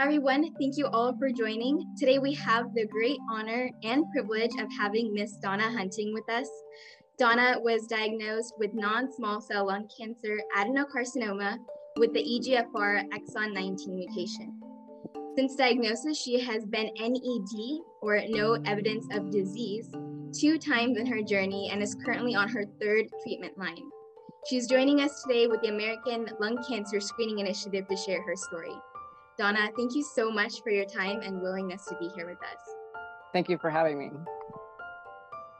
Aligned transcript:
everyone. 0.00 0.54
Thank 0.60 0.76
you 0.76 0.86
all 0.86 1.16
for 1.18 1.30
joining. 1.30 1.92
Today 1.98 2.20
we 2.20 2.32
have 2.34 2.72
the 2.72 2.86
great 2.86 3.18
honor 3.32 3.68
and 3.82 4.04
privilege 4.12 4.52
of 4.60 4.68
having 4.78 5.12
Miss 5.12 5.32
Donna 5.38 5.68
Hunting 5.72 6.14
with 6.14 6.28
us. 6.30 6.48
Donna 7.18 7.56
was 7.60 7.88
diagnosed 7.88 8.54
with 8.58 8.74
non-small 8.74 9.40
cell 9.40 9.66
lung 9.66 9.88
cancer 9.98 10.38
adenocarcinoma 10.56 11.58
with 11.96 12.12
the 12.12 12.22
EGFR 12.22 13.08
exon 13.10 13.52
19 13.52 13.96
mutation. 13.96 14.60
Since 15.36 15.56
diagnosis, 15.56 16.16
she 16.16 16.38
has 16.40 16.64
been 16.64 16.90
NED 16.96 17.80
or 18.00 18.20
no 18.28 18.52
evidence 18.66 19.06
of 19.12 19.32
disease 19.32 19.90
two 20.32 20.58
times 20.58 20.96
in 20.96 21.06
her 21.06 21.22
journey 21.22 21.70
and 21.72 21.82
is 21.82 21.96
currently 22.04 22.36
on 22.36 22.48
her 22.48 22.64
third 22.80 23.06
treatment 23.24 23.58
line. 23.58 23.82
She's 24.48 24.68
joining 24.68 25.00
us 25.00 25.24
today 25.24 25.48
with 25.48 25.60
the 25.62 25.68
American 25.68 26.28
Lung 26.38 26.62
Cancer 26.68 27.00
Screening 27.00 27.40
Initiative 27.40 27.88
to 27.88 27.96
share 27.96 28.22
her 28.22 28.36
story. 28.36 28.76
Donna, 29.38 29.70
thank 29.76 29.94
you 29.94 30.02
so 30.02 30.32
much 30.32 30.62
for 30.64 30.70
your 30.70 30.84
time 30.84 31.20
and 31.22 31.40
willingness 31.40 31.84
to 31.84 31.96
be 32.00 32.10
here 32.16 32.26
with 32.26 32.38
us. 32.38 32.60
Thank 33.32 33.48
you 33.48 33.56
for 33.56 33.70
having 33.70 33.96
me. 33.96 34.10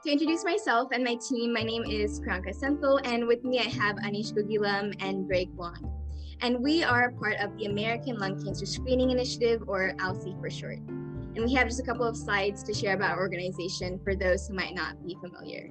To 0.03 0.11
introduce 0.11 0.43
myself 0.43 0.89
and 0.91 1.01
my 1.01 1.15
team, 1.15 1.53
my 1.53 1.63
name 1.63 1.85
is 1.85 2.19
Priyanka 2.19 2.53
Senthil, 2.53 2.99
and 3.05 3.25
with 3.25 3.45
me 3.45 3.59
I 3.59 3.69
have 3.69 3.95
Anish 3.97 4.33
Gugilam 4.33 4.93
and 4.99 5.25
Greg 5.27 5.47
Wong. 5.55 5.95
And 6.41 6.61
we 6.61 6.83
are 6.83 7.11
part 7.11 7.37
of 7.39 7.57
the 7.57 7.67
American 7.67 8.17
Lung 8.17 8.43
Cancer 8.43 8.65
Screening 8.65 9.11
Initiative, 9.11 9.63
or 9.65 9.93
ALCSI 9.99 10.37
for 10.41 10.49
short. 10.49 10.79
And 10.79 11.45
we 11.45 11.53
have 11.53 11.67
just 11.67 11.79
a 11.79 11.83
couple 11.83 12.05
of 12.05 12.17
slides 12.17 12.63
to 12.63 12.73
share 12.73 12.95
about 12.95 13.11
our 13.11 13.19
organization 13.19 13.97
for 14.03 14.13
those 14.13 14.45
who 14.45 14.55
might 14.55 14.75
not 14.75 15.01
be 15.05 15.15
familiar. 15.21 15.69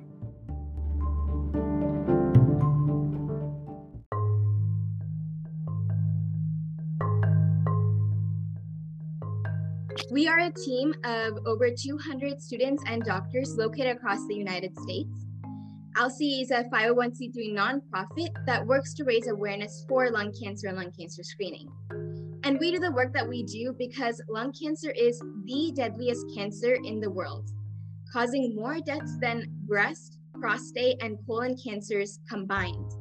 We 10.11 10.27
are 10.27 10.39
a 10.39 10.51
team 10.51 10.95
of 11.05 11.39
over 11.47 11.69
200 11.71 12.41
students 12.41 12.83
and 12.87 13.03
doctors 13.03 13.57
located 13.57 13.97
across 13.97 14.27
the 14.27 14.35
United 14.35 14.73
States. 14.79 15.27
ALCSI 15.97 16.43
is 16.43 16.51
a 16.51 16.65
501c3 16.73 17.53
nonprofit 17.53 18.31
that 18.47 18.67
works 18.67 18.95
to 18.95 19.05
raise 19.05 19.27
awareness 19.27 19.85
for 19.89 20.11
lung 20.11 20.33
cancer 20.41 20.69
and 20.69 20.77
lung 20.77 20.93
cancer 20.99 21.23
screening. 21.23 21.69
And 22.45 22.59
we 22.59 22.73
do 22.73 22.79
the 22.79 22.93
work 22.93 23.13
that 23.13 23.29
we 23.29 23.43
do 23.43 23.75
because 23.77 24.23
lung 24.31 24.53
cancer 24.53 24.91
is 24.91 25.21
the 25.45 25.73
deadliest 25.75 26.25
cancer 26.35 26.75
in 26.85 27.01
the 27.01 27.11
world, 27.11 27.51
causing 28.13 28.55
more 28.55 28.79
deaths 28.81 29.19
than 29.21 29.45
breast, 29.67 30.19
prostate, 30.41 31.03
and 31.03 31.19
colon 31.27 31.57
cancers 31.63 32.21
combined. 32.31 32.93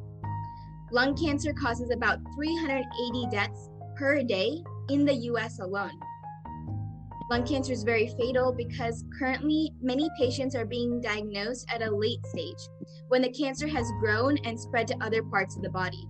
Lung 0.91 1.15
cancer 1.15 1.53
causes 1.53 1.91
about 1.91 2.19
380 2.35 3.27
deaths 3.31 3.69
per 3.95 4.23
day 4.23 4.61
in 4.89 5.05
the 5.05 5.15
US 5.31 5.59
alone. 5.59 5.97
Lung 7.29 7.45
cancer 7.45 7.73
is 7.73 7.83
very 7.83 8.07
fatal 8.17 8.53
because 8.53 9.03
currently 9.19 9.73
many 9.81 10.09
patients 10.17 10.55
are 10.55 10.65
being 10.65 11.01
diagnosed 11.01 11.67
at 11.69 11.81
a 11.81 11.93
late 11.93 12.25
stage 12.25 12.69
when 13.09 13.21
the 13.21 13.31
cancer 13.31 13.67
has 13.67 13.91
grown 13.99 14.37
and 14.45 14.57
spread 14.57 14.87
to 14.87 15.03
other 15.03 15.21
parts 15.23 15.57
of 15.57 15.61
the 15.61 15.69
body. 15.69 16.07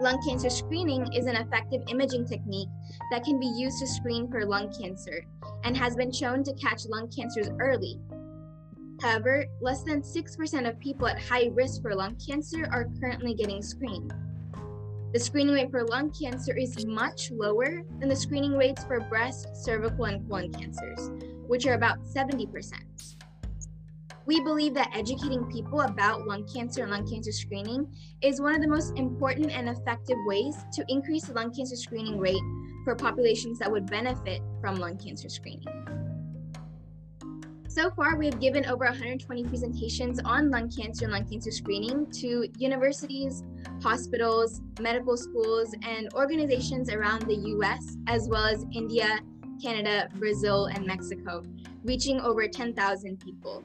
Lung 0.00 0.20
cancer 0.26 0.50
screening 0.50 1.10
is 1.12 1.26
an 1.26 1.36
effective 1.36 1.80
imaging 1.88 2.26
technique 2.26 2.68
that 3.12 3.24
can 3.24 3.38
be 3.38 3.46
used 3.46 3.78
to 3.78 3.86
screen 3.86 4.28
for 4.28 4.44
lung 4.44 4.70
cancer 4.78 5.24
and 5.62 5.76
has 5.76 5.94
been 5.94 6.12
shown 6.12 6.42
to 6.42 6.52
catch 6.54 6.86
lung 6.86 7.08
cancers 7.08 7.48
early. 7.60 8.00
However, 9.00 9.46
less 9.60 9.84
than 9.84 10.02
6% 10.02 10.68
of 10.68 10.80
people 10.80 11.06
at 11.06 11.20
high 11.20 11.50
risk 11.52 11.82
for 11.82 11.94
lung 11.94 12.16
cancer 12.16 12.66
are 12.72 12.88
currently 13.00 13.34
getting 13.34 13.62
screened. 13.62 14.12
The 15.16 15.24
screening 15.24 15.54
rate 15.54 15.70
for 15.70 15.82
lung 15.82 16.10
cancer 16.10 16.54
is 16.54 16.84
much 16.84 17.30
lower 17.30 17.80
than 17.98 18.10
the 18.10 18.14
screening 18.14 18.52
rates 18.52 18.84
for 18.84 19.00
breast, 19.00 19.48
cervical, 19.56 20.04
and 20.04 20.28
colon 20.28 20.52
cancers, 20.52 21.08
which 21.46 21.64
are 21.64 21.72
about 21.72 22.04
70%. 22.04 22.74
We 24.26 24.42
believe 24.42 24.74
that 24.74 24.94
educating 24.94 25.46
people 25.46 25.80
about 25.80 26.26
lung 26.26 26.46
cancer 26.46 26.82
and 26.82 26.90
lung 26.90 27.10
cancer 27.10 27.32
screening 27.32 27.90
is 28.20 28.42
one 28.42 28.54
of 28.54 28.60
the 28.60 28.68
most 28.68 28.98
important 28.98 29.52
and 29.52 29.70
effective 29.70 30.18
ways 30.26 30.54
to 30.74 30.84
increase 30.88 31.24
the 31.24 31.32
lung 31.32 31.50
cancer 31.50 31.76
screening 31.76 32.18
rate 32.18 32.44
for 32.84 32.94
populations 32.94 33.58
that 33.60 33.72
would 33.72 33.86
benefit 33.86 34.42
from 34.60 34.76
lung 34.76 34.98
cancer 34.98 35.30
screening. 35.30 36.05
So 37.76 37.90
far, 37.90 38.16
we 38.16 38.24
have 38.24 38.40
given 38.40 38.64
over 38.64 38.86
120 38.86 39.44
presentations 39.44 40.18
on 40.24 40.50
lung 40.50 40.70
cancer 40.70 41.04
and 41.04 41.12
lung 41.12 41.28
cancer 41.28 41.50
screening 41.50 42.10
to 42.12 42.48
universities, 42.56 43.44
hospitals, 43.82 44.62
medical 44.80 45.14
schools, 45.18 45.74
and 45.82 46.08
organizations 46.14 46.88
around 46.88 47.26
the 47.26 47.34
US, 47.34 47.98
as 48.06 48.30
well 48.30 48.46
as 48.46 48.64
India, 48.72 49.20
Canada, 49.62 50.08
Brazil, 50.14 50.70
and 50.74 50.86
Mexico, 50.86 51.42
reaching 51.84 52.18
over 52.18 52.48
10,000 52.48 53.20
people. 53.20 53.62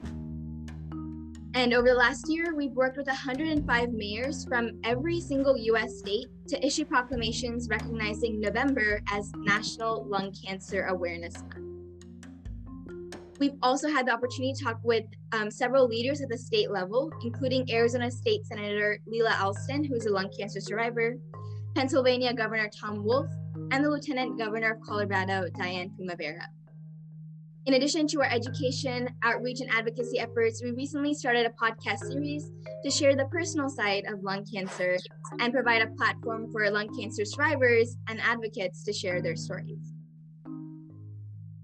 And 1.54 1.72
over 1.72 1.88
the 1.88 1.94
last 1.94 2.26
year, 2.28 2.54
we've 2.54 2.72
worked 2.72 2.98
with 2.98 3.06
105 3.06 3.92
mayors 3.94 4.44
from 4.44 4.72
every 4.84 5.22
single 5.22 5.56
US 5.56 6.00
state 6.00 6.26
to 6.48 6.62
issue 6.66 6.84
proclamations 6.84 7.70
recognizing 7.70 8.42
November 8.42 9.00
as 9.10 9.32
National 9.38 10.04
Lung 10.04 10.34
Cancer 10.44 10.84
Awareness 10.88 11.40
Month. 11.44 11.71
We've 13.42 13.58
also 13.60 13.88
had 13.88 14.06
the 14.06 14.12
opportunity 14.12 14.52
to 14.52 14.64
talk 14.64 14.78
with 14.84 15.02
um, 15.32 15.50
several 15.50 15.88
leaders 15.88 16.20
at 16.20 16.28
the 16.28 16.38
state 16.38 16.70
level, 16.70 17.10
including 17.24 17.68
Arizona 17.72 18.08
State 18.08 18.46
Senator 18.46 19.00
Lela 19.04 19.36
Alston, 19.40 19.82
who 19.82 19.96
is 19.96 20.06
a 20.06 20.12
lung 20.12 20.30
cancer 20.38 20.60
survivor, 20.60 21.16
Pennsylvania 21.74 22.32
Governor 22.32 22.70
Tom 22.72 23.02
Wolf, 23.04 23.26
and 23.72 23.84
the 23.84 23.90
Lieutenant 23.90 24.38
Governor 24.38 24.74
of 24.74 24.80
Colorado, 24.82 25.48
Diane 25.58 25.90
Primavera. 25.96 26.46
In 27.66 27.74
addition 27.74 28.06
to 28.06 28.20
our 28.20 28.30
education, 28.30 29.08
outreach, 29.24 29.60
and 29.60 29.74
advocacy 29.74 30.20
efforts, 30.20 30.62
we 30.62 30.70
recently 30.70 31.12
started 31.12 31.44
a 31.44 31.50
podcast 31.50 32.06
series 32.12 32.48
to 32.84 32.92
share 32.92 33.16
the 33.16 33.24
personal 33.24 33.68
side 33.68 34.04
of 34.06 34.22
lung 34.22 34.46
cancer 34.46 34.96
and 35.40 35.52
provide 35.52 35.82
a 35.82 35.90
platform 35.96 36.48
for 36.52 36.70
lung 36.70 36.96
cancer 36.96 37.24
survivors 37.24 37.96
and 38.06 38.20
advocates 38.20 38.84
to 38.84 38.92
share 38.92 39.20
their 39.20 39.34
stories. 39.34 39.91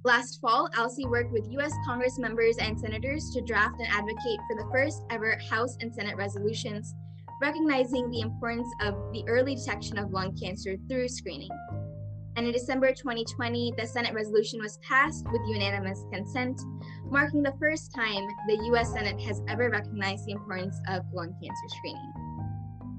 Last 0.05 0.41
fall, 0.41 0.69
ALCSI 0.77 1.11
worked 1.11 1.33
with 1.33 1.51
US 1.51 1.73
Congress 1.85 2.19
members 2.19 2.57
and 2.59 2.79
senators 2.79 3.31
to 3.35 3.41
draft 3.41 3.81
and 3.81 3.89
advocate 3.89 4.39
for 4.49 4.57
the 4.57 4.69
first 4.73 5.03
ever 5.11 5.39
House 5.51 5.77
and 5.81 5.93
Senate 5.93 6.17
resolutions 6.17 6.95
recognizing 7.41 8.11
the 8.11 8.21
importance 8.21 8.69
of 8.81 8.95
the 9.13 9.25
early 9.29 9.55
detection 9.55 9.99
of 9.99 10.11
lung 10.11 10.37
cancer 10.37 10.77
through 10.89 11.09
screening. 11.09 11.51
And 12.37 12.47
in 12.47 12.53
December 12.53 12.93
2020, 12.93 13.75
the 13.77 13.87
Senate 13.87 14.15
resolution 14.15 14.61
was 14.61 14.79
passed 14.79 15.25
with 15.33 15.41
unanimous 15.47 16.05
consent, 16.13 16.61
marking 17.05 17.43
the 17.43 17.55
first 17.59 17.93
time 17.95 18.27
the 18.47 18.59
US 18.73 18.93
Senate 18.93 19.21
has 19.21 19.43
ever 19.49 19.71
recognized 19.71 20.27
the 20.27 20.33
importance 20.33 20.81
of 20.89 21.03
lung 21.13 21.35
cancer 21.43 21.69
screening. 21.69 22.13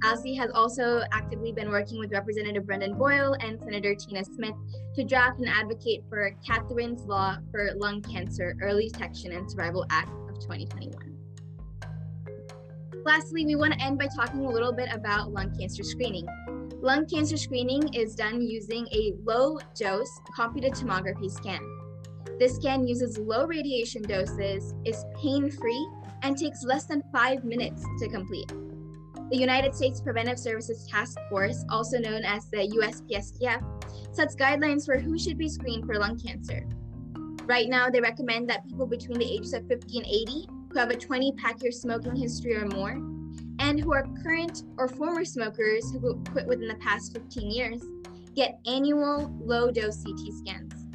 ALCSI 0.03 0.37
has 0.37 0.49
also 0.51 1.01
actively 1.11 1.51
been 1.51 1.69
working 1.69 1.99
with 1.99 2.11
Representative 2.11 2.65
Brendan 2.65 2.97
Boyle 2.97 3.35
and 3.41 3.59
Senator 3.59 3.93
Tina 3.95 4.23
Smith 4.23 4.55
to 4.95 5.03
draft 5.03 5.39
and 5.39 5.49
advocate 5.49 6.03
for 6.07 6.31
Catherine's 6.45 7.03
Law 7.05 7.37
for 7.51 7.71
Lung 7.75 8.01
Cancer 8.01 8.55
Early 8.61 8.87
Detection 8.87 9.33
and 9.33 9.49
Survival 9.49 9.85
Act 9.89 10.09
of 10.29 10.39
2021. 10.39 10.93
Lastly, 13.05 13.45
we 13.45 13.55
want 13.55 13.73
to 13.73 13.81
end 13.81 13.97
by 13.99 14.07
talking 14.15 14.45
a 14.45 14.49
little 14.49 14.71
bit 14.71 14.89
about 14.93 15.31
lung 15.31 15.53
cancer 15.57 15.83
screening. 15.83 16.27
Lung 16.81 17.05
cancer 17.05 17.35
screening 17.35 17.93
is 17.93 18.15
done 18.15 18.41
using 18.41 18.87
a 18.93 19.13
low 19.23 19.59
dose 19.75 20.21
computed 20.33 20.73
tomography 20.73 21.29
scan. 21.29 21.59
This 22.39 22.55
scan 22.55 22.87
uses 22.87 23.17
low 23.17 23.45
radiation 23.45 24.01
doses, 24.03 24.73
is 24.85 25.03
pain 25.21 25.51
free, 25.51 25.87
and 26.21 26.37
takes 26.37 26.63
less 26.63 26.85
than 26.85 27.03
five 27.11 27.43
minutes 27.43 27.83
to 27.99 28.07
complete. 28.07 28.49
The 29.29 29.37
United 29.37 29.75
States 29.75 30.01
Preventive 30.01 30.39
Services 30.39 30.87
Task 30.89 31.15
Force, 31.29 31.63
also 31.69 31.99
known 31.99 32.25
as 32.25 32.49
the 32.49 32.67
USPSTF, 32.67 34.15
sets 34.15 34.35
guidelines 34.35 34.87
for 34.87 34.97
who 34.97 35.19
should 35.19 35.37
be 35.37 35.47
screened 35.47 35.85
for 35.85 35.99
lung 35.99 36.17
cancer. 36.17 36.65
Right 37.45 37.69
now, 37.69 37.91
they 37.91 38.01
recommend 38.01 38.49
that 38.49 38.67
people 38.67 38.87
between 38.87 39.19
the 39.19 39.31
ages 39.31 39.53
of 39.53 39.67
50 39.67 39.99
and 39.99 40.07
80 40.07 40.47
who 40.71 40.79
have 40.79 40.89
a 40.89 40.95
20 40.95 41.33
pack 41.33 41.61
year 41.61 41.71
smoking 41.71 42.15
history 42.15 42.55
or 42.55 42.65
more, 42.65 42.93
and 43.59 43.79
who 43.79 43.93
are 43.93 44.07
current 44.23 44.63
or 44.79 44.87
former 44.87 45.23
smokers 45.23 45.91
who 45.91 46.23
quit 46.31 46.47
within 46.47 46.67
the 46.67 46.75
past 46.75 47.13
15 47.13 47.51
years, 47.51 47.83
get 48.35 48.59
annual 48.65 49.31
low 49.39 49.69
dose 49.69 50.03
CT 50.03 50.33
scans. 50.39 50.87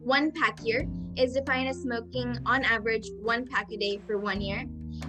One 0.00 0.32
pack 0.32 0.58
year 0.64 0.88
is 1.16 1.34
defined 1.34 1.68
as 1.68 1.82
smoking 1.82 2.36
on 2.46 2.64
average 2.64 3.08
one 3.20 3.46
pack 3.46 3.70
a 3.70 3.76
day 3.76 4.00
for 4.08 4.18
one 4.18 4.40
year 4.40 4.64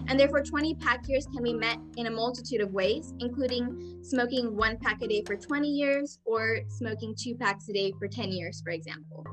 and 0.10 0.20
therefore 0.20 0.42
20 0.42 0.74
pack 0.76 1.08
years 1.08 1.28
can 1.28 1.44
be 1.44 1.54
met 1.54 1.78
in 1.96 2.08
a 2.08 2.12
multitude 2.12 2.62
of 2.62 2.74
ways, 2.74 3.14
including 3.20 4.00
smoking 4.02 4.56
one 4.56 4.76
pack 4.78 5.02
a 5.04 5.08
day 5.08 5.24
for 5.26 5.36
20 5.36 5.68
years 5.68 6.20
or 6.26 6.60
smoking 6.68 7.14
two 7.16 7.36
packs 7.36 7.70
a 7.70 7.74
day 7.74 7.94
for 8.00 8.08
10 8.08 8.32
years, 8.32 8.60
for 8.62 8.72
example. 8.72 9.24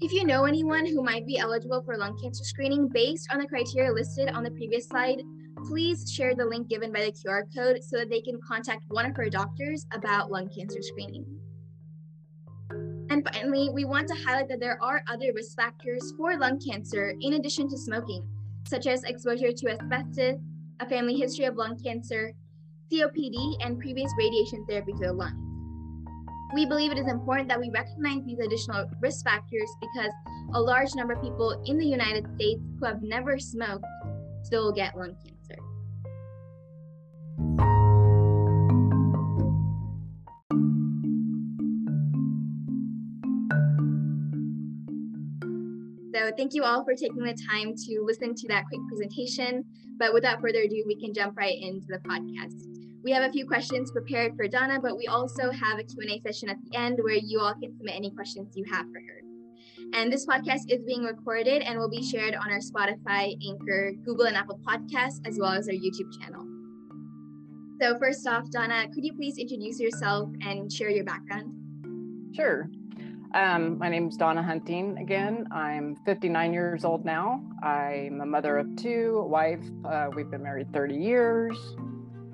If 0.00 0.12
you 0.12 0.24
know 0.24 0.44
anyone 0.44 0.86
who 0.86 1.02
might 1.02 1.26
be 1.26 1.38
eligible 1.38 1.82
for 1.82 1.96
lung 1.96 2.18
cancer 2.20 2.42
screening 2.42 2.88
based 2.88 3.28
on 3.30 3.38
the 3.38 3.46
criteria 3.46 3.92
listed 3.92 4.30
on 4.30 4.42
the 4.42 4.50
previous 4.50 4.88
slide, 4.88 5.20
please 5.66 6.10
share 6.10 6.34
the 6.34 6.44
link 6.44 6.68
given 6.68 6.90
by 6.90 7.00
the 7.04 7.12
QR 7.12 7.42
code 7.54 7.82
so 7.84 7.98
that 7.98 8.10
they 8.10 8.20
can 8.22 8.40
contact 8.46 8.84
one 8.88 9.06
of 9.06 9.16
our 9.18 9.28
doctors 9.28 9.86
about 9.92 10.30
lung 10.30 10.48
cancer 10.48 10.80
screening. 10.80 11.24
And 13.10 13.26
finally, 13.32 13.70
we 13.72 13.84
want 13.84 14.08
to 14.08 14.14
highlight 14.14 14.48
that 14.48 14.60
there 14.60 14.82
are 14.82 15.04
other 15.08 15.32
risk 15.34 15.54
factors 15.56 16.12
for 16.16 16.36
lung 16.36 16.58
cancer 16.58 17.14
in 17.20 17.34
addition 17.34 17.68
to 17.68 17.78
smoking, 17.78 18.26
such 18.66 18.86
as 18.86 19.04
exposure 19.04 19.52
to 19.52 19.70
asbestos, 19.70 20.40
a 20.80 20.88
family 20.88 21.14
history 21.16 21.44
of 21.44 21.56
lung 21.56 21.78
cancer, 21.82 22.32
COPD, 22.92 23.56
and 23.64 23.78
previous 23.78 24.12
radiation 24.18 24.64
therapy 24.68 24.92
to 24.92 25.06
the 25.06 25.12
lungs. 25.12 25.40
We 26.54 26.66
believe 26.66 26.92
it 26.92 26.98
is 26.98 27.08
important 27.08 27.48
that 27.48 27.60
we 27.60 27.70
recognize 27.70 28.24
these 28.24 28.38
additional 28.38 28.88
risk 29.00 29.24
factors 29.24 29.68
because 29.80 30.12
a 30.54 30.60
large 30.60 30.94
number 30.94 31.14
of 31.14 31.22
people 31.22 31.62
in 31.66 31.78
the 31.78 31.86
United 31.86 32.26
States 32.36 32.60
who 32.78 32.86
have 32.86 33.02
never 33.02 33.38
smoked 33.38 33.84
still 34.42 34.70
get 34.70 34.96
lung 34.96 35.16
cancer. 35.24 35.33
So 46.24 46.30
thank 46.34 46.54
you 46.54 46.64
all 46.64 46.82
for 46.84 46.94
taking 46.94 47.22
the 47.22 47.36
time 47.50 47.74
to 47.76 48.00
listen 48.02 48.34
to 48.34 48.48
that 48.48 48.64
quick 48.66 48.80
presentation. 48.88 49.62
But 49.98 50.14
without 50.14 50.40
further 50.40 50.60
ado, 50.60 50.82
we 50.86 50.98
can 50.98 51.12
jump 51.12 51.36
right 51.36 51.54
into 51.60 51.86
the 51.86 51.98
podcast. 51.98 52.54
We 53.02 53.10
have 53.10 53.28
a 53.28 53.30
few 53.30 53.46
questions 53.46 53.90
prepared 53.90 54.34
for 54.34 54.48
Donna, 54.48 54.80
but 54.80 54.96
we 54.96 55.06
also 55.06 55.50
have 55.50 55.78
a 55.78 55.84
Q&A 55.84 56.22
session 56.26 56.48
at 56.48 56.56
the 56.64 56.78
end 56.78 56.98
where 57.02 57.12
you 57.12 57.40
all 57.40 57.52
can 57.52 57.76
submit 57.76 57.94
any 57.94 58.10
questions 58.10 58.54
you 58.56 58.64
have 58.72 58.86
for 58.86 59.00
her. 59.00 59.20
And 59.92 60.10
this 60.10 60.24
podcast 60.24 60.62
is 60.68 60.82
being 60.86 61.02
recorded 61.02 61.60
and 61.60 61.78
will 61.78 61.90
be 61.90 62.02
shared 62.02 62.34
on 62.34 62.50
our 62.50 62.60
Spotify, 62.60 63.36
Anchor, 63.46 63.92
Google, 64.06 64.24
and 64.24 64.34
Apple 64.36 64.58
podcasts, 64.66 65.20
as 65.26 65.38
well 65.38 65.52
as 65.52 65.68
our 65.68 65.74
YouTube 65.74 66.10
channel. 66.18 66.42
So 67.82 67.98
first 67.98 68.26
off, 68.26 68.48
Donna, 68.48 68.86
could 68.94 69.04
you 69.04 69.12
please 69.12 69.36
introduce 69.36 69.78
yourself 69.78 70.30
and 70.40 70.72
share 70.72 70.88
your 70.88 71.04
background? 71.04 71.52
Sure. 72.34 72.70
Um, 73.34 73.78
my 73.78 73.88
name 73.88 74.06
is 74.06 74.16
Donna 74.16 74.44
Hunting 74.44 74.96
again. 74.96 75.48
I'm 75.50 75.96
59 76.06 76.52
years 76.52 76.84
old 76.84 77.04
now. 77.04 77.42
I'm 77.64 78.20
a 78.20 78.24
mother 78.26 78.58
of 78.58 78.76
two, 78.76 79.18
a 79.24 79.26
wife. 79.26 79.64
Uh, 79.84 80.06
we've 80.14 80.30
been 80.30 80.44
married 80.44 80.72
30 80.72 80.94
years. 80.94 81.58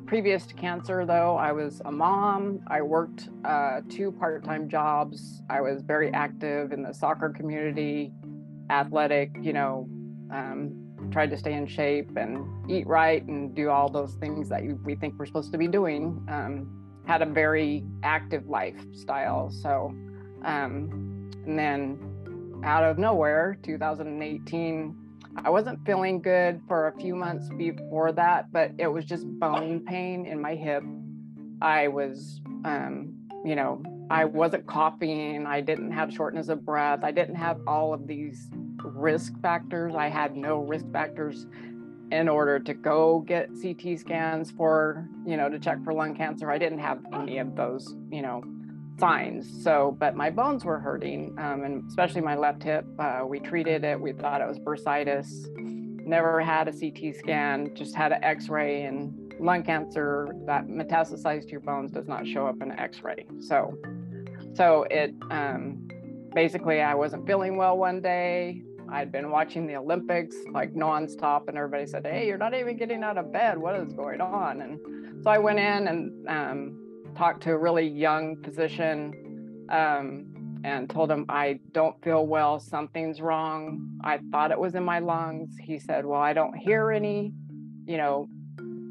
Previous 0.04 0.44
to 0.44 0.52
cancer, 0.52 1.06
though, 1.06 1.38
I 1.38 1.52
was 1.52 1.80
a 1.86 1.90
mom. 1.90 2.60
I 2.66 2.82
worked 2.82 3.30
uh, 3.46 3.80
two 3.88 4.12
part 4.12 4.44
time 4.44 4.68
jobs. 4.68 5.40
I 5.48 5.62
was 5.62 5.80
very 5.80 6.12
active 6.12 6.70
in 6.70 6.82
the 6.82 6.92
soccer 6.92 7.30
community, 7.30 8.12
athletic, 8.68 9.30
you 9.40 9.54
know, 9.54 9.88
um, 10.30 11.08
tried 11.10 11.30
to 11.30 11.38
stay 11.38 11.54
in 11.54 11.66
shape 11.66 12.14
and 12.18 12.46
eat 12.70 12.86
right 12.86 13.26
and 13.26 13.54
do 13.54 13.70
all 13.70 13.88
those 13.88 14.16
things 14.16 14.50
that 14.50 14.62
we 14.84 14.96
think 14.96 15.14
we're 15.18 15.24
supposed 15.24 15.50
to 15.52 15.58
be 15.58 15.66
doing. 15.66 16.22
Um, 16.28 16.76
had 17.06 17.22
a 17.22 17.26
very 17.26 17.86
active 18.02 18.46
lifestyle. 18.48 19.50
So, 19.50 19.94
um, 20.44 21.30
and 21.46 21.58
then 21.58 22.60
out 22.64 22.84
of 22.84 22.98
nowhere, 22.98 23.58
2018, 23.62 24.96
I 25.36 25.50
wasn't 25.50 25.84
feeling 25.86 26.20
good 26.20 26.60
for 26.66 26.88
a 26.88 27.00
few 27.00 27.14
months 27.14 27.48
before 27.56 28.12
that, 28.12 28.52
but 28.52 28.72
it 28.78 28.88
was 28.88 29.04
just 29.04 29.26
bone 29.38 29.80
pain 29.80 30.26
in 30.26 30.40
my 30.40 30.54
hip. 30.54 30.82
I 31.62 31.88
was, 31.88 32.40
um, 32.64 33.14
you 33.44 33.54
know, 33.54 33.82
I 34.10 34.24
wasn't 34.24 34.66
coughing. 34.66 35.46
I 35.46 35.60
didn't 35.60 35.92
have 35.92 36.12
shortness 36.12 36.48
of 36.48 36.64
breath. 36.64 37.00
I 37.04 37.12
didn't 37.12 37.36
have 37.36 37.60
all 37.66 37.94
of 37.94 38.06
these 38.06 38.50
risk 38.82 39.40
factors. 39.40 39.94
I 39.94 40.08
had 40.08 40.36
no 40.36 40.58
risk 40.58 40.90
factors 40.92 41.46
in 42.10 42.28
order 42.28 42.58
to 42.58 42.74
go 42.74 43.20
get 43.20 43.48
CT 43.62 44.00
scans 44.00 44.50
for, 44.50 45.08
you 45.24 45.36
know, 45.36 45.48
to 45.48 45.60
check 45.60 45.82
for 45.84 45.94
lung 45.94 46.16
cancer. 46.16 46.50
I 46.50 46.58
didn't 46.58 46.80
have 46.80 46.98
any 47.12 47.38
of 47.38 47.54
those, 47.54 47.94
you 48.10 48.22
know, 48.22 48.42
signs. 49.00 49.64
So, 49.64 49.96
but 49.98 50.14
my 50.14 50.30
bones 50.30 50.64
were 50.64 50.78
hurting, 50.78 51.34
um, 51.38 51.64
and 51.64 51.84
especially 51.88 52.20
my 52.20 52.36
left 52.36 52.62
hip. 52.62 52.84
Uh, 52.98 53.22
we 53.26 53.40
treated 53.40 53.82
it. 53.82 54.00
We 54.00 54.12
thought 54.12 54.40
it 54.40 54.46
was 54.46 54.58
bursitis. 54.58 55.48
Never 56.06 56.40
had 56.40 56.68
a 56.68 56.72
CT 56.72 57.16
scan. 57.16 57.74
Just 57.74 57.96
had 57.96 58.12
an 58.12 58.22
X-ray, 58.22 58.82
and 58.82 59.34
lung 59.40 59.62
cancer 59.62 60.28
that 60.46 60.66
metastasized 60.68 61.44
to 61.44 61.50
your 61.50 61.60
bones 61.60 61.90
does 61.90 62.06
not 62.06 62.26
show 62.26 62.46
up 62.46 62.60
in 62.60 62.70
X-ray. 62.72 63.26
So, 63.40 63.76
so 64.54 64.86
it 64.90 65.14
um, 65.30 65.88
basically 66.34 66.80
I 66.82 66.94
wasn't 66.94 67.26
feeling 67.26 67.56
well 67.56 67.76
one 67.76 68.00
day. 68.00 68.62
I'd 68.92 69.12
been 69.12 69.30
watching 69.30 69.66
the 69.66 69.76
Olympics 69.76 70.36
like 70.52 70.74
nonstop, 70.74 71.48
and 71.48 71.56
everybody 71.56 71.86
said, 71.86 72.06
"Hey, 72.06 72.26
you're 72.26 72.38
not 72.38 72.54
even 72.54 72.76
getting 72.76 73.02
out 73.02 73.18
of 73.18 73.32
bed. 73.32 73.56
What 73.56 73.76
is 73.76 73.92
going 73.92 74.20
on?" 74.20 74.60
And 74.60 75.22
so 75.22 75.30
I 75.30 75.38
went 75.38 75.58
in 75.58 75.88
and 75.88 76.28
um, 76.28 76.89
talked 77.20 77.42
to 77.42 77.50
a 77.50 77.58
really 77.58 77.86
young 77.86 78.42
physician 78.42 79.12
um, 79.68 80.24
and 80.64 80.88
told 80.88 81.10
him, 81.10 81.26
I 81.28 81.60
don't 81.72 82.02
feel 82.02 82.26
well, 82.26 82.58
something's 82.58 83.20
wrong. 83.20 83.90
I 84.02 84.20
thought 84.30 84.50
it 84.50 84.58
was 84.58 84.74
in 84.74 84.84
my 84.84 85.00
lungs. 85.00 85.54
He 85.60 85.78
said, 85.78 86.06
Well, 86.06 86.22
I 86.22 86.32
don't 86.32 86.56
hear 86.56 86.90
any, 86.90 87.34
you 87.84 87.98
know, 87.98 88.26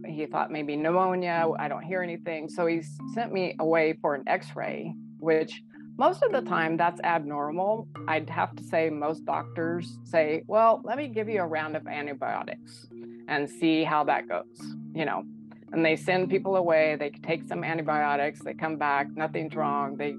he 0.05 0.27
thought 0.27 0.51
maybe 0.51 0.75
pneumonia. 0.75 1.49
I 1.57 1.67
don't 1.67 1.81
hear 1.81 2.03
anything. 2.03 2.49
So 2.49 2.67
he 2.67 2.83
sent 3.15 3.33
me 3.33 3.55
away 3.59 3.97
for 3.99 4.13
an 4.13 4.23
x 4.27 4.55
ray, 4.55 4.93
which 5.17 5.63
most 5.97 6.21
of 6.21 6.31
the 6.31 6.41
time 6.41 6.77
that's 6.77 7.01
abnormal. 7.01 7.87
I'd 8.07 8.29
have 8.29 8.55
to 8.57 8.63
say 8.63 8.91
most 8.91 9.25
doctors 9.25 9.97
say, 10.03 10.43
well, 10.45 10.81
let 10.83 10.99
me 10.99 11.07
give 11.07 11.29
you 11.29 11.41
a 11.41 11.47
round 11.47 11.75
of 11.75 11.87
antibiotics 11.87 12.85
and 13.27 13.49
see 13.49 13.83
how 13.83 14.03
that 14.03 14.27
goes, 14.27 14.75
you 14.93 15.05
know 15.05 15.23
and 15.71 15.85
they 15.85 15.95
send 15.95 16.29
people 16.29 16.55
away 16.55 16.95
they 16.99 17.09
take 17.09 17.47
some 17.47 17.63
antibiotics 17.63 18.41
they 18.41 18.53
come 18.53 18.77
back 18.77 19.07
nothing's 19.15 19.55
wrong 19.55 19.95
they 19.97 20.15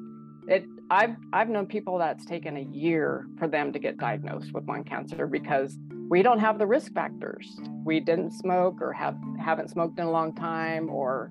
it 0.52 0.64
i've 0.90 1.16
i've 1.32 1.48
known 1.48 1.66
people 1.66 1.98
that's 1.98 2.24
taken 2.24 2.56
a 2.56 2.66
year 2.72 3.26
for 3.38 3.48
them 3.48 3.72
to 3.72 3.78
get 3.78 3.96
diagnosed 3.98 4.52
with 4.52 4.66
lung 4.66 4.84
cancer 4.84 5.26
because 5.26 5.78
we 6.10 6.22
don't 6.22 6.40
have 6.40 6.58
the 6.58 6.66
risk 6.66 6.92
factors. 6.92 7.60
We 7.84 8.00
didn't 8.00 8.32
smoke 8.32 8.82
or 8.82 8.92
have 8.92 9.16
haven't 9.38 9.70
smoked 9.70 10.00
in 10.00 10.06
a 10.06 10.10
long 10.10 10.34
time 10.34 10.90
or 10.90 11.30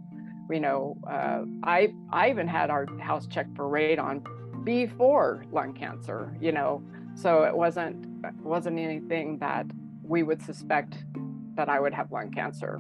you 0.50 0.62
know 0.62 0.98
uh, 1.08 1.42
i 1.64 1.94
i 2.12 2.30
even 2.30 2.48
had 2.48 2.72
our 2.72 2.88
house 3.00 3.28
checked 3.28 3.56
for 3.56 3.66
radon 3.66 4.26
before 4.64 5.46
lung 5.52 5.74
cancer 5.74 6.36
you 6.42 6.52
know? 6.52 6.82
So 7.14 7.44
it 7.44 7.56
wasn't 7.56 8.08
wasn't 8.42 8.80
anything 8.80 9.38
that 9.40 9.66
we 10.02 10.24
would 10.24 10.42
suspect 10.42 11.04
that 11.56 11.70
i 11.70 11.80
would 11.80 11.94
have 11.94 12.12
lung 12.12 12.32
cancer 12.32 12.80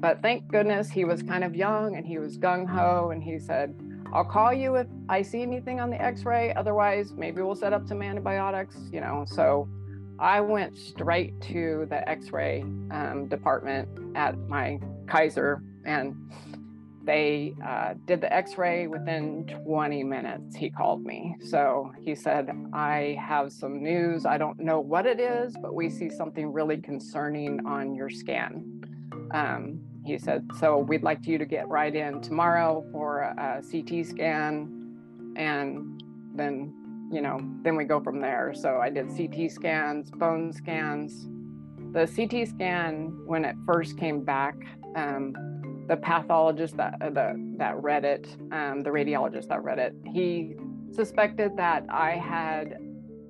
but 0.00 0.22
thank 0.22 0.48
goodness 0.48 0.88
he 0.90 1.04
was 1.04 1.22
kind 1.22 1.44
of 1.44 1.54
young 1.54 1.96
and 1.96 2.06
he 2.06 2.18
was 2.18 2.38
gung 2.38 2.66
ho 2.66 3.10
and 3.10 3.22
he 3.22 3.38
said, 3.38 3.74
I'll 4.12 4.24
call 4.24 4.52
you 4.52 4.76
if 4.76 4.86
I 5.08 5.22
see 5.22 5.42
anything 5.42 5.78
on 5.78 5.90
the 5.90 6.00
x 6.00 6.24
ray. 6.24 6.52
Otherwise, 6.54 7.12
maybe 7.12 7.42
we'll 7.42 7.54
set 7.54 7.72
up 7.72 7.86
some 7.86 8.02
antibiotics, 8.02 8.76
you 8.92 9.00
know. 9.00 9.24
So 9.26 9.68
I 10.18 10.40
went 10.40 10.76
straight 10.76 11.38
to 11.42 11.86
the 11.90 12.08
x 12.08 12.32
ray 12.32 12.62
um, 12.90 13.28
department 13.28 13.88
at 14.16 14.38
my 14.48 14.80
Kaiser 15.06 15.62
and 15.84 16.16
they 17.04 17.54
uh, 17.66 17.94
did 18.06 18.20
the 18.20 18.32
x 18.32 18.56
ray 18.56 18.86
within 18.86 19.46
20 19.64 20.02
minutes. 20.04 20.56
He 20.56 20.70
called 20.70 21.04
me. 21.04 21.36
So 21.46 21.92
he 22.00 22.14
said, 22.14 22.50
I 22.72 23.18
have 23.20 23.52
some 23.52 23.82
news. 23.82 24.26
I 24.26 24.38
don't 24.38 24.58
know 24.60 24.80
what 24.80 25.06
it 25.06 25.20
is, 25.20 25.56
but 25.60 25.74
we 25.74 25.90
see 25.90 26.08
something 26.10 26.52
really 26.52 26.78
concerning 26.78 27.64
on 27.66 27.94
your 27.94 28.10
scan. 28.10 28.80
Um, 29.32 29.80
he 30.04 30.18
said, 30.18 30.48
So 30.58 30.78
we'd 30.78 31.02
like 31.02 31.26
you 31.26 31.38
to 31.38 31.44
get 31.44 31.68
right 31.68 31.94
in 31.94 32.20
tomorrow 32.20 32.84
for 32.92 33.20
a 33.20 33.62
CT 33.62 34.06
scan. 34.06 35.34
And 35.36 36.02
then, 36.34 36.74
you 37.12 37.20
know, 37.20 37.38
then 37.62 37.76
we 37.76 37.84
go 37.84 38.00
from 38.00 38.20
there. 38.20 38.52
So 38.54 38.78
I 38.78 38.90
did 38.90 39.08
CT 39.08 39.50
scans, 39.50 40.10
bone 40.10 40.52
scans. 40.52 41.28
The 41.92 42.06
CT 42.06 42.48
scan, 42.48 43.22
when 43.26 43.44
it 43.44 43.56
first 43.66 43.98
came 43.98 44.24
back, 44.24 44.54
um, 44.96 45.34
the 45.88 45.96
pathologist 45.96 46.76
that 46.76 46.94
uh, 47.00 47.10
the, 47.10 47.54
that 47.58 47.82
read 47.82 48.04
it, 48.04 48.28
um, 48.52 48.82
the 48.82 48.90
radiologist 48.90 49.48
that 49.48 49.62
read 49.64 49.78
it, 49.78 49.94
he 50.12 50.54
suspected 50.92 51.56
that 51.56 51.84
I 51.88 52.12
had 52.12 52.78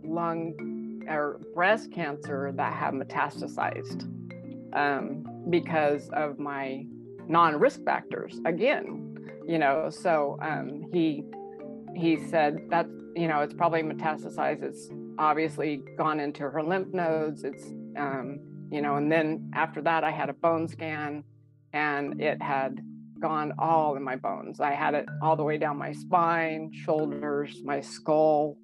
lung 0.04 1.02
or 1.08 1.40
breast 1.54 1.90
cancer 1.90 2.52
that 2.54 2.72
had 2.72 2.94
metastasized. 2.94 4.02
Um, 4.74 5.29
because 5.49 6.09
of 6.11 6.38
my 6.38 6.85
non-risk 7.26 7.85
factors 7.85 8.40
again 8.44 9.16
you 9.47 9.59
know 9.59 9.88
so 9.90 10.38
um, 10.42 10.85
he 10.92 11.23
he 11.97 12.16
said 12.28 12.59
that 12.70 12.87
you 13.16 13.28
know 13.28 13.40
it's 13.40 13.54
probably 13.54 13.82
metastasized 13.82 14.62
it's 14.62 14.90
obviously 15.18 15.82
gone 15.97 16.20
into 16.20 16.42
her 16.42 16.62
lymph 16.62 16.92
nodes 16.92 17.44
it's 17.44 17.64
um, 17.97 18.40
you 18.70 18.82
know 18.82 18.97
and 18.97 19.11
then 19.11 19.50
after 19.54 19.80
that 19.80 20.04
i 20.04 20.11
had 20.11 20.28
a 20.28 20.32
bone 20.35 20.68
scan 20.68 21.25
and 21.73 22.20
it 22.20 22.40
had 22.42 22.80
gone 23.20 23.52
all 23.59 23.97
in 23.97 24.02
my 24.02 24.16
bones. 24.16 24.61
I 24.61 24.73
had 24.73 24.94
it 24.94 25.06
all 25.23 25.37
the 25.37 25.44
way 25.44 25.59
down 25.59 25.76
my 25.76 25.92
spine 25.92 26.73
shoulders 26.73 27.61
my 27.64 27.80
skull. 27.80 28.56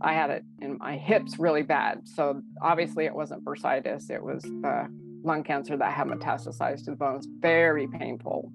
I 0.00 0.12
had 0.12 0.30
it 0.30 0.44
in 0.60 0.78
my 0.78 0.96
hips 0.96 1.38
really 1.38 1.62
bad 1.62 2.00
so 2.08 2.42
obviously 2.60 3.04
it 3.04 3.14
wasn't 3.14 3.44
bursitis 3.44 4.10
it 4.10 4.20
was 4.20 4.42
the 4.42 4.88
lung 5.22 5.42
cancer 5.42 5.76
that 5.76 5.92
had 5.92 6.06
metastasized 6.06 6.84
to 6.84 6.90
the 6.90 6.96
bones, 6.96 7.26
very 7.40 7.86
painful. 7.86 8.52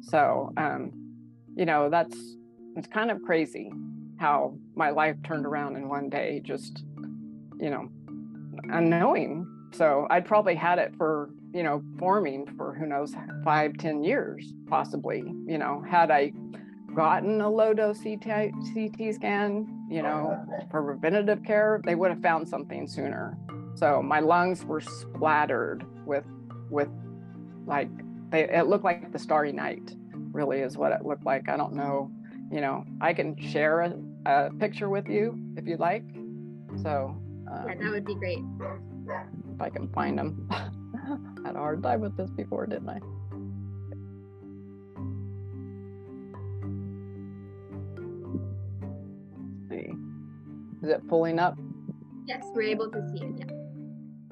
So, 0.00 0.52
um, 0.56 0.92
you 1.56 1.66
know, 1.66 1.90
that's 1.90 2.16
it's 2.76 2.86
kind 2.86 3.10
of 3.10 3.22
crazy 3.22 3.70
how 4.18 4.54
my 4.74 4.90
life 4.90 5.16
turned 5.24 5.46
around 5.46 5.76
in 5.76 5.88
one 5.88 6.08
day, 6.08 6.40
just, 6.44 6.84
you 7.58 7.70
know, 7.70 7.88
unknowing. 8.70 9.46
So 9.72 10.06
I'd 10.10 10.26
probably 10.26 10.54
had 10.54 10.78
it 10.78 10.94
for, 10.96 11.30
you 11.52 11.62
know, 11.62 11.82
forming 11.98 12.46
for 12.56 12.74
who 12.74 12.86
knows, 12.86 13.14
five, 13.44 13.76
ten 13.78 14.04
years, 14.04 14.52
possibly, 14.68 15.24
you 15.46 15.58
know, 15.58 15.82
had 15.88 16.10
I 16.10 16.32
gotten 16.94 17.40
a 17.40 17.48
low 17.48 17.72
dose 17.72 18.02
CT, 18.02 18.52
CT 18.74 19.14
scan, 19.14 19.86
you 19.90 20.02
know, 20.02 20.44
for 20.70 20.82
preventative 20.82 21.42
care, 21.44 21.80
they 21.84 21.94
would 21.94 22.10
have 22.10 22.22
found 22.22 22.48
something 22.48 22.86
sooner. 22.86 23.38
So 23.74 24.02
my 24.02 24.20
lungs 24.20 24.64
were 24.64 24.80
splattered 24.80 25.84
with, 26.10 26.24
with 26.68 26.88
like, 27.66 27.88
they, 28.30 28.48
it 28.48 28.66
looked 28.66 28.84
like 28.84 29.12
the 29.12 29.18
starry 29.18 29.52
night 29.52 29.94
really 30.32 30.58
is 30.58 30.76
what 30.76 30.92
it 30.92 31.04
looked 31.04 31.24
like. 31.24 31.48
I 31.48 31.56
don't 31.56 31.74
know, 31.74 32.10
you 32.52 32.60
know, 32.60 32.84
I 33.00 33.14
can 33.14 33.36
share 33.40 33.80
a, 33.80 33.94
a 34.26 34.50
picture 34.58 34.88
with 34.88 35.08
you 35.08 35.38
if 35.56 35.66
you'd 35.66 35.80
like. 35.80 36.04
So, 36.82 37.16
um, 37.50 37.64
yeah, 37.66 37.74
that 37.80 37.90
would 37.90 38.04
be 38.04 38.14
great. 38.16 38.40
If 39.54 39.60
I 39.60 39.70
can 39.70 39.88
find 39.88 40.18
them. 40.18 40.48
I 40.50 40.68
had 41.46 41.56
a 41.56 41.58
hard 41.58 41.82
time 41.82 42.00
with 42.00 42.16
this 42.16 42.30
before, 42.30 42.66
didn't 42.66 42.88
I? 42.88 43.00
see. 49.70 49.92
Is 50.82 50.88
it 50.88 51.06
pulling 51.08 51.38
up? 51.38 51.56
Yes, 52.26 52.44
we're 52.54 52.62
able 52.62 52.90
to 52.90 53.00
see 53.12 53.24
it. 53.24 53.34
Yeah. 53.38 53.59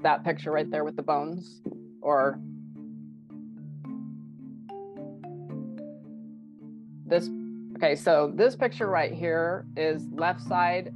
That 0.03 0.25
picture 0.25 0.51
right 0.51 0.71
there 0.71 0.85
with 0.85 0.97
the 0.97 1.03
bones, 1.03 1.61
or 2.01 2.39
this 7.07 7.29
okay 7.77 7.97
so 7.97 8.33
this 8.35 8.55
picture 8.55 8.87
right 8.87 9.13
here 9.13 9.67
is 9.77 10.07
left 10.13 10.41
side. 10.43 10.93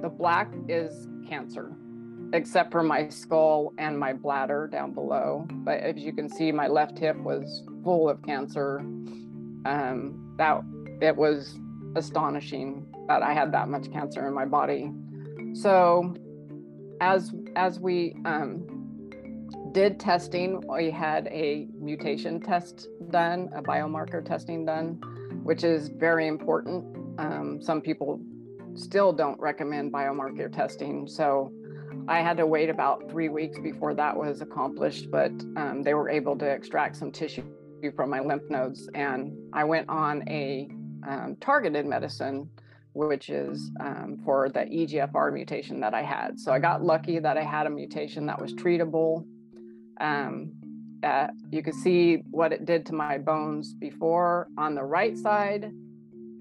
The 0.00 0.08
black 0.08 0.50
is 0.68 1.08
cancer 1.28 1.76
except 2.32 2.70
for 2.70 2.82
my 2.82 3.08
skull 3.08 3.72
and 3.78 3.98
my 3.98 4.12
bladder 4.12 4.68
down 4.70 4.92
below. 4.92 5.46
But 5.50 5.80
as 5.80 5.96
you 5.96 6.12
can 6.12 6.28
see 6.28 6.52
my 6.52 6.68
left 6.68 6.98
hip 6.98 7.16
was 7.16 7.64
full 7.84 8.08
of 8.08 8.22
cancer. 8.22 8.78
Um, 9.66 10.34
that 10.38 10.62
it 11.02 11.14
was 11.14 11.58
astonishing 11.96 12.86
that 13.08 13.22
i 13.22 13.34
had 13.34 13.52
that 13.52 13.68
much 13.68 13.90
cancer 13.92 14.26
in 14.26 14.32
my 14.32 14.44
body. 14.44 14.90
So 15.52 16.14
as 17.00 17.32
as 17.56 17.80
we 17.80 18.14
um, 18.24 18.66
did 19.72 19.98
testing 20.00 20.62
we 20.68 20.90
had 20.90 21.26
a 21.28 21.68
mutation 21.78 22.40
test 22.40 22.88
done 23.10 23.48
a 23.54 23.62
biomarker 23.62 24.24
testing 24.24 24.64
done 24.64 25.00
which 25.42 25.64
is 25.64 25.88
very 25.88 26.26
important. 26.26 26.84
Um, 27.18 27.60
some 27.60 27.80
people 27.80 28.20
still 28.74 29.12
don't 29.12 29.38
recommend 29.40 29.92
biomarker 29.92 30.52
testing. 30.52 31.06
So 31.08 31.52
I 32.08 32.20
had 32.20 32.36
to 32.38 32.46
wait 32.46 32.70
about 32.70 33.10
three 33.10 33.28
weeks 33.28 33.58
before 33.58 33.94
that 33.94 34.16
was 34.16 34.40
accomplished, 34.40 35.10
but 35.10 35.32
um, 35.56 35.82
they 35.82 35.94
were 35.94 36.08
able 36.08 36.36
to 36.38 36.46
extract 36.46 36.96
some 36.96 37.10
tissue 37.10 37.42
from 37.96 38.10
my 38.10 38.20
lymph 38.20 38.48
nodes. 38.50 38.88
And 38.94 39.32
I 39.52 39.64
went 39.64 39.88
on 39.88 40.22
a 40.28 40.68
um, 41.08 41.36
targeted 41.40 41.86
medicine, 41.86 42.48
which 42.92 43.30
is 43.30 43.70
um, 43.80 44.18
for 44.24 44.48
the 44.48 44.60
EGFR 44.60 45.32
mutation 45.32 45.80
that 45.80 45.94
I 45.94 46.02
had. 46.02 46.38
So 46.38 46.52
I 46.52 46.58
got 46.58 46.82
lucky 46.82 47.18
that 47.18 47.36
I 47.36 47.42
had 47.42 47.66
a 47.66 47.70
mutation 47.70 48.26
that 48.26 48.40
was 48.40 48.52
treatable. 48.54 49.24
Um, 50.00 50.52
uh, 51.02 51.28
you 51.50 51.62
can 51.62 51.72
see 51.72 52.16
what 52.30 52.52
it 52.52 52.64
did 52.64 52.84
to 52.86 52.94
my 52.94 53.18
bones 53.18 53.74
before 53.74 54.48
on 54.58 54.74
the 54.74 54.82
right 54.82 55.16
side. 55.16 55.72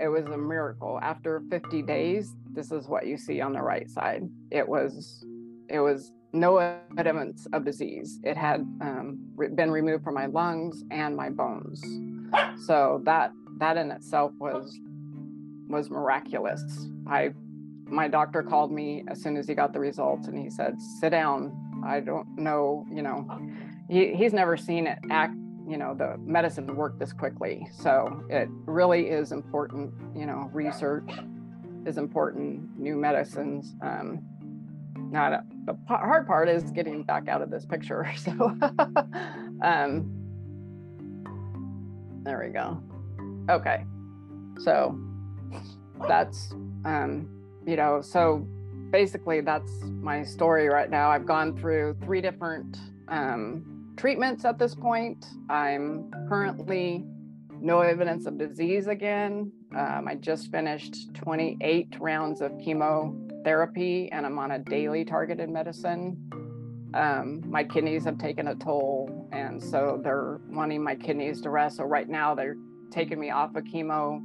It 0.02 0.08
was 0.08 0.26
a 0.26 0.38
miracle. 0.38 1.00
After 1.02 1.42
50 1.50 1.82
days, 1.84 2.36
this 2.52 2.72
is 2.72 2.88
what 2.88 3.06
you 3.06 3.18
see 3.18 3.42
on 3.42 3.54
the 3.54 3.62
right 3.62 3.90
side. 3.90 4.24
It 4.52 4.68
was, 4.68 5.26
it 5.70 5.80
was 5.80 6.12
no 6.34 6.58
evidence 6.98 7.48
of 7.54 7.66
disease. 7.66 8.20
It 8.24 8.38
had 8.38 8.62
um, 8.82 9.20
been 9.56 9.72
removed 9.72 10.04
from 10.04 10.16
my 10.16 10.28
lungs 10.28 10.84
and 10.92 11.16
my 11.16 11.30
bones. 11.30 11.82
So 12.66 13.02
that 13.06 13.32
that 13.60 13.78
in 13.78 13.92
itself 13.92 14.32
was 14.40 14.80
was 15.70 15.90
miraculous. 15.90 16.62
I 17.08 17.34
my 17.86 18.08
doctor 18.08 18.44
called 18.44 18.72
me 18.72 19.04
as 19.08 19.22
soon 19.22 19.36
as 19.36 19.48
he 19.48 19.56
got 19.56 19.74
the 19.74 19.80
results 19.80 20.28
and 20.28 20.38
he 20.38 20.50
said, 20.50 20.80
"Sit 21.00 21.10
down. 21.10 21.56
I 21.86 22.02
don't 22.02 22.38
know, 22.38 22.86
you 22.92 23.02
know, 23.02 23.26
he, 23.90 24.14
he's 24.14 24.34
never 24.34 24.58
seen 24.58 24.86
it 24.86 25.00
act 25.10 25.34
you 25.68 25.78
know 25.78 25.94
the 25.94 26.18
medicine 26.26 26.76
work 26.76 26.98
this 26.98 27.14
quickly 27.14 27.68
so 27.72 28.24
it 28.30 28.50
really 28.66 29.08
is 29.08 29.32
important 29.32 29.94
you 30.16 30.26
know 30.26 30.50
research 30.52 31.12
is 31.86 31.98
important 31.98 32.78
new 32.78 32.96
medicines 32.96 33.76
um 33.84 34.20
not 35.12 35.44
the 35.66 35.78
hard 35.88 36.26
part 36.26 36.50
is 36.50 36.72
getting 36.72 37.04
back 37.04 37.28
out 37.28 37.42
of 37.42 37.52
this 37.52 37.66
picture 37.66 38.12
so 38.18 38.32
um 39.62 40.12
there 42.24 42.44
we 42.44 42.52
go 42.52 42.82
okay 43.50 43.86
so 44.60 45.00
that's 46.08 46.54
um 46.86 47.30
you 47.66 47.76
know 47.76 48.02
so 48.02 48.46
basically 48.92 49.42
that's 49.42 49.72
my 50.02 50.24
story 50.24 50.68
right 50.68 50.90
now 50.90 51.10
i've 51.10 51.26
gone 51.26 51.56
through 51.58 51.96
three 52.04 52.22
different 52.22 52.78
um 53.08 53.80
treatments 54.00 54.46
at 54.46 54.58
this 54.58 54.74
point. 54.74 55.26
I'm 55.50 56.10
currently 56.30 57.06
no 57.62 57.82
evidence 57.82 58.26
of 58.26 58.38
disease 58.38 58.88
again. 58.88 59.52
Um, 59.76 60.08
I 60.08 60.16
just 60.16 60.50
finished 60.52 61.14
28 61.16 61.98
rounds 62.00 62.42
of 62.42 62.58
chemotherapy 62.64 64.10
and 64.12 64.26
I'm 64.26 64.40
on 64.40 64.52
a 64.52 64.60
daily 64.60 65.04
targeted 65.04 65.50
medicine. 65.50 66.18
Um, 66.94 67.44
my 67.46 67.66
kidneys 67.66 68.06
have 68.06 68.18
taken 68.18 68.48
a 68.48 68.56
toll, 68.56 69.28
and 69.32 69.62
so 69.62 70.00
they're 70.04 70.40
wanting 70.50 70.84
my 70.84 70.96
kidneys 70.96 71.40
to 71.42 71.52
rest. 71.52 71.78
So, 71.78 71.84
right 71.84 72.10
now, 72.10 72.34
they're 72.34 72.58
taking 72.92 73.20
me 73.20 73.30
off 73.30 73.56
of 73.56 73.64
chemo. 73.64 74.22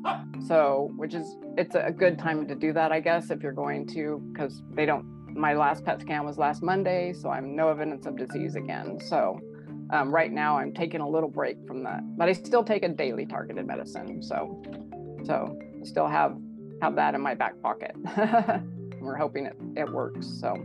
So, 0.47 0.93
which 0.97 1.15
is, 1.15 1.37
it's 1.57 1.75
a 1.75 1.91
good 1.91 2.19
time 2.19 2.47
to 2.49 2.55
do 2.55 2.73
that, 2.73 2.93
I 2.93 3.01
guess, 3.01 3.31
if 3.31 3.43
you're 3.43 3.53
going 3.53 3.87
to, 3.89 4.23
because 4.33 4.63
they 4.73 4.87
don't, 4.87 5.05
my 5.35 5.55
last 5.55 5.85
PET 5.85 6.01
scan 6.01 6.25
was 6.25 6.39
last 6.39 6.63
Monday, 6.63 7.13
so 7.13 7.31
I'm 7.31 7.57
no 7.57 7.69
evidence 7.69 8.07
of 8.07 8.17
disease 8.17 8.55
again. 8.57 8.99
So, 9.01 9.41
um, 9.91 10.15
right 10.15 10.33
now, 10.33 10.59
I'm 10.59 10.73
taking 10.73 11.01
a 11.01 11.09
little 11.09 11.29
break 11.29 11.57
from 11.67 11.83
that, 11.85 12.01
but 12.17 12.29
I 12.29 12.33
still 12.33 12.65
take 12.65 12.85
a 12.85 12.89
daily 12.89 13.27
targeted 13.27 13.67
medicine. 13.67 14.23
So, 14.23 14.63
so 15.25 15.59
still 15.83 16.07
have 16.07 16.37
have 16.81 16.97
that 16.97 17.15
in 17.15 17.21
my 17.21 17.35
back 17.35 17.61
pocket. 17.63 17.95
We're 19.01 19.17
hoping 19.17 19.47
it 19.47 19.57
it 19.77 19.93
works. 19.93 20.27
So. 20.41 20.65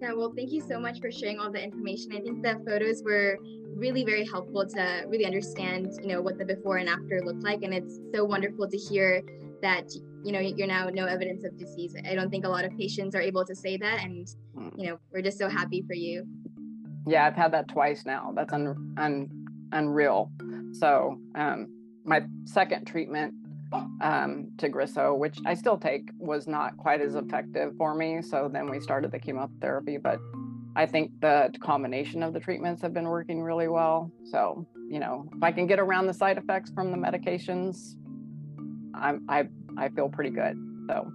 Yeah, 0.00 0.14
well, 0.14 0.32
thank 0.34 0.50
you 0.50 0.62
so 0.62 0.80
much 0.80 1.00
for 1.00 1.10
sharing 1.10 1.38
all 1.38 1.50
the 1.50 1.62
information. 1.62 2.12
I 2.12 2.20
think 2.20 2.42
the 2.42 2.62
photos 2.66 3.02
were 3.04 3.36
really 3.74 4.04
very 4.04 4.26
helpful 4.26 4.66
to 4.66 5.04
really 5.06 5.26
understand, 5.26 5.92
you 6.00 6.08
know, 6.08 6.22
what 6.22 6.38
the 6.38 6.44
before 6.44 6.78
and 6.78 6.88
after 6.88 7.20
looked 7.22 7.42
like, 7.42 7.62
and 7.62 7.74
it's 7.74 8.00
so 8.14 8.24
wonderful 8.24 8.68
to 8.68 8.76
hear 8.76 9.22
that 9.62 9.84
you 10.24 10.32
know 10.32 10.40
you're 10.40 10.66
now 10.66 10.88
no 10.88 11.04
evidence 11.04 11.44
of 11.44 11.58
disease. 11.58 11.94
I 12.08 12.14
don't 12.14 12.30
think 12.30 12.46
a 12.46 12.48
lot 12.48 12.64
of 12.64 12.74
patients 12.78 13.14
are 13.14 13.20
able 13.20 13.44
to 13.44 13.54
say 13.54 13.76
that, 13.76 14.00
and 14.02 14.26
hmm. 14.54 14.68
you 14.76 14.88
know, 14.88 14.98
we're 15.12 15.22
just 15.22 15.38
so 15.38 15.48
happy 15.48 15.82
for 15.86 15.94
you 15.94 16.26
yeah, 17.06 17.26
I've 17.26 17.36
had 17.36 17.52
that 17.52 17.68
twice 17.68 18.04
now. 18.04 18.32
That's 18.34 18.52
un, 18.52 18.94
un, 18.96 19.28
unreal. 19.72 20.30
So 20.72 21.18
um, 21.34 21.68
my 22.04 22.22
second 22.44 22.86
treatment, 22.86 23.34
um, 23.72 24.50
Tagrisso, 24.56 25.16
which 25.16 25.38
I 25.46 25.54
still 25.54 25.78
take, 25.78 26.10
was 26.18 26.46
not 26.46 26.76
quite 26.76 27.00
as 27.00 27.14
effective 27.14 27.74
for 27.76 27.94
me. 27.94 28.22
So 28.22 28.48
then 28.52 28.70
we 28.70 28.80
started 28.80 29.12
the 29.12 29.18
chemotherapy, 29.18 29.96
but 29.96 30.18
I 30.76 30.86
think 30.86 31.12
the 31.20 31.52
combination 31.60 32.22
of 32.22 32.32
the 32.32 32.40
treatments 32.40 32.82
have 32.82 32.94
been 32.94 33.08
working 33.08 33.42
really 33.42 33.68
well. 33.68 34.10
So 34.24 34.66
you 34.88 34.98
know, 34.98 35.28
if 35.36 35.42
I 35.42 35.52
can 35.52 35.68
get 35.68 35.78
around 35.78 36.08
the 36.08 36.14
side 36.14 36.36
effects 36.36 36.72
from 36.72 36.90
the 36.90 36.96
medications, 36.96 37.94
I'm 38.94 39.24
I 39.28 39.48
I 39.78 39.88
feel 39.90 40.08
pretty 40.08 40.30
good. 40.30 40.56
So 40.88 41.12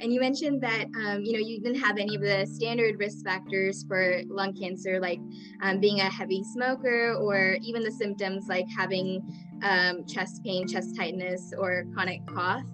and 0.00 0.12
you 0.12 0.20
mentioned 0.20 0.62
that 0.62 0.86
um, 0.96 1.22
you 1.22 1.32
know 1.32 1.38
you 1.38 1.60
didn't 1.60 1.80
have 1.80 1.98
any 1.98 2.14
of 2.14 2.22
the 2.22 2.46
standard 2.46 2.98
risk 2.98 3.24
factors 3.24 3.84
for 3.86 4.22
lung 4.28 4.54
cancer, 4.54 5.00
like 5.00 5.18
um, 5.62 5.80
being 5.80 6.00
a 6.00 6.04
heavy 6.10 6.42
smoker, 6.54 7.14
or 7.14 7.58
even 7.62 7.82
the 7.82 7.90
symptoms 7.90 8.46
like 8.48 8.66
having 8.76 9.20
um, 9.62 10.04
chest 10.06 10.42
pain, 10.44 10.66
chest 10.66 10.96
tightness, 10.96 11.52
or 11.56 11.84
chronic 11.94 12.24
cough. 12.26 12.64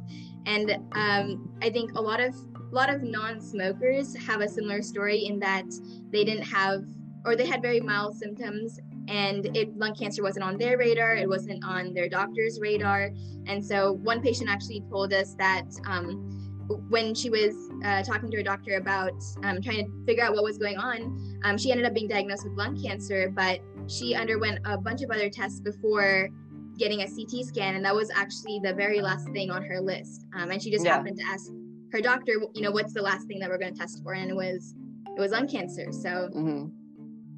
And 0.47 0.71
um, 0.93 1.51
I 1.63 1.71
think 1.71 1.93
a 1.95 2.01
lot 2.01 2.21
of 2.21 2.35
a 2.35 2.75
lot 2.75 2.93
of 2.93 3.03
non-smokers 3.03 4.17
have 4.27 4.41
a 4.41 4.49
similar 4.49 4.83
story 4.83 5.27
in 5.27 5.39
that 5.39 5.67
they 6.11 6.25
didn't 6.25 6.45
have 6.45 6.83
or 7.25 7.37
they 7.37 7.47
had 7.47 7.63
very 7.63 7.81
mild 7.81 8.17
symptoms 8.17 8.81
and 9.07 9.57
it, 9.57 9.77
lung 9.77 9.95
cancer 9.95 10.23
wasn't 10.23 10.45
on 10.45 10.59
their 10.59 10.77
radar 10.77 11.15
it 11.15 11.29
wasn't 11.29 11.63
on 11.65 11.95
their 11.95 12.09
doctor's 12.09 12.59
radar 12.61 13.11
and 13.47 13.65
so 13.65 13.93
one 13.93 14.21
patient 14.21 14.51
actually 14.51 14.83
told 14.91 15.13
us 15.13 15.35
that 15.35 15.67
um, 15.87 16.45
when 16.89 17.15
she 17.15 17.31
was 17.31 17.71
uh, 17.85 18.03
talking 18.03 18.31
to 18.31 18.37
her 18.39 18.43
doctor 18.43 18.77
about 18.77 19.13
um, 19.43 19.61
trying 19.61 19.85
to 19.85 20.05
figure 20.07 20.25
out 20.25 20.33
what 20.33 20.43
was 20.43 20.59
going 20.59 20.79
on, 20.79 21.41
um, 21.45 21.59
she 21.59 21.71
ended 21.71 21.87
up 21.87 21.95
being 21.95 22.09
diagnosed 22.09 22.45
with 22.45 22.55
lung 22.55 22.81
cancer, 22.81 23.31
but 23.35 23.61
she 23.87 24.15
underwent 24.15 24.61
a 24.65 24.79
bunch 24.79 25.03
of 25.03 25.11
other 25.11 25.29
tests 25.29 25.61
before 25.61 26.31
getting 26.79 27.03
a 27.03 27.07
CT 27.07 27.45
scan, 27.47 27.77
and 27.77 27.85
that 27.85 27.95
was 27.95 28.11
actually 28.11 28.61
the 28.63 28.75
very 28.75 29.01
last 29.01 29.29
thing 29.31 29.51
on 29.51 29.63
her 29.65 29.81
list. 29.81 30.27
Um, 30.35 30.51
and 30.51 30.63
she 30.63 30.71
just 30.71 30.85
Yeah. 30.85 30.97
happened 30.97 31.17
to 31.19 31.25
ask 31.25 31.51
her 31.93 32.01
doctor, 32.01 32.33
you 32.55 32.63
know, 32.63 32.73
what's 32.73 32.93
the 32.93 33.03
last 33.03 33.27
thing 33.29 33.39
that 33.39 33.49
we're 33.49 33.59
going 33.59 33.73
to 33.73 33.79
test 33.79 34.03
for, 34.03 34.15
and 34.15 34.31
it 34.31 34.37
was 34.37 34.75
it 35.17 35.21
was 35.21 35.31
lung 35.31 35.47
cancer. 35.47 35.93
So 35.93 36.29
Mhm. 36.35 36.73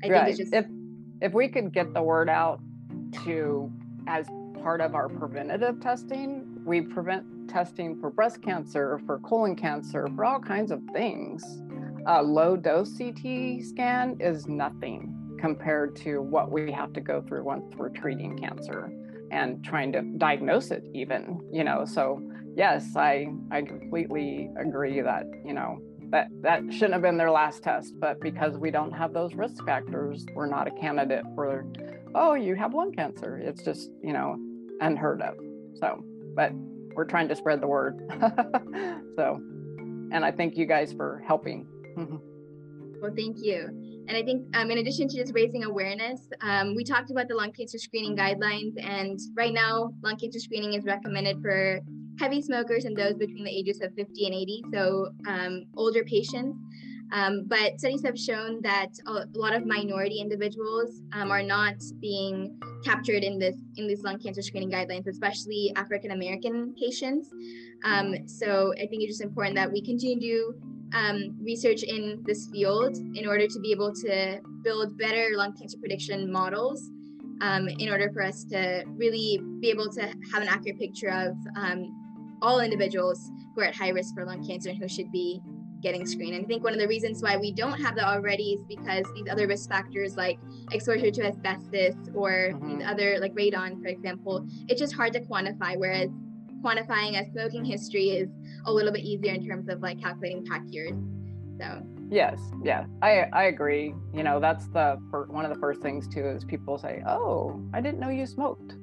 I 0.03 0.09
right. 0.09 0.19
think 0.19 0.29
it's 0.29 0.39
just 0.39 0.55
if 0.55 0.67
if 1.21 1.35
we 1.35 1.49
could 1.49 1.73
get 1.73 1.93
the 1.93 2.03
word 2.03 2.29
out 2.29 2.61
to 3.25 3.71
as 4.07 4.29
part 4.63 4.81
of 4.81 4.95
our 4.95 5.09
preventative 5.09 5.81
testing, 5.81 6.47
we 6.65 6.81
prevent 6.81 7.49
testing 7.49 7.97
for 8.01 8.11
breast 8.11 8.43
cancer, 8.43 8.99
for 9.07 9.19
colon 9.21 9.55
cancer, 9.57 10.09
for 10.15 10.25
all 10.25 10.41
kinds 10.41 10.71
of 10.71 10.83
things. 10.93 11.63
A 12.07 12.23
low 12.23 12.57
dose 12.57 12.97
CT 12.97 13.61
scan 13.63 14.17
is 14.21 14.47
nothing 14.47 15.15
compared 15.39 15.95
to 15.97 16.23
what 16.23 16.51
we 16.51 16.73
have 16.73 16.93
to 16.95 17.01
go 17.01 17.21
through 17.21 17.45
once 17.45 17.75
we're 17.77 17.91
treating 17.91 18.37
cancer 18.39 18.91
and 19.31 19.65
trying 19.65 19.93
to 19.93 20.03
diagnose 20.19 20.71
it 20.71 20.85
even 20.95 21.41
you 21.53 21.65
know? 21.65 21.85
So 21.85 22.21
yes 22.57 22.97
i 22.97 23.27
i 23.51 23.61
completely 23.61 24.49
agree 24.59 25.01
that 25.03 25.25
you 25.45 25.53
know 25.53 25.79
that 26.11 26.29
that 26.41 26.63
shouldn't 26.73 26.95
have 26.95 27.03
been 27.03 27.19
their 27.19 27.31
last 27.31 27.63
test 27.63 27.93
but 28.01 28.19
because 28.21 28.57
we 28.57 28.71
don't 28.71 28.93
have 28.93 29.13
those 29.13 29.35
risk 29.35 29.63
factors 29.67 30.25
we're 30.35 30.47
not 30.47 30.67
a 30.67 30.71
candidate 30.71 31.25
for 31.35 31.67
oh 32.15 32.35
you 32.35 32.55
have 32.55 32.75
lung 32.75 32.93
cancer. 32.93 33.37
It's 33.39 33.63
just 33.63 33.91
you 34.03 34.13
know 34.13 34.37
unheard 34.81 35.23
of. 35.23 35.35
So 35.75 36.03
but 36.35 36.53
we're 36.95 37.05
trying 37.05 37.29
to 37.29 37.37
spread 37.37 37.61
the 37.61 37.69
word. 37.69 38.01
So 39.17 39.37
and 40.13 40.27
i 40.27 40.31
thank 40.31 40.59
you 40.59 40.67
guys 40.67 40.93
for 40.93 41.23
helping. 41.27 41.67
Well, 43.01 43.13
thank 43.15 43.37
you. 43.43 43.69
And 44.09 44.17
I 44.17 44.23
think, 44.23 44.57
um, 44.57 44.71
in 44.71 44.79
addition 44.79 45.09
to 45.09 45.17
just 45.17 45.35
raising 45.35 45.65
awareness, 45.65 46.21
um, 46.41 46.75
we 46.77 46.85
talked 46.85 47.11
about 47.11 47.29
the 47.29 47.35
lung 47.35 47.53
cancer 47.53 47.79
screening 47.79 48.17
guidelines. 48.17 48.75
And 48.83 49.19
right 49.35 49.53
now, 49.53 49.93
lung 50.03 50.17
cancer 50.17 50.39
screening 50.39 50.75
is 50.75 50.85
recommended 50.85 51.41
for 51.43 51.81
heavy 52.21 52.41
smokers 52.41 52.85
and 52.85 52.97
those 52.97 53.15
between 53.15 53.45
the 53.45 53.51
ages 53.51 53.81
of 53.83 53.93
50 53.95 54.27
and 54.27 54.35
80, 54.35 54.63
so 54.73 55.09
um, 55.27 55.65
older 55.77 56.05
patients. 56.05 56.57
Um, 57.13 57.45
but 57.47 57.79
studies 57.79 58.03
have 58.05 58.19
shown 58.19 58.61
that 58.63 58.89
a 59.07 59.27
lot 59.35 59.55
of 59.55 59.65
minority 59.65 60.21
individuals 60.21 61.03
um, 61.13 61.31
are 61.31 61.43
not 61.43 61.75
being 62.01 62.59
captured 62.85 63.23
in 63.23 63.39
this 63.39 63.55
in 63.77 63.87
these 63.87 64.03
lung 64.03 64.19
cancer 64.19 64.43
screening 64.43 64.71
guidelines, 64.71 65.07
especially 65.07 65.73
African 65.77 66.11
American 66.11 66.75
patients. 66.75 67.31
Um, 67.85 68.27
so 68.27 68.73
I 68.75 68.87
think 68.87 69.03
it's 69.03 69.13
just 69.13 69.21
important 69.21 69.55
that 69.55 69.71
we 69.71 69.83
continue 69.83 70.21
to 70.21 70.76
um, 70.95 71.37
research 71.43 71.83
in 71.83 72.23
this 72.25 72.49
field 72.49 72.97
in 73.15 73.27
order 73.27 73.47
to 73.47 73.61
be 73.61 73.73
able 73.73 73.93
to 73.93 74.41
build 74.63 74.97
better 74.99 75.31
lung 75.35 75.53
cancer 75.57 75.79
prediction 75.79 76.31
models 76.31 76.91
um, 77.41 77.69
in 77.69 77.91
order 77.91 78.11
for 78.13 78.23
us 78.23 78.45
to 78.45 78.85
really 78.97 79.41
be 79.61 79.71
able 79.71 79.91
to 79.91 80.03
have 80.33 80.43
an 80.43 80.49
accurate 80.49 80.79
picture 80.79 81.09
of 81.11 81.37
um, 81.57 82.39
all 82.43 82.61
individuals 82.61 83.31
who 83.55 83.61
are 83.63 83.65
at 83.65 83.75
high 83.75 83.91
risk 83.91 84.15
for 84.15 84.25
lung 84.25 84.47
cancer 84.47 84.71
and 84.71 84.79
who 84.79 84.89
should 84.89 85.11
be 85.11 85.41
getting 85.83 86.07
screened. 86.07 86.35
And 86.35 86.45
I 86.45 86.49
think 86.49 86.65
one 86.65 86.73
of 86.73 86.79
the 86.79 86.89
reasons 86.89 87.23
why 87.23 87.37
we 87.37 87.53
don't 87.53 87.79
have 87.81 87.95
that 87.97 88.05
already 88.07 88.55
is 88.55 88.65
because 88.67 89.07
these 89.15 89.27
other 89.31 89.47
risk 89.47 89.69
factors 89.69 90.17
like 90.17 90.39
exposure 90.73 91.11
to 91.11 91.27
asbestos 91.27 91.95
or 92.15 92.53
Mhm. 92.55 92.79
these 92.79 92.87
other 92.87 93.19
like 93.21 93.35
radon, 93.35 93.81
for 93.83 93.89
example, 93.89 94.47
it's 94.69 94.81
just 94.81 94.95
hard 94.95 95.13
to 95.13 95.21
quantify. 95.21 95.77
Whereas 95.77 96.11
quantifying 96.63 97.21
a 97.21 97.31
smoking 97.33 97.65
history 97.65 98.11
is 98.11 98.29
a 98.67 98.73
little 98.73 98.93
bit 98.93 99.03
easier 99.03 99.33
in 99.33 99.47
terms 99.47 99.69
of 99.69 99.81
like 99.81 100.01
calculating 100.01 100.45
pack 100.45 100.63
years. 100.67 100.93
So 101.61 101.83
Yes, 102.11 102.41
yeah, 102.63 102.85
I 103.03 103.27
I 103.33 103.45
agree. 103.45 103.95
You 104.13 104.23
know, 104.23 104.39
that's 104.39 104.69
the 104.69 104.99
fir- 105.11 105.27
one 105.27 105.45
of 105.45 105.53
the 105.53 105.59
first 105.61 105.81
things 105.81 106.07
too 106.07 106.27
is 106.29 106.45
people 106.45 106.79
say, 106.79 107.03
"Oh, 107.07 107.61
I 107.75 107.81
didn't 107.81 107.99
know 107.99 108.11
you 108.11 108.27
smoked." 108.27 108.77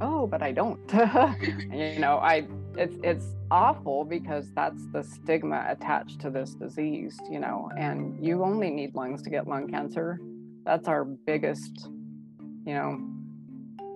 Oh, 0.00 0.26
but 0.26 0.42
I 0.42 0.52
don't. 0.52 0.80
you 1.72 1.98
know, 1.98 2.18
I 2.18 2.48
it's 2.76 2.96
it's 3.04 3.26
awful 3.50 4.04
because 4.04 4.50
that's 4.56 4.84
the 4.92 5.02
stigma 5.02 5.64
attached 5.68 6.20
to 6.22 6.30
this 6.30 6.54
disease. 6.54 7.16
You 7.30 7.38
know, 7.38 7.70
and 7.76 8.24
you 8.24 8.42
only 8.42 8.70
need 8.70 8.94
lungs 8.94 9.22
to 9.22 9.30
get 9.30 9.46
lung 9.46 9.68
cancer. 9.68 10.18
That's 10.64 10.88
our 10.88 11.04
biggest, 11.04 11.88
you 12.66 12.74
know, 12.74 12.98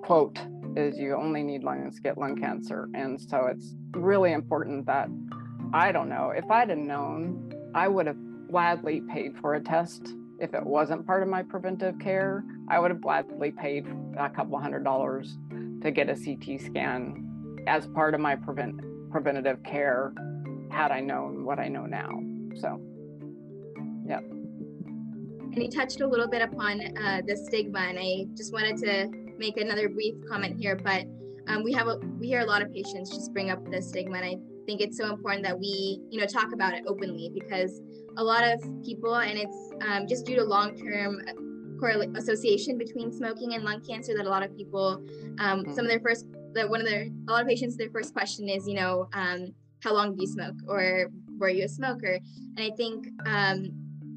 quote 0.02 0.38
is 0.76 0.98
you 0.98 1.16
only 1.16 1.42
need 1.42 1.64
lungs 1.64 1.96
to 1.96 2.02
get 2.02 2.18
lung 2.18 2.36
cancer, 2.36 2.88
and 2.94 3.20
so 3.20 3.46
it's 3.46 3.74
really 3.92 4.32
important 4.32 4.86
that 4.86 5.08
I 5.72 5.92
don't 5.92 6.08
know 6.08 6.30
if 6.30 6.50
I'd 6.50 6.70
have 6.70 6.78
known, 6.78 7.52
I 7.74 7.88
would 7.88 8.06
have 8.06 8.16
gladly 8.48 9.02
paid 9.12 9.36
for 9.38 9.54
a 9.54 9.60
test 9.60 10.14
if 10.40 10.54
it 10.54 10.64
wasn't 10.64 11.06
part 11.06 11.22
of 11.22 11.28
my 11.28 11.42
preventive 11.42 11.98
care. 11.98 12.44
I 12.68 12.78
would 12.78 12.90
have 12.90 13.00
gladly 13.00 13.52
paid 13.52 13.86
a 14.18 14.28
couple 14.28 14.58
hundred 14.58 14.84
dollars 14.84 15.38
to 15.82 15.90
get 15.90 16.08
a 16.08 16.14
CT 16.14 16.60
scan 16.60 17.56
as 17.66 17.86
part 17.88 18.14
of 18.14 18.20
my 18.20 18.36
prevent 18.36 18.80
preventative 19.10 19.62
care 19.62 20.12
had 20.70 20.90
I 20.90 21.00
known 21.00 21.44
what 21.44 21.58
I 21.58 21.68
know 21.68 21.86
now. 21.86 22.08
So, 22.56 22.80
yep. 24.06 24.22
and 24.22 25.54
he 25.54 25.68
touched 25.68 26.00
a 26.00 26.06
little 26.06 26.28
bit 26.28 26.42
upon 26.42 26.80
uh, 26.80 27.22
the 27.26 27.36
stigma, 27.36 27.80
and 27.80 27.98
I 27.98 28.26
just 28.36 28.52
wanted 28.52 28.76
to 28.78 29.19
make 29.40 29.56
another 29.56 29.88
brief 29.88 30.14
comment 30.28 30.60
here. 30.60 30.76
But 30.76 31.06
um, 31.48 31.64
we 31.64 31.72
have 31.72 31.88
a, 31.88 31.96
we 32.20 32.28
hear 32.28 32.40
a 32.40 32.46
lot 32.46 32.62
of 32.62 32.72
patients 32.72 33.10
just 33.10 33.32
bring 33.32 33.50
up 33.50 33.68
the 33.68 33.82
stigma, 33.82 34.18
and 34.18 34.24
I 34.24 34.36
think 34.66 34.80
it's 34.80 34.96
so 34.96 35.10
important 35.10 35.42
that 35.44 35.58
we 35.58 36.00
you 36.10 36.20
know 36.20 36.26
talk 36.26 36.52
about 36.52 36.74
it 36.74 36.84
openly 36.86 37.32
because 37.34 37.80
a 38.18 38.22
lot 38.22 38.44
of 38.44 38.62
people, 38.84 39.16
and 39.16 39.36
it's 39.36 39.72
um, 39.88 40.06
just 40.06 40.26
due 40.26 40.36
to 40.36 40.44
long 40.44 40.76
term 40.76 41.20
correlate 41.80 42.16
association 42.16 42.76
between 42.76 43.10
smoking 43.10 43.54
and 43.54 43.64
lung 43.64 43.80
cancer 43.80 44.14
that 44.14 44.26
a 44.26 44.28
lot 44.28 44.42
of 44.42 44.54
people 44.54 45.02
um, 45.38 45.64
some 45.74 45.86
of 45.86 45.88
their 45.88 46.00
first 46.00 46.26
that 46.52 46.68
one 46.68 46.80
of 46.80 46.86
their 46.86 47.08
a 47.28 47.30
lot 47.32 47.40
of 47.40 47.48
patients 47.48 47.76
their 47.76 47.88
first 47.90 48.12
question 48.12 48.48
is 48.48 48.68
you 48.68 48.74
know 48.74 49.08
um, 49.14 49.48
how 49.82 49.94
long 49.94 50.14
do 50.14 50.20
you 50.20 50.28
smoke 50.28 50.56
or 50.68 51.10
were 51.38 51.48
you 51.48 51.64
a 51.64 51.68
smoker 51.68 52.18
and 52.56 52.60
i 52.60 52.70
think 52.76 53.06
um, 53.24 53.70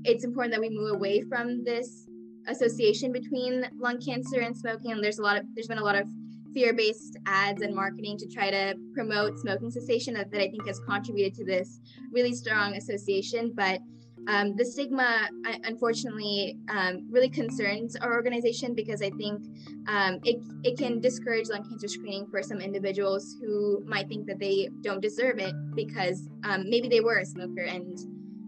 it's 0.03 0.25
important 0.25 0.53
that 0.53 0.59
we 0.59 0.69
move 0.69 0.91
away 0.91 1.21
from 1.21 1.63
this 1.63 2.05
association 2.47 3.11
between 3.11 3.65
lung 3.79 3.99
cancer 3.99 4.39
and 4.41 4.55
smoking. 4.55 4.99
There's 5.01 5.19
a 5.19 5.23
lot 5.23 5.37
of 5.37 5.45
there's 5.53 5.67
been 5.67 5.77
a 5.77 5.83
lot 5.83 5.95
of 5.95 6.07
fear-based 6.53 7.17
ads 7.25 7.61
and 7.61 7.73
marketing 7.73 8.17
to 8.17 8.27
try 8.27 8.51
to 8.51 8.75
promote 8.93 9.39
smoking 9.39 9.71
cessation 9.71 10.13
that, 10.13 10.29
that 10.31 10.39
i 10.39 10.47
think 10.47 10.67
has 10.67 10.79
contributed 10.81 11.33
to 11.33 11.43
this 11.43 11.79
really 12.11 12.33
strong 12.33 12.75
association. 12.75 13.51
But 13.55 13.79
um, 14.27 14.55
the 14.55 14.65
stigma 14.65 15.27
uh, 15.47 15.53
unfortunately 15.65 16.57
um, 16.69 17.07
really 17.11 17.29
concerns 17.29 17.95
our 17.97 18.13
organization 18.13 18.73
because 18.73 19.01
i 19.01 19.09
think 19.11 19.41
um, 19.87 20.19
it, 20.23 20.37
it 20.63 20.77
can 20.77 21.01
discourage 21.01 21.49
lung 21.49 21.67
cancer 21.67 21.89
screening 21.89 22.25
for 22.31 22.41
some 22.41 22.61
individuals 22.61 23.35
who 23.41 23.83
might 23.85 24.07
think 24.07 24.25
that 24.27 24.39
they 24.39 24.69
don't 24.81 25.01
deserve 25.01 25.39
it 25.39 25.53
because 25.75 26.29
um, 26.45 26.69
maybe 26.69 26.87
they 26.87 27.01
were 27.01 27.17
a 27.17 27.25
smoker 27.25 27.63
and 27.63 27.99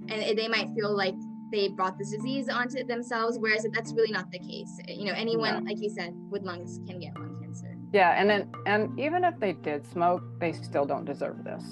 and 0.07 0.37
they 0.37 0.47
might 0.47 0.69
feel 0.75 0.95
like 0.95 1.15
they 1.55 1.67
brought 1.69 1.97
this 1.97 2.11
disease 2.11 2.49
onto 2.49 2.83
themselves 2.83 3.37
whereas 3.39 3.65
that's 3.73 3.93
really 3.93 4.11
not 4.11 4.29
the 4.31 4.39
case 4.39 4.71
you 4.87 5.05
know 5.05 5.13
anyone 5.13 5.63
No. 5.63 5.69
like 5.69 5.81
you 5.81 5.89
said 5.89 6.13
with 6.29 6.43
lungs 6.43 6.79
can 6.87 6.99
get 6.99 7.13
lung 7.15 7.37
cancer 7.41 7.75
yeah, 7.95 8.19
and 8.19 8.29
then 8.29 8.51
and 8.65 8.99
even 8.99 9.23
if 9.23 9.39
they 9.39 9.53
did 9.53 9.87
smoke, 9.87 10.21
they 10.41 10.51
still 10.51 10.85
don't 10.85 11.05
deserve 11.05 11.45
this. 11.45 11.63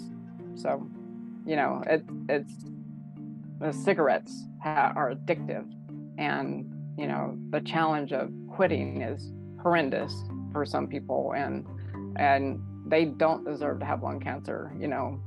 So, 0.55 0.87
you 1.45 1.57
know, 1.57 1.83
it 1.85 2.05
it's 2.29 2.53
the 3.59 3.73
cigarettes 3.73 4.33
ha- 4.63 4.93
are 4.95 5.13
addictive, 5.13 5.65
and 6.17 6.71
you 6.97 7.07
know 7.07 7.37
the 7.49 7.59
challenge 7.59 8.13
of 8.13 8.31
quitting 8.47 9.01
is 9.01 9.33
horrendous 9.61 10.13
for 10.53 10.65
some 10.65 10.87
people, 10.87 11.33
and 11.35 11.65
and 12.15 12.61
they 12.87 13.03
don't 13.03 13.43
deserve 13.43 13.79
to 13.81 13.85
have 13.85 14.01
lung 14.01 14.21
cancer. 14.21 14.71
You 14.79 14.87
know, 14.87 15.19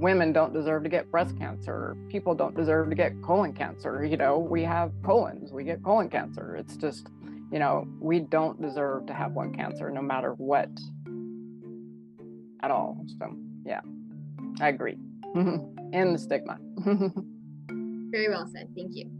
women 0.00 0.32
don't 0.32 0.52
deserve 0.52 0.82
to 0.82 0.88
get 0.88 1.10
breast 1.10 1.36
cancer. 1.38 1.96
People 2.08 2.34
don't 2.34 2.56
deserve 2.56 2.88
to 2.88 2.94
get 2.94 3.20
colon 3.22 3.52
cancer. 3.52 4.04
You 4.04 4.16
know, 4.16 4.38
we 4.38 4.62
have 4.62 4.92
colons, 5.04 5.52
we 5.52 5.64
get 5.64 5.82
colon 5.82 6.08
cancer. 6.08 6.56
It's 6.56 6.76
just, 6.76 7.08
you 7.52 7.58
know, 7.58 7.86
we 8.00 8.20
don't 8.20 8.60
deserve 8.60 9.06
to 9.06 9.12
have 9.12 9.36
lung 9.36 9.52
cancer 9.52 9.90
no 9.90 10.02
matter 10.02 10.32
what 10.32 10.70
at 12.62 12.70
all. 12.70 13.04
So, 13.18 13.36
yeah, 13.64 13.80
I 14.60 14.68
agree. 14.68 14.96
and 15.34 16.14
the 16.14 16.18
stigma. 16.18 16.58
very 18.10 18.28
well 18.28 18.44
said 18.52 18.68
thank 18.74 18.90
you 18.96 19.19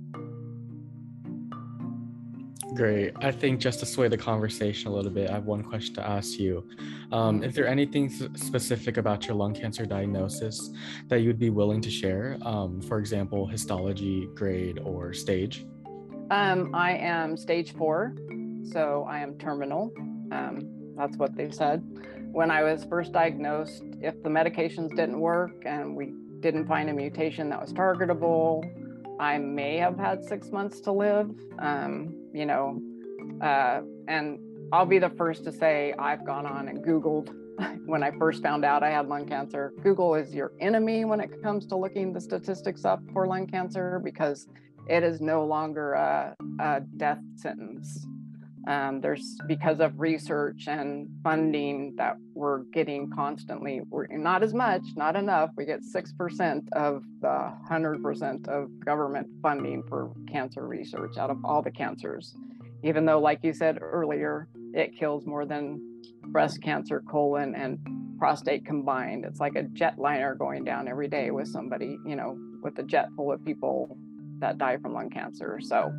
Great. 2.75 3.13
I 3.17 3.33
think 3.33 3.61
just 3.61 3.81
to 3.81 3.87
sway 3.87 4.09
the 4.09 4.17
conversation 4.17 4.89
a 4.89 4.95
little 4.95 5.11
bit, 5.11 5.29
I 5.29 5.35
have 5.35 5.47
one 5.47 5.63
question 5.63 5.95
to 5.97 6.07
ask 6.07 6.39
you. 6.39 6.65
Um, 7.11 7.43
is 7.43 7.55
there 7.55 7.67
anything 7.67 8.09
specific 8.37 8.97
about 8.97 9.27
your 9.27 9.35
lung 9.35 9.55
cancer 9.55 9.85
diagnosis 9.85 10.71
that 11.09 11.21
you'd 11.21 11.39
be 11.39 11.51
willing 11.51 11.81
to 11.81 11.91
share? 11.91 12.39
Um, 12.43 12.81
for 12.81 12.99
example, 12.99 13.47
histology, 13.47 14.29
grade, 14.35 14.79
or 14.85 15.13
stage? 15.13 15.67
Um, 16.31 16.73
I 16.73 16.93
am 16.93 17.37
stage 17.37 17.73
four, 17.75 18.15
so 18.63 19.05
I 19.09 19.19
am 19.19 19.37
terminal. 19.39 19.93
Um, 20.31 20.95
that's 20.97 21.17
what 21.17 21.35
they 21.35 21.51
said. 21.51 21.83
When 22.31 22.53
I 22.53 22.63
was 22.63 22.85
first 22.85 23.13
diagnosed, 23.13 23.83
if 24.01 24.23
the 24.23 24.29
medications 24.29 24.95
didn't 24.95 25.19
work 25.19 25.65
and 25.67 25.97
we 25.97 26.13
didn't 26.39 26.69
find 26.69 26.89
a 26.89 26.93
mutation 26.93 27.51
that 27.51 27.61
was 27.61 27.73
targetable, 27.73 28.63
I 29.19 29.39
may 29.39 29.77
have 29.79 29.99
had 29.99 30.25
six 30.25 30.51
months 30.53 30.81
to 30.83 30.93
live. 30.93 31.31
Um, 31.59 32.20
you 32.33 32.47
know, 32.47 32.81
uh, 33.41 33.81
and 34.09 34.39
I'll 34.73 34.87
be 34.87 34.99
the 34.99 35.11
first 35.11 35.45
to 35.45 35.53
say 35.53 35.95
I've 35.99 36.25
gone 36.25 36.47
on 36.47 36.69
and 36.69 36.85
Googled 36.85 37.35
when 37.87 38.03
I 38.03 38.11
first 38.13 38.43
found 38.43 38.65
out 38.65 38.83
I 38.83 38.91
had 38.91 39.09
lung 39.09 39.27
cancer. 39.27 39.73
Google 39.83 40.15
is 40.15 40.35
your 40.35 40.53
enemy 40.61 41.05
when 41.05 41.21
it 41.21 41.43
comes 41.43 41.67
to 41.67 41.77
looking 41.77 42.13
the 42.13 42.21
statistics 42.21 42.85
up 42.85 43.01
for 43.13 43.27
lung 43.27 43.47
cancer 43.47 44.01
because 44.03 44.47
it 44.89 45.03
is 45.03 45.21
no 45.21 45.45
longer 45.45 45.95
a, 45.95 46.35
a 46.61 46.81
death 46.97 47.21
sentence. 47.37 48.07
Um, 48.67 49.01
there's 49.01 49.39
because 49.47 49.81
of 49.81 49.99
research 49.99 50.69
and 50.69 51.09
funding 51.25 51.95
that 51.97 52.17
we're 52.35 52.65
getting 52.75 53.11
constantly. 53.11 53.81
We're 53.89 54.07
not 54.09 54.43
as 54.43 54.53
much, 54.53 54.83
not 54.97 55.17
enough. 55.17 55.51
We 55.57 55.65
get 55.65 55.83
six 55.83 56.13
percent 56.13 56.69
of 56.73 57.03
the 57.21 57.53
hundred 57.69 58.03
percent 58.03 58.49
of 58.49 58.69
government 58.85 59.29
funding 59.43 59.83
for 59.89 60.13
cancer 60.31 60.67
research 60.67 61.17
out 61.17 61.31
of 61.31 61.39
all 61.45 61.63
the 61.63 61.71
cancers. 61.71 62.35
Even 62.83 63.07
though, 63.07 63.19
like 63.19 63.41
you 63.43 63.53
said 63.53 63.79
earlier, 63.81 64.49
it 64.75 64.97
kills 64.99 65.27
more 65.27 65.47
than 65.47 66.03
breast 66.27 66.63
cancer, 66.63 67.03
colon, 67.11 67.55
and 67.55 67.79
prostate 68.19 68.67
combined. 68.67 69.25
It's 69.25 69.41
like 69.41 69.57
a 69.57 69.65
jetliner 69.65 70.37
going 70.37 70.65
down 70.65 70.87
every 70.87 71.09
day 71.09 71.31
with 71.31 71.49
somebody, 71.49 71.99
you 72.07 72.17
know, 72.17 72.39
with 72.63 72.79
a 72.79 72.83
jet 72.83 73.09
full 73.17 73.33
of 73.33 73.43
people 73.45 73.97
that 74.39 74.59
die 74.59 74.77
from 74.77 74.93
lung 74.95 75.11
cancer. 75.11 75.59
So, 75.63 75.91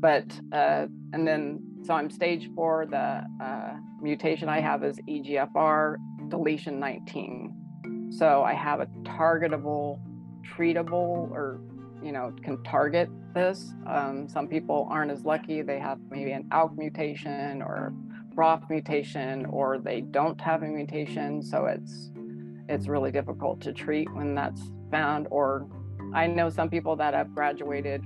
but, 0.00 0.24
uh, 0.52 0.86
and 1.12 1.26
then, 1.26 1.60
so 1.82 1.94
I'm 1.94 2.10
stage 2.10 2.50
four. 2.54 2.86
The 2.86 3.24
uh, 3.42 3.76
mutation 4.00 4.48
I 4.48 4.60
have 4.60 4.84
is 4.84 4.98
EGFR 5.08 5.96
deletion 6.28 6.78
19. 6.78 8.08
So 8.10 8.42
I 8.42 8.54
have 8.54 8.80
a 8.80 8.86
targetable, 9.04 10.00
treatable, 10.44 11.30
or, 11.30 11.60
you 12.02 12.12
know, 12.12 12.32
can 12.42 12.62
target 12.64 13.08
this. 13.34 13.72
Um, 13.86 14.28
some 14.28 14.48
people 14.48 14.88
aren't 14.90 15.10
as 15.10 15.24
lucky. 15.24 15.62
They 15.62 15.78
have 15.78 15.98
maybe 16.10 16.32
an 16.32 16.44
ALK 16.50 16.76
mutation 16.76 17.62
or 17.62 17.92
BRAF 18.34 18.68
mutation, 18.70 19.46
or 19.46 19.78
they 19.78 20.00
don't 20.00 20.40
have 20.40 20.62
a 20.62 20.66
mutation. 20.66 21.42
So 21.42 21.66
it's, 21.66 22.10
it's 22.68 22.88
really 22.88 23.10
difficult 23.10 23.60
to 23.62 23.72
treat 23.72 24.12
when 24.14 24.34
that's 24.34 24.62
found 24.90 25.26
or 25.30 25.66
I 26.14 26.26
know 26.26 26.48
some 26.48 26.70
people 26.70 26.96
that 26.96 27.14
have 27.14 27.34
graduated, 27.34 28.02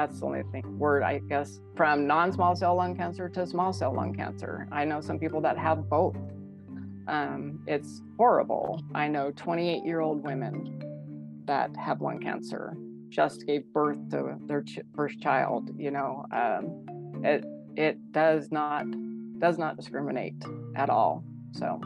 that's 0.00 0.20
the 0.20 0.26
only 0.26 0.42
thing, 0.50 0.78
word, 0.78 1.02
I 1.02 1.18
guess, 1.18 1.60
from 1.76 2.06
non 2.06 2.32
small 2.32 2.56
cell 2.56 2.74
lung 2.74 2.96
cancer 2.96 3.28
to 3.28 3.46
small 3.46 3.70
cell 3.72 3.94
lung 3.94 4.14
cancer. 4.14 4.66
I 4.72 4.86
know 4.86 5.02
some 5.02 5.18
people 5.18 5.42
that 5.42 5.58
have 5.58 5.90
both. 5.90 6.16
Um, 7.06 7.60
it's 7.66 8.00
horrible. 8.16 8.82
I 8.94 9.08
know 9.08 9.30
28 9.32 9.84
year 9.84 10.00
old 10.00 10.22
women 10.24 11.42
that 11.44 11.76
have 11.76 12.00
lung 12.00 12.20
cancer 12.20 12.76
just 13.10 13.46
gave 13.46 13.64
birth 13.74 13.98
to 14.10 14.38
their 14.46 14.62
ch- 14.62 14.80
first 14.94 15.20
child. 15.20 15.70
You 15.76 15.90
know, 15.90 16.24
um, 16.32 17.22
it 17.22 17.44
it 17.76 18.12
does 18.12 18.50
not 18.50 18.84
does 19.38 19.58
not 19.58 19.76
discriminate 19.76 20.42
at 20.76 20.88
all. 20.88 21.24
So. 21.52 21.78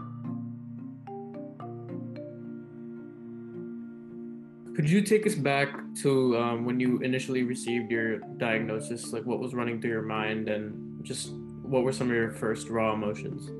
Could 4.75 4.91
you 4.91 5.03
take 5.03 5.25
us 5.27 5.37
back 5.37 5.69
to 6.03 6.37
um, 6.37 6.65
when 6.65 6.81
you 6.81 6.99
initially 6.99 7.45
received 7.45 7.93
your 7.93 8.19
diagnosis? 8.39 9.13
Like, 9.13 9.25
what 9.25 9.39
was 9.39 9.55
running 9.55 9.81
through 9.81 9.91
your 9.91 10.03
mind, 10.03 10.49
and 10.49 11.05
just 11.05 11.33
what 11.63 11.85
were 11.85 11.93
some 11.93 12.09
of 12.09 12.17
your 12.17 12.33
first 12.33 12.69
raw 12.69 12.93
emotions? 12.93 13.51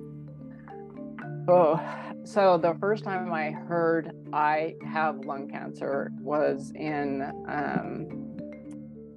Oh, 1.47 1.81
so 2.25 2.59
the 2.59 2.75
first 2.81 3.05
time 3.05 3.33
I 3.33 3.51
heard 3.51 4.13
I 4.33 4.75
have 4.87 5.19
lung 5.25 5.49
cancer 5.49 6.11
was 6.21 6.73
in 6.75 7.23
um, 7.49 8.37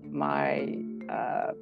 my 0.04 0.68
uh, 1.10 1.54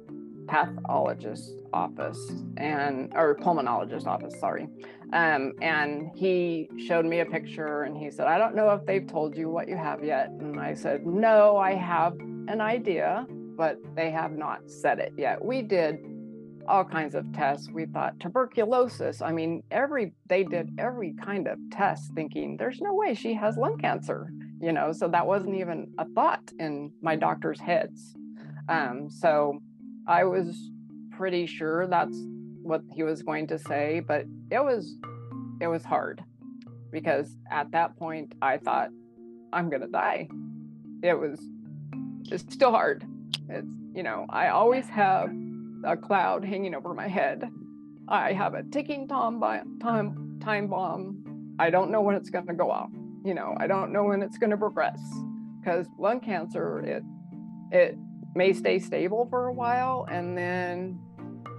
pathologist 0.46 1.52
office 1.72 2.32
and 2.56 3.12
or 3.14 3.34
pulmonologist 3.36 4.06
office 4.06 4.38
sorry. 4.38 4.68
Um, 5.12 5.52
and 5.62 6.10
he 6.14 6.68
showed 6.86 7.04
me 7.04 7.20
a 7.20 7.26
picture 7.26 7.82
and 7.82 7.96
he 7.96 8.10
said 8.10 8.26
i 8.26 8.38
don't 8.38 8.54
know 8.54 8.70
if 8.70 8.84
they've 8.86 9.06
told 9.06 9.36
you 9.36 9.48
what 9.48 9.68
you 9.68 9.76
have 9.76 10.04
yet. 10.04 10.30
And 10.30 10.58
i 10.60 10.74
said 10.74 11.06
no 11.06 11.56
i 11.56 11.74
have 11.74 12.14
an 12.48 12.60
idea 12.60 13.26
but 13.56 13.78
they 13.94 14.10
have 14.10 14.32
not 14.32 14.70
said 14.70 14.98
it 14.98 15.14
yet. 15.16 15.42
We 15.42 15.62
did 15.62 15.96
all 16.68 16.84
kinds 16.84 17.14
of 17.14 17.32
tests. 17.32 17.70
We 17.70 17.86
thought 17.86 18.18
tuberculosis 18.20 19.22
i 19.22 19.32
mean 19.32 19.62
every 19.70 20.12
they 20.26 20.44
did 20.44 20.70
every 20.78 21.14
kind 21.24 21.46
of 21.46 21.58
test 21.70 22.12
thinking 22.14 22.56
there's 22.56 22.80
no 22.80 22.94
way 22.94 23.14
she 23.14 23.34
has 23.34 23.56
lung 23.56 23.78
cancer 23.78 24.30
you 24.60 24.72
know? 24.72 24.92
So 24.92 25.08
that 25.08 25.26
wasn't 25.26 25.56
even 25.56 25.92
a 25.98 26.06
thought 26.06 26.52
in 26.58 26.92
my 27.02 27.16
doctor's 27.16 27.60
heads. 27.60 28.14
Um, 28.68 29.08
so 29.10 29.60
I 30.06 30.24
was 30.24 30.70
pretty 31.10 31.46
sure 31.46 31.86
that's 31.86 32.16
what 32.62 32.82
he 32.94 33.02
was 33.02 33.22
going 33.22 33.46
to 33.48 33.58
say, 33.58 34.00
but 34.00 34.24
it 34.50 34.62
was 34.62 34.96
it 35.60 35.66
was 35.66 35.84
hard 35.84 36.22
because 36.92 37.36
at 37.50 37.70
that 37.72 37.96
point 37.96 38.34
I 38.42 38.58
thought 38.58 38.90
I'm 39.52 39.68
going 39.70 39.82
to 39.82 39.88
die. 39.88 40.28
It 41.02 41.14
was 41.14 41.40
it's 42.30 42.42
still 42.52 42.70
hard. 42.70 43.04
It's 43.48 43.72
you 43.94 44.02
know, 44.02 44.26
I 44.28 44.48
always 44.48 44.86
have 44.88 45.30
a 45.84 45.96
cloud 45.96 46.44
hanging 46.44 46.74
over 46.74 46.92
my 46.94 47.08
head. 47.08 47.48
I 48.08 48.32
have 48.32 48.54
a 48.54 48.62
ticking 48.62 49.08
time 49.08 49.40
time 49.80 50.38
time 50.40 50.66
bomb. 50.68 51.56
I 51.58 51.70
don't 51.70 51.90
know 51.90 52.02
when 52.02 52.14
it's 52.14 52.30
going 52.30 52.46
to 52.46 52.54
go 52.54 52.70
off. 52.70 52.90
You 53.24 53.34
know, 53.34 53.56
I 53.58 53.66
don't 53.66 53.92
know 53.92 54.04
when 54.04 54.22
it's 54.22 54.38
going 54.38 54.50
to 54.50 54.56
progress 54.56 55.00
because 55.58 55.86
lung 55.98 56.20
cancer 56.20 56.80
it 56.80 57.02
it 57.72 57.98
may 58.36 58.52
stay 58.52 58.78
stable 58.78 59.26
for 59.30 59.46
a 59.46 59.52
while 59.52 60.06
and 60.10 60.36
then 60.36 60.98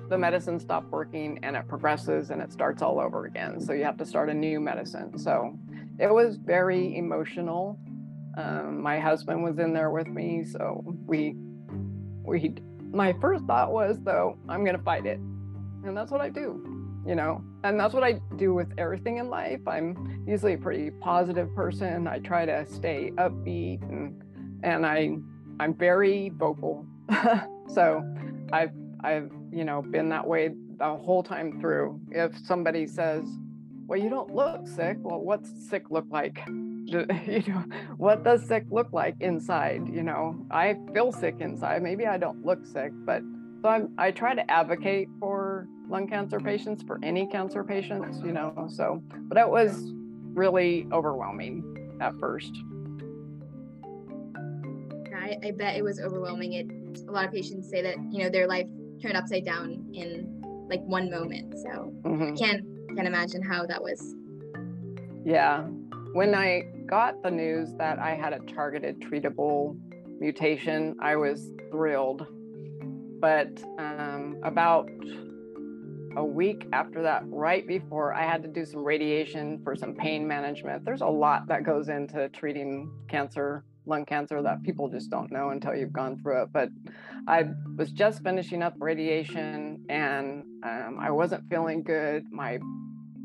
the 0.09 0.17
medicine 0.17 0.59
stops 0.59 0.87
working 0.89 1.39
and 1.43 1.55
it 1.55 1.67
progresses 1.67 2.29
and 2.29 2.41
it 2.41 2.53
starts 2.53 2.81
all 2.81 2.99
over 2.99 3.25
again. 3.25 3.59
So 3.59 3.73
you 3.73 3.83
have 3.83 3.97
to 3.97 4.05
start 4.05 4.29
a 4.29 4.33
new 4.33 4.59
medicine. 4.59 5.17
So 5.17 5.57
it 5.99 6.07
was 6.07 6.37
very 6.37 6.97
emotional. 6.97 7.79
Um, 8.37 8.81
my 8.81 8.99
husband 8.99 9.43
was 9.43 9.57
in 9.59 9.73
there 9.73 9.89
with 9.89 10.07
me, 10.07 10.43
so 10.43 10.83
we 11.05 11.35
we 12.23 12.53
my 12.91 13.13
first 13.19 13.45
thought 13.45 13.71
was 13.71 13.99
though 14.03 14.37
I'm 14.47 14.63
gonna 14.63 14.77
fight 14.77 15.07
it, 15.07 15.17
and 15.83 15.97
that's 15.97 16.11
what 16.11 16.21
I 16.21 16.29
do, 16.29 17.01
you 17.05 17.15
know, 17.15 17.43
and 17.63 17.79
that's 17.79 17.95
what 17.95 18.03
I 18.03 18.21
do 18.35 18.53
with 18.53 18.71
everything 18.77 19.17
in 19.17 19.29
life. 19.29 19.61
I'm 19.67 20.23
usually 20.27 20.53
a 20.53 20.57
pretty 20.57 20.91
positive 20.91 21.53
person. 21.55 22.07
I 22.07 22.19
try 22.19 22.45
to 22.45 22.65
stay 22.67 23.11
upbeat 23.15 23.81
and 23.89 24.21
and 24.63 24.85
I 24.85 25.17
I'm 25.59 25.73
very 25.73 26.29
vocal. 26.29 26.85
so 27.73 28.03
I've 28.51 28.71
I've 29.03 29.31
you 29.51 29.63
know 29.63 29.81
been 29.81 30.09
that 30.09 30.27
way 30.27 30.51
the 30.77 30.95
whole 30.95 31.23
time 31.23 31.59
through. 31.59 31.99
If 32.11 32.37
somebody 32.45 32.87
says, 32.87 33.23
"Well, 33.87 33.99
you 33.99 34.09
don't 34.09 34.33
look 34.33 34.67
sick," 34.67 34.97
well, 35.01 35.19
what's 35.19 35.49
sick 35.69 35.89
look 35.89 36.05
like? 36.09 36.41
you 36.47 37.43
know, 37.47 37.63
what 37.97 38.23
does 38.23 38.45
sick 38.47 38.65
look 38.71 38.93
like 38.93 39.15
inside? 39.19 39.87
You 39.87 40.03
know, 40.03 40.45
I 40.51 40.77
feel 40.93 41.11
sick 41.11 41.35
inside. 41.39 41.81
Maybe 41.83 42.05
I 42.05 42.17
don't 42.17 42.45
look 42.45 42.65
sick, 42.65 42.91
but 43.05 43.21
so 43.61 43.69
I'm, 43.69 43.89
I 43.97 44.11
try 44.11 44.35
to 44.35 44.49
advocate 44.51 45.09
for 45.19 45.67
lung 45.89 46.07
cancer 46.07 46.39
patients, 46.39 46.83
for 46.83 46.99
any 47.03 47.27
cancer 47.27 47.63
patients. 47.63 48.19
You 48.23 48.31
know, 48.31 48.67
so 48.69 49.01
but 49.27 49.37
it 49.37 49.49
was 49.49 49.91
really 50.33 50.87
overwhelming 50.91 51.97
at 51.99 52.17
first. 52.19 52.53
I, 55.27 55.47
I 55.47 55.51
bet 55.51 55.75
it 55.75 55.83
was 55.83 55.99
overwhelming. 55.99 56.53
It 56.53 56.67
a 57.07 57.11
lot 57.11 57.25
of 57.25 57.31
patients 57.31 57.69
say 57.69 57.81
that 57.81 57.95
you 58.11 58.23
know 58.23 58.29
their 58.29 58.47
life 58.47 58.67
turned 59.01 59.15
upside 59.15 59.45
down 59.45 59.85
in 59.93 60.65
like 60.69 60.81
one 60.83 61.09
moment. 61.09 61.57
So 61.59 61.93
mm-hmm. 62.03 62.35
can't 62.35 62.65
can't 62.95 63.07
imagine 63.07 63.41
how 63.41 63.65
that 63.65 63.81
was. 63.81 64.15
Yeah, 65.25 65.63
when 66.13 66.33
I 66.33 66.63
got 66.85 67.21
the 67.21 67.31
news 67.31 67.73
that 67.77 67.99
I 67.99 68.15
had 68.15 68.33
a 68.33 68.39
targeted 68.39 69.01
treatable 69.01 69.77
mutation, 70.19 70.95
I 71.01 71.15
was 71.15 71.51
thrilled. 71.69 72.25
But 73.19 73.61
um, 73.77 74.37
about 74.43 74.89
a 76.15 76.23
week 76.23 76.67
after 76.71 77.01
that, 77.03 77.23
right 77.27 77.67
before 77.67 78.13
I 78.13 78.23
had 78.23 78.41
to 78.43 78.47
do 78.47 78.65
some 78.65 78.83
radiation 78.83 79.59
for 79.63 79.75
some 79.75 79.93
pain 79.93 80.27
management. 80.27 80.85
There's 80.85 81.01
a 81.01 81.07
lot 81.07 81.47
that 81.47 81.63
goes 81.63 81.89
into 81.89 82.29
treating 82.29 82.91
cancer 83.07 83.63
lung 83.87 84.05
cancer 84.05 84.41
that 84.41 84.63
people 84.63 84.89
just 84.89 85.09
don't 85.09 85.31
know 85.31 85.49
until 85.49 85.75
you've 85.75 85.93
gone 85.93 86.17
through 86.19 86.43
it. 86.43 86.49
But 86.51 86.69
I 87.27 87.45
was 87.77 87.91
just 87.91 88.23
finishing 88.23 88.61
up 88.61 88.75
radiation 88.79 89.85
and 89.89 90.43
um, 90.63 90.97
I 90.99 91.11
wasn't 91.11 91.49
feeling 91.49 91.83
good. 91.83 92.25
My 92.31 92.59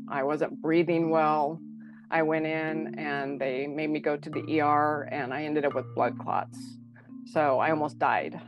I 0.09 0.23
wasn't 0.23 0.61
breathing 0.61 1.09
well. 1.09 1.59
I 2.11 2.21
went 2.21 2.45
in 2.45 2.99
and 2.99 3.39
they 3.39 3.65
made 3.67 3.89
me 3.89 3.99
go 3.99 4.17
to 4.17 4.29
the 4.29 4.61
ER 4.61 5.09
and 5.11 5.33
I 5.33 5.43
ended 5.43 5.65
up 5.65 5.73
with 5.73 5.85
blood 5.95 6.19
clots. 6.19 6.59
So 7.25 7.59
I 7.59 7.71
almost 7.71 7.97
died. 7.99 8.39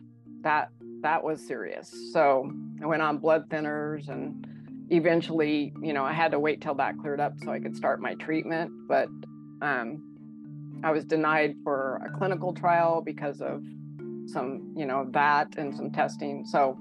That 0.41 0.69
that 1.01 1.23
was 1.23 1.45
serious. 1.45 1.93
So 2.13 2.51
I 2.81 2.85
went 2.85 3.01
on 3.01 3.17
blood 3.17 3.49
thinners 3.49 4.09
and 4.09 4.47
eventually, 4.89 5.73
you 5.81 5.93
know, 5.93 6.03
I 6.03 6.13
had 6.13 6.31
to 6.31 6.39
wait 6.39 6.61
till 6.61 6.75
that 6.75 6.97
cleared 6.99 7.19
up 7.19 7.33
so 7.43 7.51
I 7.51 7.59
could 7.59 7.75
start 7.75 7.99
my 7.99 8.15
treatment. 8.15 8.71
But 8.87 9.07
um, 9.61 10.14
I 10.83 10.91
was 10.91 11.05
denied 11.05 11.55
for 11.63 12.01
a 12.05 12.17
clinical 12.17 12.53
trial 12.53 13.01
because 13.01 13.41
of 13.41 13.63
some, 14.27 14.73
you 14.75 14.85
know, 14.85 15.07
that 15.11 15.57
and 15.57 15.75
some 15.75 15.91
testing. 15.91 16.45
So 16.45 16.77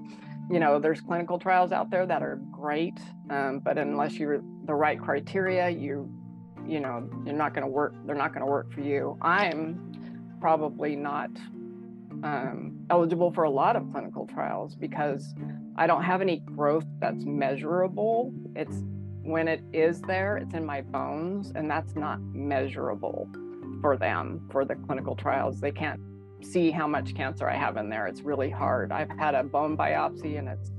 you 0.50 0.60
know, 0.60 0.78
there's 0.78 1.00
clinical 1.00 1.38
trials 1.38 1.72
out 1.72 1.90
there 1.90 2.06
that 2.06 2.22
are 2.22 2.36
great, 2.50 2.98
um, 3.30 3.60
but 3.60 3.78
unless 3.78 4.14
you're 4.14 4.42
the 4.66 4.74
right 4.74 5.00
criteria, 5.00 5.70
you, 5.70 6.10
you 6.66 6.80
know, 6.80 7.08
you're 7.24 7.34
not 7.34 7.54
going 7.54 7.62
to 7.62 7.70
work. 7.70 7.94
They're 8.04 8.14
not 8.14 8.32
going 8.32 8.44
to 8.44 8.50
work 8.50 8.72
for 8.72 8.80
you. 8.80 9.16
I'm 9.22 10.36
probably 10.40 10.96
not 10.96 11.30
um, 12.22 12.86
eligible 12.90 13.32
for 13.32 13.44
a 13.44 13.50
lot 13.50 13.76
of 13.76 13.90
clinical 13.90 14.26
trials 14.26 14.74
because 14.74 15.34
I 15.76 15.86
don't 15.86 16.02
have 16.02 16.20
any 16.20 16.40
growth 16.40 16.84
that's 17.00 17.24
measurable. 17.24 18.32
It's 18.54 18.82
when 19.22 19.48
it 19.48 19.62
is 19.72 20.02
there, 20.02 20.36
it's 20.36 20.54
in 20.54 20.66
my 20.66 20.82
bones, 20.82 21.52
and 21.54 21.70
that's 21.70 21.94
not 21.96 22.20
measurable 22.20 23.30
for 23.84 23.98
them 23.98 24.40
for 24.50 24.64
the 24.64 24.74
clinical 24.74 25.14
trials. 25.14 25.60
They 25.60 25.70
can't 25.70 26.00
see 26.40 26.70
how 26.70 26.86
much 26.86 27.14
cancer 27.14 27.46
I 27.46 27.54
have 27.54 27.76
in 27.76 27.90
there. 27.90 28.06
It's 28.06 28.22
really 28.22 28.48
hard. 28.48 28.90
I've 28.90 29.10
had 29.18 29.34
a 29.34 29.44
bone 29.44 29.76
biopsy 29.76 30.38
and 30.38 30.48
it's 30.48 30.70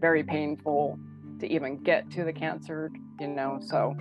very 0.00 0.24
painful 0.24 0.98
to 1.40 1.46
even 1.46 1.82
get 1.82 2.10
to 2.12 2.24
the 2.24 2.32
cancer, 2.32 2.90
you 3.20 3.26
know. 3.26 3.58
So 3.60 3.94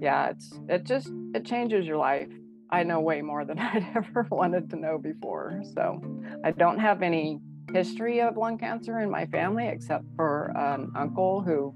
yeah, 0.00 0.30
it's 0.30 0.58
it 0.70 0.84
just 0.84 1.10
it 1.34 1.44
changes 1.44 1.84
your 1.86 1.98
life. 1.98 2.30
I 2.70 2.82
know 2.82 2.98
way 2.98 3.20
more 3.20 3.44
than 3.44 3.58
I'd 3.72 3.86
ever 3.94 4.26
wanted 4.30 4.70
to 4.70 4.76
know 4.76 4.96
before. 4.96 5.60
So 5.74 6.00
I 6.42 6.52
don't 6.52 6.78
have 6.78 7.02
any 7.02 7.40
history 7.74 8.22
of 8.22 8.38
lung 8.38 8.56
cancer 8.56 9.00
in 9.00 9.10
my 9.10 9.26
family 9.26 9.68
except 9.68 10.06
for 10.16 10.50
an 10.56 10.90
uncle 10.96 11.42
who 11.42 11.74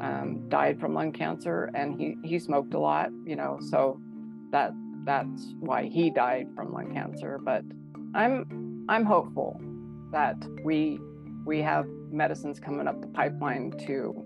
um, 0.00 0.48
died 0.48 0.80
from 0.80 0.94
lung 0.94 1.12
cancer 1.12 1.70
and 1.74 2.00
he 2.00 2.16
he 2.24 2.38
smoked 2.38 2.72
a 2.72 2.78
lot, 2.78 3.10
you 3.26 3.36
know. 3.36 3.58
So 3.60 4.00
that 4.50 4.72
that's 5.08 5.54
why 5.58 5.84
he 5.84 6.10
died 6.10 6.48
from 6.54 6.70
lung 6.74 6.92
cancer. 6.92 7.40
But 7.42 7.64
I'm 8.14 8.84
I'm 8.90 9.06
hopeful 9.06 9.58
that 10.12 10.36
we 10.62 11.00
we 11.46 11.62
have 11.62 11.86
medicines 12.10 12.60
coming 12.60 12.86
up 12.86 13.00
the 13.00 13.06
pipeline 13.08 13.72
to, 13.86 14.22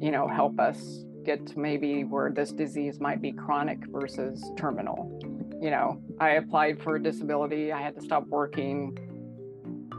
you 0.00 0.10
know, 0.10 0.26
help 0.26 0.58
us 0.58 1.04
get 1.24 1.46
to 1.46 1.58
maybe 1.60 2.02
where 2.02 2.30
this 2.32 2.50
disease 2.50 2.98
might 2.98 3.22
be 3.22 3.30
chronic 3.30 3.78
versus 3.86 4.44
terminal. 4.56 5.16
You 5.62 5.70
know, 5.70 6.02
I 6.18 6.30
applied 6.30 6.82
for 6.82 6.96
a 6.96 7.02
disability, 7.02 7.72
I 7.72 7.80
had 7.80 7.94
to 7.94 8.02
stop 8.02 8.26
working. 8.26 8.98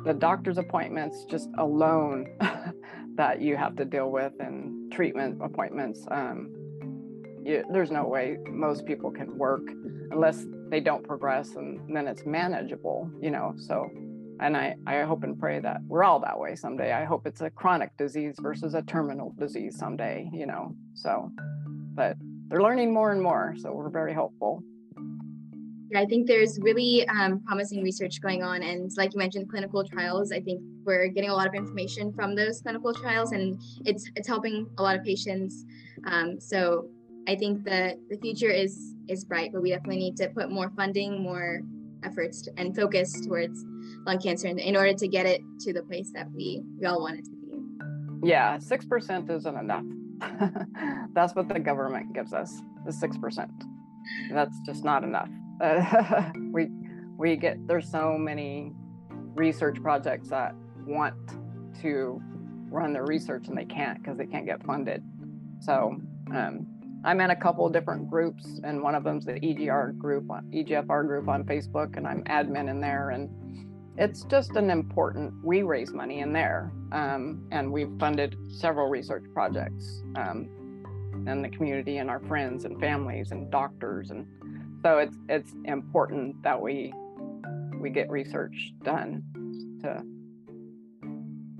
The 0.03 0.13
doctor's 0.13 0.57
appointments 0.57 1.25
just 1.29 1.49
alone 1.57 2.27
that 3.15 3.41
you 3.41 3.55
have 3.55 3.77
to 3.77 3.85
deal 3.85 4.11
with 4.11 4.33
and 4.41 4.91
treatment 4.91 5.41
appointments. 5.41 6.05
Um, 6.11 6.53
you, 7.45 7.63
there's 7.71 7.91
no 7.91 8.05
way 8.05 8.37
most 8.49 8.85
people 8.85 9.09
can 9.09 9.37
work 9.37 9.67
unless 10.11 10.45
they 10.69 10.79
don't 10.79 11.05
progress 11.05 11.55
and 11.55 11.95
then 11.95 12.07
it's 12.07 12.25
manageable 12.25 13.09
you 13.21 13.31
know 13.31 13.53
so 13.57 13.89
and 14.39 14.55
i 14.55 14.75
i 14.85 15.01
hope 15.01 15.23
and 15.23 15.39
pray 15.39 15.59
that 15.59 15.77
we're 15.87 16.03
all 16.03 16.19
that 16.19 16.37
way 16.37 16.55
someday 16.55 16.93
i 16.93 17.03
hope 17.03 17.25
it's 17.25 17.41
a 17.41 17.49
chronic 17.49 17.95
disease 17.97 18.35
versus 18.39 18.73
a 18.73 18.81
terminal 18.83 19.33
disease 19.37 19.77
someday 19.77 20.29
you 20.33 20.45
know 20.45 20.75
so 20.93 21.31
but 21.93 22.15
they're 22.47 22.61
learning 22.61 22.93
more 22.93 23.11
and 23.11 23.21
more 23.21 23.55
so 23.57 23.71
we're 23.71 23.89
very 23.89 24.13
hopeful 24.13 24.63
yeah, 25.89 26.01
I 26.01 26.05
think 26.05 26.27
there's 26.27 26.59
really 26.61 27.07
um, 27.07 27.41
promising 27.45 27.81
research 27.81 28.21
going 28.21 28.43
on. 28.43 28.61
And 28.61 28.91
like 28.97 29.13
you 29.13 29.19
mentioned, 29.19 29.49
clinical 29.49 29.85
trials, 29.85 30.31
I 30.31 30.41
think 30.41 30.61
we're 30.83 31.07
getting 31.07 31.29
a 31.29 31.33
lot 31.33 31.47
of 31.47 31.53
information 31.53 32.11
from 32.11 32.35
those 32.35 32.61
clinical 32.61 32.93
trials 32.93 33.31
and 33.31 33.61
it's 33.85 34.09
it's 34.15 34.27
helping 34.27 34.69
a 34.77 34.83
lot 34.83 34.97
of 34.97 35.03
patients. 35.03 35.65
Um, 36.05 36.39
so 36.41 36.89
I 37.27 37.35
think 37.35 37.65
the 37.65 37.99
the 38.09 38.17
future 38.17 38.49
is 38.49 38.95
is 39.07 39.25
bright, 39.25 39.51
but 39.53 39.61
we 39.61 39.71
definitely 39.71 39.97
need 39.97 40.17
to 40.17 40.29
put 40.29 40.49
more 40.49 40.71
funding, 40.75 41.21
more 41.21 41.61
efforts, 42.03 42.47
and 42.57 42.75
focus 42.75 43.11
towards 43.25 43.65
lung 44.05 44.19
cancer 44.19 44.47
in, 44.47 44.59
in 44.59 44.75
order 44.75 44.93
to 44.93 45.07
get 45.07 45.25
it 45.25 45.41
to 45.61 45.73
the 45.73 45.83
place 45.83 46.11
that 46.13 46.31
we 46.31 46.63
we 46.79 46.85
all 46.85 47.01
want 47.01 47.19
it 47.19 47.25
to 47.25 47.31
be. 47.31 48.27
Yeah, 48.29 48.57
six 48.59 48.85
percent 48.85 49.29
isn't 49.29 49.57
enough. 49.57 49.83
That's 51.13 51.35
what 51.35 51.49
the 51.49 51.59
government 51.59 52.13
gives 52.13 52.33
us, 52.33 52.61
the 52.85 52.93
six 52.93 53.17
percent. 53.17 53.51
That's 54.31 54.57
just 54.65 54.83
not 54.83 55.03
enough. 55.03 55.29
We 56.53 56.69
we 57.17 57.35
get 57.35 57.67
there's 57.67 57.89
so 57.91 58.17
many 58.17 58.71
research 59.35 59.81
projects 59.81 60.29
that 60.29 60.55
want 60.85 61.15
to 61.81 62.21
run 62.69 62.93
their 62.93 63.05
research 63.05 63.47
and 63.47 63.57
they 63.57 63.65
can't 63.65 64.01
because 64.01 64.17
they 64.17 64.25
can't 64.25 64.45
get 64.45 64.63
funded. 64.65 65.03
So 65.61 65.97
um, 66.33 66.67
I'm 67.07 67.21
in 67.21 67.29
a 67.29 67.35
couple 67.37 67.65
of 67.65 67.71
different 67.71 68.09
groups, 68.09 68.59
and 68.65 68.83
one 68.83 68.93
of 68.93 69.05
them's 69.05 69.23
the 69.23 69.39
EGR 69.39 69.97
group, 69.97 70.27
EGFR 70.27 71.07
group 71.07 71.29
on 71.29 71.45
Facebook, 71.45 71.95
and 71.95 72.05
I'm 72.05 72.21
admin 72.25 72.69
in 72.69 72.81
there. 72.81 73.11
And 73.11 73.29
it's 73.97 74.23
just 74.23 74.57
an 74.57 74.69
important. 74.69 75.33
We 75.41 75.61
raise 75.61 75.93
money 75.93 76.19
in 76.19 76.33
there, 76.33 76.69
um, 76.91 77.47
and 77.49 77.71
we've 77.71 77.97
funded 77.97 78.35
several 78.51 78.89
research 78.89 79.23
projects 79.33 80.03
um, 80.17 80.49
in 81.25 81.41
the 81.41 81.47
community, 81.47 81.99
and 81.99 82.09
our 82.09 82.19
friends 82.19 82.65
and 82.65 82.77
families 82.77 83.31
and 83.31 83.49
doctors, 83.49 84.11
and 84.11 84.27
so 84.83 84.97
it's 84.97 85.15
it's 85.29 85.53
important 85.63 86.43
that 86.43 86.61
we 86.61 86.93
we 87.79 87.89
get 87.89 88.09
research 88.09 88.73
done 88.83 89.23
to 89.81 90.03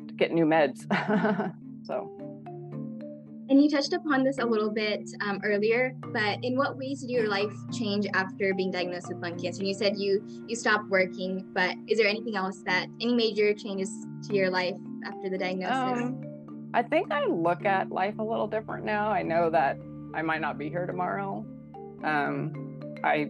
to 0.08 0.14
get 0.16 0.34
new 0.34 0.46
meds. 0.46 0.84
so. 1.86 2.27
And 3.50 3.64
you 3.64 3.70
touched 3.70 3.94
upon 3.94 4.24
this 4.24 4.40
a 4.40 4.46
little 4.46 4.70
bit 4.70 5.10
um, 5.22 5.40
earlier, 5.44 5.96
but 6.12 6.44
in 6.44 6.58
what 6.58 6.78
ways 6.78 7.02
did 7.02 7.10
your 7.10 7.30
life 7.30 7.54
change 7.72 8.06
after 8.14 8.54
being 8.54 8.72
diagnosed 8.72 9.08
with 9.08 9.20
lung 9.20 9.40
cancer? 9.40 9.62
And 9.62 9.68
you 9.70 9.74
said 9.74 9.98
you 9.98 10.22
you 10.48 10.56
stopped 10.56 10.90
working, 10.90 11.46
but 11.54 11.76
is 11.88 11.98
there 11.98 12.08
anything 12.08 12.36
else 12.36 12.62
that 12.66 12.88
any 13.00 13.14
major 13.14 13.54
changes 13.54 13.90
to 14.28 14.36
your 14.36 14.50
life 14.50 14.76
after 15.06 15.30
the 15.30 15.38
diagnosis? 15.38 16.02
Um, 16.02 16.22
I 16.74 16.84
think 16.84 17.12
I 17.12 17.26
look 17.26 17.64
at 17.64 17.90
life 17.90 18.20
a 18.20 18.24
little 18.24 18.48
different 18.48 18.84
now. 18.84 19.10
I 19.10 19.24
know 19.24 19.50
that 19.50 19.80
I 20.14 20.22
might 20.22 20.42
not 20.42 20.58
be 20.58 20.70
here 20.70 20.86
tomorrow. 20.86 21.46
Um, 22.04 22.80
I 23.04 23.30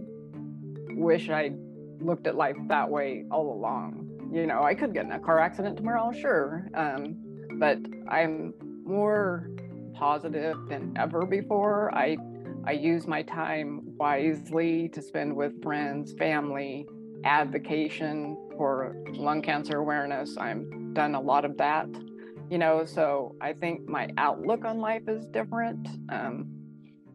wish 0.90 1.30
I 1.30 1.52
looked 2.00 2.26
at 2.26 2.36
life 2.36 2.56
that 2.70 2.90
way 2.90 3.26
all 3.30 3.54
along. 3.54 4.30
You 4.34 4.48
know, 4.48 4.64
I 4.64 4.74
could 4.74 4.94
get 4.94 5.06
in 5.06 5.12
a 5.12 5.20
car 5.20 5.40
accident 5.40 5.78
tomorrow, 5.78 6.12
sure, 6.12 6.68
um, 6.74 7.16
but 7.60 7.78
I'm 8.10 8.54
more 8.84 9.50
positive 9.98 10.58
than 10.68 10.94
ever 10.98 11.26
before. 11.26 11.94
I 11.94 12.18
I 12.66 12.72
use 12.72 13.08
my 13.08 13.22
time 13.24 13.82
wisely 13.98 14.90
to 14.90 15.02
spend 15.02 15.36
with 15.36 15.62
friends, 15.64 16.14
family, 16.20 16.86
advocation 17.24 18.36
for 18.58 18.96
lung 19.14 19.42
cancer 19.42 19.78
awareness. 19.78 20.38
I'm 20.38 20.94
done 20.94 21.16
a 21.16 21.22
lot 21.22 21.46
of 21.46 21.58
that, 21.58 21.88
you 22.50 22.58
know. 22.58 22.84
So 22.86 23.36
I 23.42 23.54
think 23.54 23.88
my 23.88 24.10
outlook 24.18 24.66
on 24.66 24.80
life 24.80 25.08
is 25.08 25.28
different. 25.28 25.88
Um, 26.10 26.48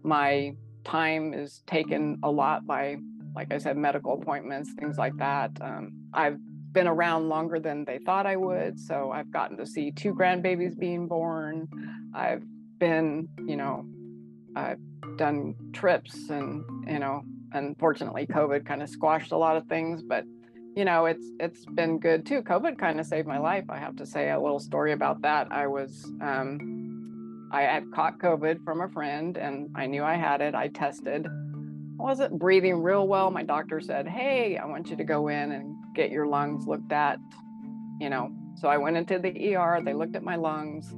my 0.03 0.57
time 0.85 1.35
is 1.35 1.63
taken 1.67 2.19
a 2.23 2.31
lot 2.31 2.67
by, 2.67 2.97
like 3.37 3.53
I 3.53 3.59
said, 3.59 3.77
medical 3.77 4.15
appointments, 4.15 4.73
things 4.79 4.97
like 4.97 5.17
that. 5.19 5.51
Um, 5.61 5.93
I've 6.15 6.39
been 6.73 6.87
around 6.87 7.29
longer 7.29 7.61
than 7.61 7.85
they 7.85 7.99
thought 7.99 8.27
I 8.27 8.37
would. 8.37 8.81
So 8.81 9.11
I've 9.13 9.31
gotten 9.31 9.57
to 9.59 9.67
see 9.67 9.91
two 9.91 10.15
grandbabies 10.15 10.79
being 10.79 11.07
born. 11.07 11.69
I've 12.15 12.43
been, 12.83 13.29
you 13.47 13.57
know, 13.57 13.87
I've 14.57 14.81
done 15.17 15.55
trips 15.73 16.31
and, 16.31 16.65
you 16.89 16.99
know, 16.99 17.23
unfortunately 17.53 18.27
COVID 18.27 18.67
kind 18.67 18.83
of 18.83 18.89
squashed 18.89 19.31
a 19.31 19.37
lot 19.37 19.57
of 19.57 19.67
things, 19.67 20.03
but 20.03 20.25
you 20.75 20.85
know, 20.85 21.05
it's 21.07 21.25
it's 21.39 21.65
been 21.65 22.01
good 22.01 22.27
too. 22.27 22.43
COVID 22.43 22.79
kind 22.79 22.99
of 22.99 23.07
saved 23.07 23.29
my 23.29 23.39
life. 23.39 23.67
I 23.69 23.79
have 23.79 23.95
to 23.97 24.07
say 24.07 24.31
a 24.31 24.41
little 24.41 24.59
story 24.59 24.91
about 24.91 25.23
that. 25.23 25.47
I 25.53 25.69
was 25.69 26.11
um 26.21 27.49
I 27.53 27.63
had 27.63 27.85
caught 27.95 28.19
COVID 28.19 28.65
from 28.65 28.81
a 28.81 28.89
friend 28.89 29.37
and 29.37 29.71
I 29.77 29.87
knew 29.87 30.03
I 30.03 30.17
had 30.17 30.41
it. 30.41 30.57
I 30.57 30.67
tested. 30.67 31.29
I 31.29 32.03
wasn't 32.03 32.37
breathing 32.37 32.83
real 32.83 33.07
well. 33.07 33.31
My 33.31 33.45
doctor 33.45 33.81
said, 33.81 34.09
Hey, 34.09 34.57
I 34.57 34.65
want 34.65 34.91
you 34.91 34.97
to 34.97 35.05
go 35.05 35.29
in 35.29 35.53
and 35.53 35.77
get 35.95 36.11
your 36.11 36.27
lungs 36.27 36.67
looked 36.67 36.91
at, 36.91 37.21
you 38.01 38.11
know. 38.11 38.33
So 38.57 38.67
I 38.67 38.79
went 38.79 38.97
into 38.97 39.21
the 39.21 39.55
ER, 39.55 39.81
they 39.85 39.95
looked 39.95 40.17
at 40.17 40.25
my 40.25 40.35
lungs 40.35 40.93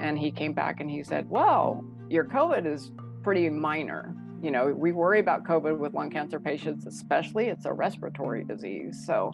and 0.00 0.18
he 0.18 0.30
came 0.30 0.52
back 0.52 0.80
and 0.80 0.90
he 0.90 1.02
said, 1.02 1.28
Well, 1.28 1.84
your 2.08 2.24
COVID 2.24 2.66
is 2.66 2.90
pretty 3.22 3.48
minor. 3.48 4.14
You 4.42 4.50
know, 4.50 4.66
we 4.66 4.92
worry 4.92 5.20
about 5.20 5.44
COVID 5.44 5.78
with 5.78 5.94
lung 5.94 6.10
cancer 6.10 6.38
patients, 6.38 6.86
especially 6.86 7.46
it's 7.46 7.64
a 7.64 7.72
respiratory 7.72 8.44
disease. 8.44 9.04
So, 9.06 9.32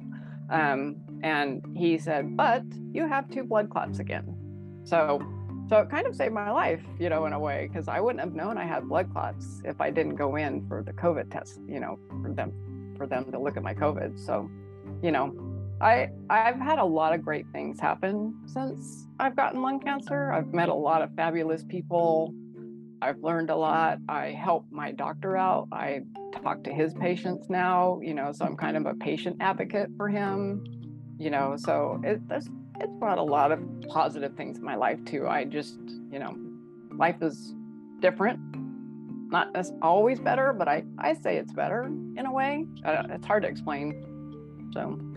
um, 0.51 0.97
and 1.23 1.65
he 1.77 1.99
said, 1.99 2.37
But 2.37 2.63
you 2.93 3.09
have 3.09 3.29
two 3.29 3.45
blood 3.45 3.71
clots 3.71 3.99
again. 3.99 4.37
So, 4.85 5.21
so 5.69 5.79
it 5.79 5.91
kind 5.91 6.07
of 6.07 6.17
saved 6.17 6.35
my 6.35 6.51
life, 6.51 6.83
you 6.99 7.09
know, 7.09 7.27
in 7.27 7.33
a 7.33 7.39
way, 7.39 7.69
because 7.69 7.87
I 7.89 8.01
wouldn't 8.01 8.21
have 8.21 8.35
known 8.35 8.59
I 8.59 8.65
had 8.65 8.89
blood 8.89 9.13
clots 9.13 9.63
if 9.65 9.81
I 9.81 9.91
didn't 9.91 10.17
go 10.17 10.37
in 10.37 10.67
for 10.67 10.83
the 10.83 10.93
COVID 10.93 11.31
test, 11.31 11.61
you 11.69 11.81
know, 11.81 11.99
for 12.23 12.33
them 12.33 12.53
for 12.97 13.07
them 13.07 13.31
to 13.33 13.39
look 13.39 13.57
at 13.57 13.63
my 13.63 13.73
COVID. 13.73 14.19
So, 14.19 14.51
you 15.03 15.11
know, 15.11 15.33
I 15.81 16.11
I've 16.29 16.61
had 16.61 16.79
a 16.79 16.85
lot 16.85 17.15
of 17.15 17.23
great 17.23 17.47
things 17.53 17.81
happen 17.81 18.39
since 18.47 19.07
I've 19.19 19.35
gotten 19.35 19.63
lung 19.63 19.81
cancer. 19.81 20.31
I've 20.31 20.53
met 20.53 20.69
a 20.69 20.75
lot 20.75 21.01
of 21.03 21.15
fabulous 21.15 21.65
people. 21.65 22.35
I've 23.03 23.19
learned 23.23 23.49
a 23.49 23.57
lot. 23.57 23.99
I 24.09 24.27
help 24.27 24.67
my 24.71 24.93
doctor 24.93 25.37
out. 25.37 25.69
I 25.73 26.01
talk 26.43 26.63
to 26.65 26.71
his 26.71 26.93
patients 26.95 27.49
now, 27.49 27.99
you 28.03 28.13
know, 28.13 28.31
so 28.31 28.45
I'm 28.45 28.59
kind 28.59 28.77
of 28.77 28.85
a 28.85 28.95
patient 28.95 29.39
advocate 29.41 29.89
for 29.97 30.09
him, 30.09 30.65
you 31.19 31.31
know, 31.31 31.57
so 31.57 31.99
it, 32.05 32.27
there's 32.29 32.49
it's 32.79 32.93
brought 32.99 33.19
a 33.19 33.23
lot 33.23 33.53
of 33.53 33.61
positive 33.89 34.35
things 34.37 34.59
in 34.59 34.65
my 34.65 34.75
life 34.75 35.03
too. 35.07 35.27
I 35.27 35.45
just, 35.45 35.79
you 36.11 36.19
know, 36.19 36.37
life 36.95 37.23
is 37.23 37.55
different. 38.01 38.39
Not 39.31 39.49
as 39.55 39.73
always 39.81 40.19
better, 40.19 40.53
but 40.53 40.69
I, 40.69 40.85
I 40.99 41.15
say 41.15 41.37
it's 41.37 41.53
better 41.53 41.85
in 41.85 42.27
a 42.27 42.33
way. 42.33 42.67
Uh, 42.85 43.05
it's 43.11 43.27
hard 43.27 43.45
to 43.45 43.49
explain. 43.49 44.71
So. 44.75 45.10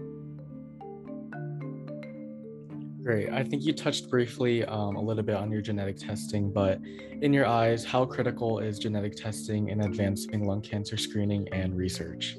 Great. 3.04 3.30
I 3.32 3.44
think 3.44 3.64
you 3.64 3.74
touched 3.74 4.10
briefly 4.10 4.64
um, 4.64 4.96
a 4.96 5.02
little 5.02 5.24
bit 5.24 5.36
on 5.36 5.52
your 5.52 5.62
genetic 5.62 5.98
testing, 5.98 6.50
but 6.50 6.80
in 7.22 7.34
your 7.34 7.46
eyes, 7.46 7.84
how 7.84 8.06
critical 8.06 8.60
is 8.60 8.80
genetic 8.80 9.18
testing 9.18 9.68
in 9.68 9.82
advancing 9.82 10.46
lung 10.46 10.62
cancer 10.62 10.96
screening 10.96 11.50
and 11.52 11.76
research? 11.76 12.38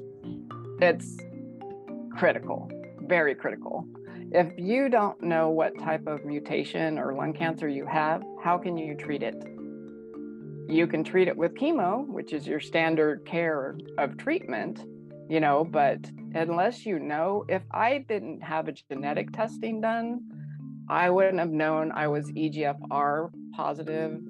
It's 0.80 1.18
critical, 2.16 2.70
very 3.02 3.34
critical. 3.34 3.86
If 4.32 4.54
you 4.56 4.88
don't 4.88 5.22
know 5.22 5.50
what 5.50 5.78
type 5.78 6.06
of 6.06 6.24
mutation 6.24 6.98
or 6.98 7.14
lung 7.14 7.34
cancer 7.34 7.68
you 7.68 7.84
have, 7.84 8.22
how 8.42 8.56
can 8.56 8.78
you 8.78 8.94
treat 8.94 9.22
it? 9.22 9.36
You 10.66 10.86
can 10.86 11.04
treat 11.04 11.28
it 11.28 11.36
with 11.36 11.54
chemo, 11.56 12.06
which 12.08 12.32
is 12.32 12.46
your 12.46 12.58
standard 12.58 13.26
care 13.26 13.76
of 13.98 14.16
treatment, 14.16 14.80
you 15.28 15.40
know, 15.40 15.62
but 15.62 16.10
unless 16.34 16.86
you 16.86 16.98
know, 16.98 17.44
if 17.50 17.62
I 17.70 17.98
didn't 18.08 18.40
have 18.40 18.68
a 18.68 18.72
genetic 18.72 19.30
testing 19.32 19.82
done, 19.82 20.22
I 20.88 21.10
wouldn't 21.10 21.38
have 21.38 21.50
known 21.50 21.92
I 21.92 22.08
was 22.08 22.30
EGFR 22.32 23.30
positive, 23.54 24.20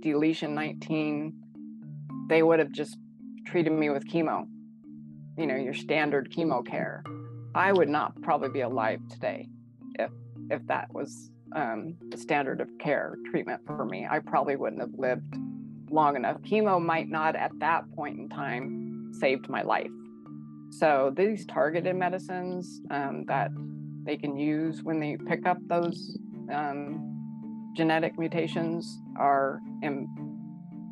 deletion 0.00 0.54
19. 0.54 1.32
They 2.28 2.42
would 2.42 2.58
have 2.58 2.70
just 2.70 2.96
treated 3.46 3.72
me 3.72 3.90
with 3.90 4.06
chemo, 4.06 4.46
you 5.36 5.46
know, 5.46 5.56
your 5.56 5.74
standard 5.74 6.32
chemo 6.32 6.64
care. 6.66 7.02
I 7.54 7.72
would 7.72 7.88
not 7.88 8.20
probably 8.22 8.50
be 8.50 8.60
alive 8.60 9.00
today 9.10 9.48
if 9.98 10.10
if 10.50 10.66
that 10.66 10.92
was 10.92 11.30
um, 11.54 11.96
the 12.10 12.16
standard 12.16 12.60
of 12.60 12.68
care 12.78 13.16
treatment 13.30 13.62
for 13.66 13.84
me. 13.84 14.06
I 14.08 14.18
probably 14.18 14.56
wouldn't 14.56 14.80
have 14.80 14.94
lived 14.96 15.36
long 15.90 16.16
enough. 16.16 16.40
Chemo 16.42 16.84
might 16.84 17.08
not 17.08 17.36
at 17.36 17.52
that 17.60 17.84
point 17.94 18.18
in 18.18 18.28
time 18.28 19.12
saved 19.12 19.48
my 19.48 19.62
life. 19.62 19.90
So 20.70 21.12
these 21.16 21.46
targeted 21.46 21.94
medicines 21.94 22.80
um, 22.90 23.24
that 23.26 23.50
they 24.04 24.16
can 24.16 24.36
use 24.36 24.82
when 24.82 25.00
they 25.00 25.16
pick 25.16 25.46
up 25.46 25.58
those 25.66 26.18
um, 26.52 27.72
genetic 27.74 28.18
mutations 28.18 29.00
are, 29.18 29.60
in, 29.82 30.08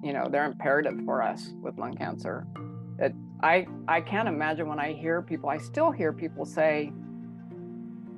you 0.03 0.13
know, 0.13 0.29
they're 0.31 0.47
imperative 0.47 0.99
for 1.05 1.23
us 1.23 1.51
with 1.63 1.79
lung 1.79 1.95
cancer. 1.95 2.47
It, 2.99 3.15
I 3.43 3.67
I 3.89 4.01
can't 4.01 4.29
imagine 4.29 4.69
when 4.69 4.79
I 4.79 4.93
hear 4.93 5.23
people. 5.23 5.49
I 5.49 5.59
still 5.59 5.91
hear 5.91 6.13
people 6.13 6.45
say 6.45 6.93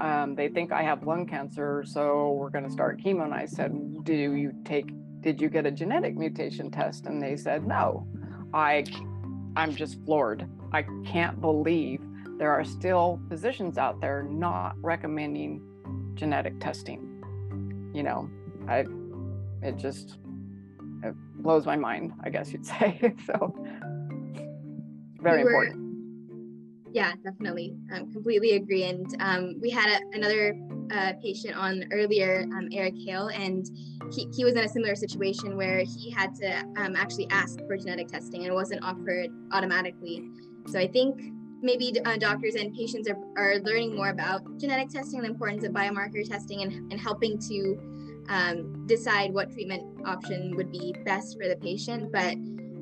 um, 0.00 0.34
they 0.36 0.48
think 0.48 0.72
I 0.72 0.82
have 0.82 1.06
lung 1.06 1.26
cancer, 1.26 1.84
so 1.86 2.32
we're 2.32 2.50
going 2.50 2.64
to 2.64 2.70
start 2.70 3.00
chemo. 3.00 3.24
And 3.24 3.34
I 3.34 3.46
said, 3.46 3.72
do 4.04 4.12
you 4.12 4.52
take? 4.64 4.86
Did 5.20 5.40
you 5.40 5.48
get 5.48 5.64
a 5.64 5.70
genetic 5.70 6.16
mutation 6.16 6.70
test? 6.70 7.06
And 7.06 7.22
they 7.22 7.36
said 7.36 7.66
no. 7.66 8.06
I 8.52 8.84
I'm 9.56 9.74
just 9.74 10.04
floored. 10.04 10.46
I 10.72 10.84
can't 11.06 11.40
believe 11.40 12.00
there 12.38 12.50
are 12.50 12.64
still 12.64 13.20
physicians 13.28 13.78
out 13.78 14.00
there 14.00 14.22
not 14.22 14.76
recommending 14.82 15.62
genetic 16.14 16.58
testing. 16.60 17.90
You 17.94 18.02
know, 18.02 18.28
I 18.68 18.84
it 19.62 19.76
just 19.76 20.18
it 21.02 21.14
blows 21.36 21.66
my 21.66 21.76
mind, 21.76 22.12
I 22.22 22.30
guess 22.30 22.52
you'd 22.52 22.66
say. 22.66 23.14
so 23.26 23.54
very 25.20 25.38
we 25.38 25.44
were, 25.44 25.64
important. 25.64 25.84
Yeah, 26.92 27.12
definitely. 27.24 27.74
Um, 27.92 28.12
completely 28.12 28.52
agree. 28.52 28.84
And 28.84 29.06
um, 29.18 29.56
we 29.60 29.68
had 29.70 29.88
a, 29.88 30.16
another 30.16 30.56
uh, 30.92 31.14
patient 31.20 31.56
on 31.56 31.84
earlier, 31.90 32.46
um, 32.56 32.68
Eric 32.72 32.94
Hale, 33.04 33.28
and 33.28 33.66
he, 34.12 34.28
he 34.32 34.44
was 34.44 34.54
in 34.54 34.60
a 34.60 34.68
similar 34.68 34.94
situation 34.94 35.56
where 35.56 35.78
he 35.80 36.10
had 36.10 36.34
to 36.36 36.58
um, 36.76 36.94
actually 36.94 37.28
ask 37.30 37.58
for 37.66 37.76
genetic 37.76 38.06
testing 38.06 38.42
and 38.42 38.52
it 38.52 38.54
wasn't 38.54 38.84
offered 38.84 39.28
automatically. 39.50 40.22
So 40.68 40.78
I 40.78 40.86
think 40.86 41.20
maybe 41.64 41.92
uh, 42.04 42.16
doctors 42.18 42.54
and 42.54 42.72
patients 42.74 43.08
are, 43.08 43.16
are 43.36 43.58
learning 43.60 43.96
more 43.96 44.10
about 44.10 44.42
genetic 44.58 44.90
testing 44.90 45.22
the 45.22 45.26
importance 45.26 45.64
of 45.64 45.72
biomarker 45.72 46.28
testing 46.28 46.62
and, 46.62 46.92
and 46.92 47.00
helping 47.00 47.38
to 47.38 48.24
um, 48.28 48.86
decide 48.86 49.32
what 49.32 49.50
treatment 49.50 49.82
option 50.06 50.54
would 50.56 50.70
be 50.70 50.94
best 51.04 51.36
for 51.40 51.48
the 51.48 51.56
patient. 51.56 52.12
But 52.12 52.34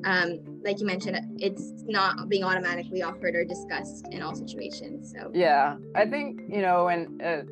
um, 0.04 0.40
like 0.64 0.80
you 0.80 0.86
mentioned, 0.86 1.18
it's 1.40 1.84
not 1.86 2.28
being 2.28 2.42
automatically 2.42 3.02
offered 3.02 3.36
or 3.36 3.44
discussed 3.44 4.08
in 4.10 4.20
all 4.20 4.34
situations. 4.34 5.14
So 5.16 5.30
yeah, 5.32 5.76
I 5.94 6.06
think 6.06 6.40
you 6.48 6.60
know, 6.60 6.88
and 6.88 7.22
uh, 7.22 7.42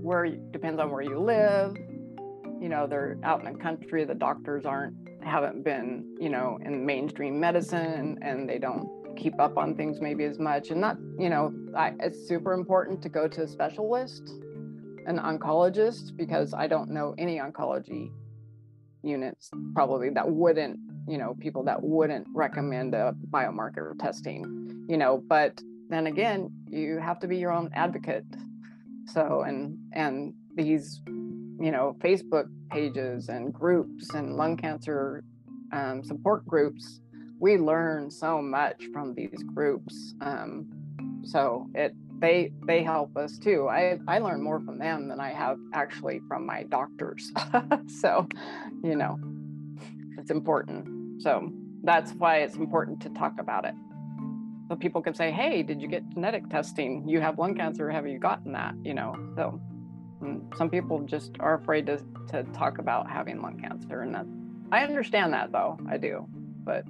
where 0.00 0.26
depends 0.26 0.80
on 0.80 0.90
where 0.90 1.02
you 1.02 1.18
live. 1.20 1.76
You 2.60 2.68
know, 2.68 2.86
they're 2.86 3.16
out 3.22 3.44
in 3.44 3.52
the 3.52 3.58
country. 3.58 4.04
The 4.04 4.14
doctors 4.14 4.66
aren't 4.66 4.94
haven't 5.22 5.62
been 5.64 6.16
you 6.18 6.30
know 6.30 6.58
in 6.64 6.84
mainstream 6.84 7.38
medicine, 7.38 8.18
and 8.22 8.48
they 8.48 8.58
don't 8.58 8.88
keep 9.16 9.38
up 9.40 9.56
on 9.56 9.74
things 9.76 10.00
maybe 10.00 10.24
as 10.24 10.38
much. 10.38 10.70
And 10.70 10.80
not 10.80 10.96
you 11.18 11.28
know, 11.28 11.52
I, 11.76 11.94
it's 12.00 12.26
super 12.28 12.52
important 12.52 13.02
to 13.02 13.08
go 13.08 13.28
to 13.28 13.42
a 13.42 13.48
specialist, 13.48 14.28
an 15.06 15.18
oncologist, 15.18 16.16
because 16.16 16.54
I 16.54 16.66
don't 16.66 16.90
know 16.90 17.14
any 17.18 17.38
oncology 17.38 18.10
units 19.02 19.50
probably 19.74 20.10
that 20.10 20.28
wouldn't 20.28 20.78
you 21.08 21.18
know 21.18 21.34
people 21.40 21.64
that 21.64 21.82
wouldn't 21.82 22.26
recommend 22.34 22.94
a 22.94 23.14
biomarker 23.30 23.98
testing 23.98 24.84
you 24.88 24.96
know 24.96 25.22
but 25.26 25.60
then 25.88 26.06
again 26.06 26.50
you 26.68 26.98
have 26.98 27.18
to 27.18 27.26
be 27.26 27.36
your 27.36 27.52
own 27.52 27.70
advocate 27.74 28.24
so 29.06 29.42
and 29.42 29.78
and 29.92 30.34
these 30.54 31.00
you 31.06 31.70
know 31.70 31.96
facebook 32.00 32.46
pages 32.70 33.28
and 33.28 33.52
groups 33.52 34.14
and 34.14 34.36
lung 34.36 34.56
cancer 34.56 35.24
um, 35.72 36.02
support 36.04 36.44
groups 36.46 37.00
we 37.40 37.56
learn 37.56 38.10
so 38.10 38.40
much 38.40 38.86
from 38.92 39.14
these 39.14 39.42
groups 39.54 40.14
um, 40.20 40.66
so 41.24 41.66
it 41.74 41.94
they 42.20 42.52
they 42.66 42.82
help 42.82 43.16
us 43.16 43.38
too. 43.38 43.68
I 43.68 43.98
i 44.06 44.18
learn 44.18 44.42
more 44.42 44.60
from 44.60 44.78
them 44.78 45.08
than 45.08 45.20
i 45.20 45.30
have 45.30 45.56
actually 45.72 46.20
from 46.28 46.46
my 46.46 46.64
doctors. 46.64 47.32
So 47.88 48.28
you 48.84 48.94
know 48.94 49.18
it's 50.18 50.30
important. 50.30 51.22
So 51.22 51.50
that's 51.82 52.12
why 52.12 52.38
it's 52.38 52.56
important 52.56 53.00
to 53.02 53.08
talk 53.10 53.34
about 53.38 53.64
it. 53.64 53.74
So 54.68 54.76
people 54.76 55.02
can 55.02 55.14
say 55.14 55.30
hey 55.30 55.62
did 55.62 55.80
you 55.80 55.88
get 55.88 56.08
genetic 56.10 56.48
testing? 56.50 57.08
You 57.08 57.20
have 57.20 57.38
lung 57.38 57.54
cancer. 57.54 57.90
Have 57.90 58.06
you 58.06 58.18
gotten 58.18 58.52
that? 58.52 58.74
You 58.84 58.94
know 58.94 59.14
so 59.34 59.60
mm, 60.22 60.56
some 60.56 60.70
people 60.70 61.00
just 61.00 61.32
are 61.40 61.54
afraid 61.54 61.86
to, 61.86 62.00
to 62.28 62.44
talk 62.52 62.78
about 62.78 63.10
having 63.10 63.40
lung 63.40 63.58
cancer 63.58 64.02
and 64.02 64.14
that 64.14 64.26
i 64.72 64.84
understand 64.84 65.32
that 65.32 65.50
though 65.50 65.78
i 65.90 65.96
do 65.96 66.26
but 66.64 66.84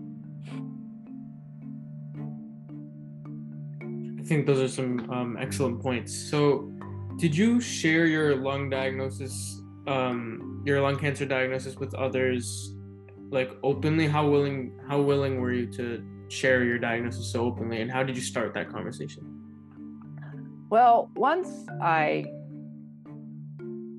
think 4.30 4.46
those 4.46 4.60
are 4.60 4.68
some 4.68 5.10
um, 5.10 5.36
excellent 5.40 5.82
points. 5.82 6.14
So, 6.14 6.70
did 7.16 7.36
you 7.36 7.60
share 7.60 8.06
your 8.06 8.36
lung 8.36 8.70
diagnosis, 8.70 9.60
um, 9.88 10.62
your 10.64 10.80
lung 10.80 10.96
cancer 10.96 11.26
diagnosis 11.26 11.74
with 11.74 11.92
others, 11.94 12.76
like 13.30 13.50
openly? 13.64 14.06
How 14.06 14.28
willing, 14.28 14.78
how 14.88 15.00
willing 15.02 15.40
were 15.40 15.52
you 15.52 15.66
to 15.72 16.00
share 16.28 16.62
your 16.62 16.78
diagnosis 16.78 17.32
so 17.32 17.44
openly, 17.44 17.80
and 17.82 17.90
how 17.90 18.04
did 18.04 18.14
you 18.14 18.22
start 18.22 18.54
that 18.54 18.70
conversation? 18.70 19.24
Well, 20.70 21.10
once 21.16 21.66
I 21.82 22.24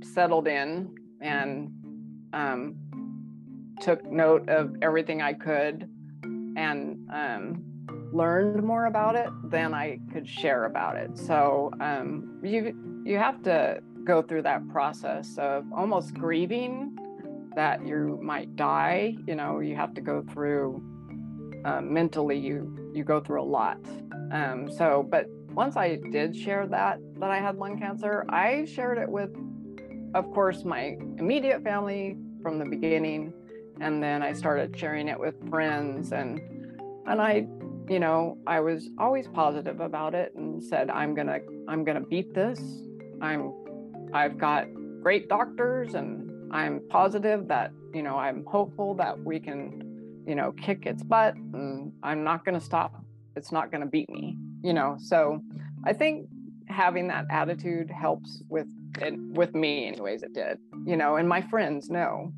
settled 0.02 0.48
in 0.48 0.96
and 1.20 1.70
um, 2.32 2.76
took 3.82 4.10
note 4.10 4.48
of 4.48 4.78
everything 4.82 5.22
I 5.22 5.34
could, 5.34 5.90
and 6.56 7.08
um, 7.14 7.64
learned 8.12 8.64
more 8.64 8.86
about 8.86 9.16
it, 9.16 9.30
then 9.46 9.74
I 9.74 10.00
could 10.12 10.28
share 10.28 10.66
about 10.66 10.98
it. 10.98 11.18
So 11.18 11.72
um, 11.80 12.40
you 12.44 13.04
you 13.06 13.18
have 13.18 13.42
to 13.44 13.82
go 14.04 14.22
through 14.22 14.44
that 14.44 14.68
process 14.70 15.38
of 15.38 15.66
almost 15.74 16.14
grieving 16.14 16.98
that 17.56 17.86
you 17.86 18.20
might 18.22 18.56
die. 18.56 19.16
You 19.28 19.36
know, 19.36 19.60
you 19.60 19.76
have 19.76 19.94
to 19.96 20.02
go 20.02 20.24
through 20.32 20.84
uh, 21.66 21.82
mentally. 21.82 22.38
You 22.38 22.92
you 22.94 23.04
go 23.04 23.20
through 23.20 23.42
a 23.42 23.50
lot. 23.60 23.80
Um, 24.32 24.70
so, 24.72 25.06
but 25.10 25.28
once 25.54 25.76
I 25.76 26.00
did 26.12 26.36
share 26.36 26.68
that 26.68 27.00
that 27.20 27.32
I 27.32 27.40
had 27.40 27.58
lung 27.58 27.80
cancer, 27.80 28.26
I 28.30 28.66
shared 28.66 28.98
it 28.98 29.10
with, 29.10 29.30
of 30.14 30.32
course, 30.34 30.64
my 30.64 30.98
immediate 31.18 31.64
family 31.64 32.18
from 32.42 32.58
the 32.60 32.66
beginning, 32.66 33.34
and 33.80 34.02
then 34.02 34.24
I 34.24 34.34
started 34.34 34.78
sharing 34.78 35.08
it 35.08 35.20
with 35.20 35.36
friends 35.50 36.12
and 36.12 36.42
and 37.06 37.22
I 37.22 37.48
you 37.92 38.00
know, 38.00 38.38
I 38.48 38.62
was 38.62 38.90
always 38.98 39.28
positive 39.28 39.82
about 39.82 40.16
it 40.16 40.34
and 40.36 40.64
said, 40.64 40.90
I'm 40.90 41.14
gonna, 41.14 41.40
I'm 41.68 41.84
gonna 41.84 42.00
beat 42.00 42.34
this. 42.34 42.62
I'm, 43.22 43.54
I've 44.14 44.38
got 44.38 44.68
great 45.02 45.28
doctors 45.28 45.94
and 45.94 46.54
I'm 46.54 46.82
positive 46.88 47.50
that, 47.50 47.74
you 47.94 48.02
know, 48.02 48.16
I'm 48.18 48.46
hopeful 48.46 48.96
that 48.96 49.22
we 49.22 49.42
can, 49.42 50.24
you 50.26 50.36
know, 50.36 50.54
kick 50.54 50.86
its 50.86 51.04
butt 51.04 51.36
and 51.36 51.92
I'm 52.02 52.24
not 52.24 52.46
gonna 52.46 52.62
stop. 52.62 53.04
It's 53.36 53.52
not 53.52 53.74
gonna 53.74 53.88
beat 53.88 54.10
me, 54.10 54.38
you 54.64 54.72
know. 54.72 54.96
So 54.98 55.42
I 55.84 55.92
think 55.92 56.30
having 56.68 57.10
that 57.10 57.26
attitude 57.30 57.92
helps 57.92 58.42
with 58.48 58.68
it, 59.00 59.20
with 59.20 59.54
me, 59.54 59.88
anyways, 59.88 60.24
it 60.24 60.34
did. 60.34 60.60
You 60.86 60.96
know, 60.96 61.18
and 61.18 61.28
my 61.28 61.42
friends 61.42 61.90
know 61.90 62.32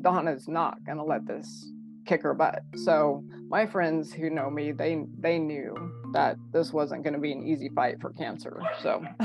Donna's 0.00 0.48
not 0.48 0.82
gonna 0.84 1.04
let 1.04 1.26
this 1.26 1.70
kick 2.06 2.22
her 2.22 2.34
butt. 2.34 2.62
So 2.84 3.22
my 3.48 3.66
friends 3.66 4.12
who 4.12 4.30
know 4.30 4.50
me, 4.50 4.72
they 4.72 5.04
they 5.18 5.38
knew 5.38 5.74
that 6.12 6.36
this 6.52 6.72
wasn't 6.72 7.02
going 7.02 7.14
to 7.14 7.20
be 7.20 7.32
an 7.32 7.46
easy 7.46 7.68
fight 7.68 8.00
for 8.00 8.10
cancer. 8.12 8.60
So, 8.82 9.04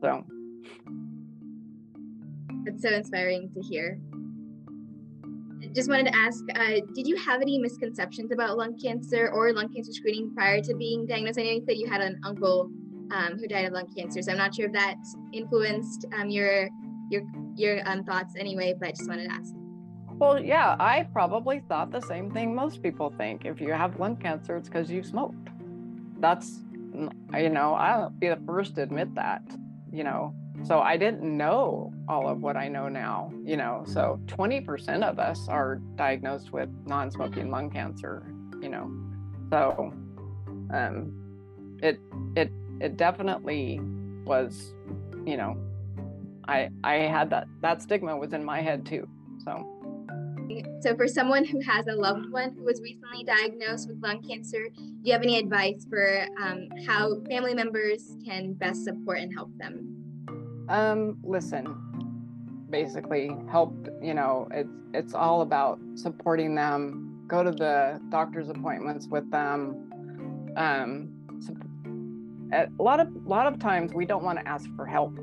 so 0.00 0.24
it's 2.66 2.82
so 2.82 2.90
inspiring 2.90 3.50
to 3.54 3.60
hear. 3.60 3.98
Just 5.74 5.88
wanted 5.88 6.06
to 6.06 6.16
ask, 6.16 6.42
uh, 6.56 6.80
did 6.94 7.06
you 7.06 7.16
have 7.16 7.42
any 7.42 7.58
misconceptions 7.58 8.32
about 8.32 8.56
lung 8.56 8.78
cancer 8.78 9.30
or 9.32 9.52
lung 9.52 9.72
cancer 9.72 9.92
screening 9.92 10.32
prior 10.34 10.60
to 10.62 10.74
being 10.74 11.06
diagnosed? 11.06 11.38
I 11.38 11.42
know 11.42 11.50
you 11.50 11.64
said 11.66 11.76
you 11.76 11.88
had 11.88 12.00
an 12.00 12.18
uncle 12.24 12.70
um, 13.12 13.38
who 13.38 13.46
died 13.46 13.66
of 13.66 13.72
lung 13.72 13.92
cancer, 13.96 14.22
so 14.22 14.32
I'm 14.32 14.38
not 14.38 14.54
sure 14.54 14.66
if 14.66 14.72
that 14.72 14.96
influenced 15.32 16.06
um, 16.18 16.30
your 16.30 16.68
your 17.10 17.22
your 17.54 17.88
um, 17.88 18.04
thoughts 18.04 18.34
anyway. 18.38 18.74
But 18.78 18.88
I 18.88 18.90
just 18.92 19.08
wanted 19.08 19.28
to 19.28 19.34
ask. 19.34 19.54
Well, 20.20 20.38
yeah, 20.38 20.76
I 20.78 21.04
probably 21.14 21.62
thought 21.66 21.90
the 21.90 22.02
same 22.02 22.30
thing 22.30 22.54
most 22.54 22.82
people 22.82 23.10
think. 23.16 23.46
If 23.46 23.58
you 23.58 23.72
have 23.72 23.98
lung 23.98 24.16
cancer, 24.16 24.54
it's 24.54 24.68
because 24.68 24.90
you 24.90 25.02
smoked. 25.02 25.48
That's, 26.18 26.60
you 27.32 27.48
know, 27.48 27.72
I'll 27.72 28.10
be 28.10 28.28
the 28.28 28.38
first 28.46 28.74
to 28.74 28.82
admit 28.82 29.14
that, 29.14 29.40
you 29.90 30.04
know. 30.04 30.34
So 30.62 30.80
I 30.80 30.98
didn't 30.98 31.22
know 31.22 31.90
all 32.06 32.28
of 32.28 32.42
what 32.42 32.58
I 32.58 32.68
know 32.68 32.86
now, 32.86 33.32
you 33.46 33.56
know. 33.56 33.82
So 33.86 34.20
20% 34.26 35.02
of 35.02 35.18
us 35.18 35.48
are 35.48 35.76
diagnosed 35.96 36.52
with 36.52 36.68
non 36.84 37.10
smoking 37.10 37.50
lung 37.50 37.70
cancer, 37.70 38.22
you 38.60 38.68
know. 38.68 38.92
So 39.50 39.90
um, 40.70 41.78
it, 41.82 41.98
it, 42.36 42.52
it 42.78 42.98
definitely 42.98 43.80
was, 44.26 44.74
you 45.24 45.38
know, 45.38 45.56
I, 46.46 46.68
I 46.84 46.96
had 46.96 47.30
that, 47.30 47.46
that 47.62 47.80
stigma 47.80 48.18
was 48.18 48.34
in 48.34 48.44
my 48.44 48.60
head 48.60 48.84
too. 48.84 49.08
So. 49.46 49.79
So, 50.80 50.96
for 50.96 51.06
someone 51.06 51.44
who 51.44 51.60
has 51.60 51.86
a 51.86 51.94
loved 51.94 52.30
one 52.30 52.54
who 52.54 52.64
was 52.64 52.80
recently 52.80 53.24
diagnosed 53.24 53.88
with 53.88 54.02
lung 54.02 54.22
cancer, 54.22 54.68
do 54.76 55.00
you 55.04 55.12
have 55.12 55.22
any 55.22 55.38
advice 55.38 55.86
for 55.88 56.26
um, 56.40 56.68
how 56.86 57.20
family 57.28 57.54
members 57.54 58.16
can 58.24 58.54
best 58.54 58.84
support 58.84 59.18
and 59.18 59.32
help 59.32 59.50
them? 59.58 60.66
Um, 60.68 61.18
listen, 61.22 61.76
basically, 62.70 63.30
help. 63.50 63.74
You 64.02 64.14
know, 64.14 64.48
it's 64.52 64.70
it's 64.92 65.14
all 65.14 65.42
about 65.42 65.78
supporting 65.94 66.54
them. 66.54 67.24
Go 67.28 67.44
to 67.44 67.50
the 67.50 68.00
doctor's 68.08 68.48
appointments 68.48 69.06
with 69.08 69.30
them. 69.30 70.52
Um, 70.56 71.12
a 72.52 72.68
lot 72.78 73.00
of 73.00 73.08
lot 73.26 73.46
of 73.46 73.58
times 73.58 73.92
we 73.94 74.04
don't 74.04 74.24
want 74.24 74.38
to 74.38 74.48
ask 74.48 74.68
for 74.76 74.86
help. 74.86 75.18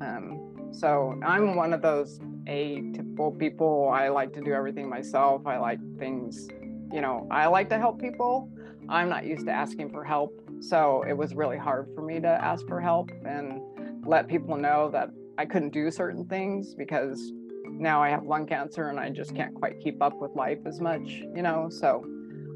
Um, 0.00 0.70
so 0.72 1.18
I'm 1.24 1.54
one 1.54 1.72
of 1.72 1.82
those 1.82 2.18
atypical 2.46 3.38
people. 3.38 3.90
I 3.92 4.08
like 4.08 4.32
to 4.34 4.40
do 4.40 4.52
everything 4.52 4.88
myself. 4.88 5.46
I 5.46 5.58
like 5.58 5.78
things, 5.98 6.48
you 6.92 7.00
know, 7.00 7.26
I 7.30 7.46
like 7.46 7.68
to 7.70 7.78
help 7.78 8.00
people. 8.00 8.50
I'm 8.88 9.08
not 9.08 9.26
used 9.26 9.46
to 9.46 9.52
asking 9.52 9.90
for 9.90 10.04
help. 10.04 10.38
So 10.60 11.04
it 11.08 11.12
was 11.12 11.34
really 11.34 11.58
hard 11.58 11.88
for 11.94 12.02
me 12.02 12.20
to 12.20 12.28
ask 12.28 12.66
for 12.66 12.80
help 12.80 13.10
and 13.24 13.60
let 14.06 14.28
people 14.28 14.56
know 14.56 14.90
that 14.92 15.10
I 15.38 15.46
couldn't 15.46 15.72
do 15.72 15.90
certain 15.90 16.26
things 16.26 16.74
because 16.74 17.32
now 17.68 18.02
I 18.02 18.10
have 18.10 18.24
lung 18.24 18.46
cancer 18.46 18.88
and 18.88 18.98
I 18.98 19.10
just 19.10 19.34
can't 19.34 19.54
quite 19.54 19.80
keep 19.80 20.02
up 20.02 20.20
with 20.20 20.32
life 20.34 20.58
as 20.66 20.80
much, 20.80 21.22
you 21.34 21.42
know. 21.42 21.68
So 21.70 22.04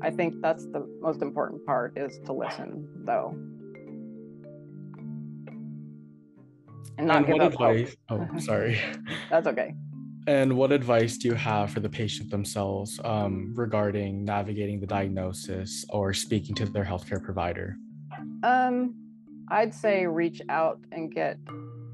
I 0.02 0.10
think 0.10 0.40
that's 0.40 0.66
the 0.66 0.86
most 1.00 1.22
important 1.22 1.64
part 1.64 1.96
is 1.96 2.18
to 2.26 2.32
listen 2.32 2.88
though. 3.04 3.36
And 6.98 7.06
not 7.06 7.18
and 7.18 7.26
give 7.26 7.40
up 7.40 7.52
advice, 7.52 7.96
hope. 8.08 8.28
Oh, 8.34 8.38
sorry. 8.38 8.80
That's 9.30 9.46
okay. 9.46 9.74
And 10.26 10.56
what 10.56 10.72
advice 10.72 11.18
do 11.18 11.28
you 11.28 11.34
have 11.34 11.70
for 11.70 11.78
the 11.80 11.88
patient 11.88 12.30
themselves 12.30 12.98
um, 13.04 13.54
regarding 13.54 14.24
navigating 14.24 14.80
the 14.80 14.86
diagnosis 14.86 15.84
or 15.88 16.12
speaking 16.12 16.54
to 16.56 16.66
their 16.66 16.84
healthcare 16.84 17.22
provider? 17.22 17.76
Um, 18.42 18.94
I'd 19.48 19.72
say 19.72 20.06
reach 20.06 20.42
out 20.48 20.80
and 20.90 21.14
get 21.14 21.38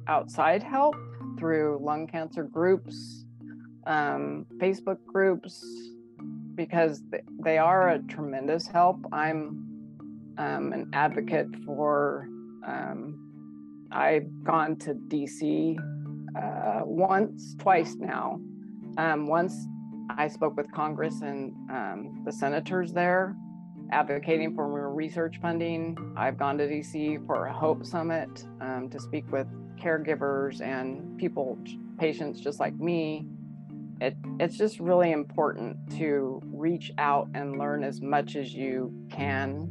outside 0.06 0.62
help 0.62 0.96
through 1.38 1.78
lung 1.82 2.06
cancer 2.06 2.44
groups, 2.44 3.26
um, 3.86 4.46
Facebook 4.56 5.04
groups, 5.06 5.62
because 6.54 7.02
they 7.44 7.58
are 7.58 7.90
a 7.90 7.98
tremendous 7.98 8.66
help. 8.66 9.04
I'm 9.12 9.72
um, 10.38 10.72
an 10.72 10.88
advocate 10.94 11.48
for 11.66 12.28
um, 12.66 13.21
I've 13.92 14.26
gone 14.44 14.76
to 14.76 14.94
DC 14.94 15.78
uh, 16.36 16.80
once, 16.84 17.54
twice 17.58 17.96
now. 17.98 18.40
Um, 18.98 19.26
once 19.26 19.54
I 20.10 20.28
spoke 20.28 20.56
with 20.56 20.70
Congress 20.72 21.20
and 21.22 21.52
um, 21.70 22.22
the 22.24 22.32
senators 22.32 22.92
there 22.92 23.36
advocating 23.92 24.54
for 24.54 24.68
more 24.68 24.92
research 24.92 25.38
funding. 25.40 25.96
I've 26.16 26.38
gone 26.38 26.58
to 26.58 26.66
DC 26.66 27.24
for 27.26 27.46
a 27.46 27.52
Hope 27.52 27.84
Summit 27.84 28.46
um, 28.60 28.88
to 28.90 28.98
speak 28.98 29.30
with 29.30 29.46
caregivers 29.78 30.60
and 30.62 31.16
people, 31.18 31.58
patients 31.98 32.40
just 32.40 32.58
like 32.58 32.74
me. 32.74 33.26
It, 34.00 34.16
it's 34.40 34.56
just 34.56 34.80
really 34.80 35.12
important 35.12 35.76
to 35.98 36.40
reach 36.46 36.90
out 36.98 37.28
and 37.34 37.58
learn 37.58 37.84
as 37.84 38.00
much 38.00 38.34
as 38.34 38.52
you 38.52 38.92
can 39.10 39.70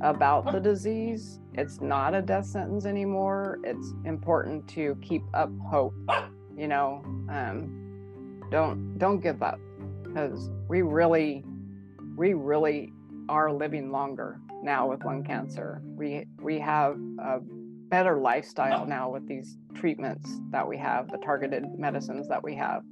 about 0.00 0.50
the 0.50 0.58
disease. 0.58 1.38
It's 1.54 1.80
not 1.80 2.14
a 2.14 2.22
death 2.22 2.46
sentence 2.46 2.86
anymore. 2.86 3.58
It's 3.64 3.92
important 4.04 4.66
to 4.68 4.96
keep 5.02 5.22
up 5.34 5.50
hope. 5.68 5.94
You 6.54 6.68
know, 6.68 7.02
um, 7.30 8.44
don't 8.50 8.98
don't 8.98 9.20
give 9.20 9.42
up 9.42 9.58
because 10.04 10.50
we 10.68 10.82
really, 10.82 11.42
we 12.14 12.34
really 12.34 12.92
are 13.30 13.50
living 13.50 13.90
longer 13.90 14.38
now 14.62 14.86
with 14.90 15.02
lung 15.02 15.24
cancer. 15.24 15.80
We 15.96 16.26
we 16.42 16.58
have 16.60 16.98
a 17.18 17.40
better 17.40 18.18
lifestyle 18.18 18.84
now 18.84 19.08
with 19.10 19.26
these 19.26 19.56
treatments 19.74 20.40
that 20.50 20.68
we 20.68 20.76
have, 20.76 21.10
the 21.10 21.18
targeted 21.18 21.64
medicines 21.78 22.28
that 22.28 22.44
we 22.44 22.54
have. 22.56 22.82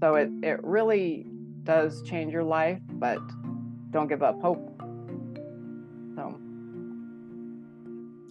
So 0.00 0.14
it 0.14 0.30
it 0.44 0.62
really 0.62 1.26
does 1.64 2.02
change 2.02 2.32
your 2.32 2.44
life, 2.44 2.80
but 2.92 3.18
don't 3.90 4.08
give 4.08 4.22
up 4.22 4.40
hope. 4.40 4.69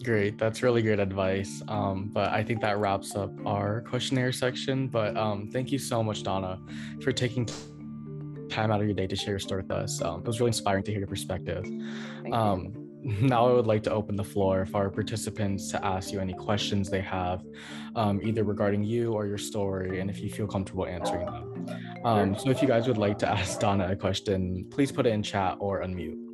Great. 0.04 0.38
That's 0.38 0.64
really 0.64 0.82
great 0.82 1.00
advice. 1.00 1.62
Um, 1.68 2.10
but 2.14 2.32
I 2.32 2.44
think 2.44 2.62
that 2.62 2.78
wraps 2.78 3.16
up 3.16 3.32
our 3.46 3.82
questionnaire 3.82 4.32
section. 4.32 4.88
But 4.88 5.18
um, 5.18 5.50
thank 5.52 5.72
you 5.72 5.80
so 5.80 6.02
much, 6.02 6.24
Donna, 6.24 6.60
for 7.02 7.12
taking 7.12 7.48
time 8.50 8.72
out 8.72 8.80
of 8.80 8.88
your 8.88 8.96
day 8.96 9.08
to 9.08 9.16
share 9.16 9.32
your 9.32 9.40
story 9.40 9.62
with 9.62 9.72
us. 9.72 10.02
Um, 10.02 10.22
it 10.22 10.28
was 10.28 10.40
really 10.40 10.50
inspiring 10.50 10.84
to 10.84 10.92
hear 10.92 11.00
your 11.00 11.08
perspective. 11.08 11.66
Um, 12.32 12.74
now 13.22 13.48
I 13.48 13.54
would 13.54 13.68
like 13.68 13.84
to 13.84 13.92
open 13.92 14.16
the 14.16 14.24
floor 14.24 14.66
for 14.66 14.78
our 14.78 14.90
participants 14.90 15.70
to 15.72 15.86
ask 15.86 16.12
you 16.12 16.20
any 16.20 16.34
questions 16.34 16.90
they 16.90 17.02
have, 17.02 17.44
um, 17.96 18.20
either 18.24 18.44
regarding 18.44 18.84
you 18.84 19.14
or 19.14 19.26
your 19.26 19.38
story, 19.38 20.00
and 20.00 20.10
if 20.10 20.20
you 20.20 20.30
feel 20.30 20.48
comfortable 20.48 20.86
answering 20.86 21.26
them. 21.26 21.66
Um, 22.04 22.38
so 22.38 22.50
if 22.50 22.62
you 22.62 22.68
guys 22.68 22.88
would 22.88 22.98
like 22.98 23.18
to 23.20 23.30
ask 23.30 23.60
Donna 23.60 23.90
a 23.90 23.96
question, 23.96 24.66
please 24.70 24.92
put 24.92 25.06
it 25.06 25.14
in 25.14 25.24
chat 25.24 25.58
or 25.60 25.82
unmute. 25.82 26.29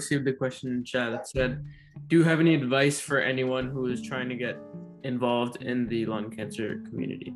Received 0.00 0.26
a 0.28 0.32
question 0.42 0.66
in 0.74 0.84
chat 0.92 1.08
that 1.12 1.28
said, 1.28 1.50
"Do 2.08 2.12
you 2.18 2.24
have 2.30 2.40
any 2.40 2.54
advice 2.62 2.98
for 3.08 3.18
anyone 3.32 3.66
who 3.74 3.82
is 3.94 4.00
trying 4.10 4.28
to 4.32 4.38
get 4.46 4.56
involved 5.12 5.54
in 5.70 5.76
the 5.92 6.00
lung 6.12 6.26
cancer 6.36 6.68
community?" 6.88 7.30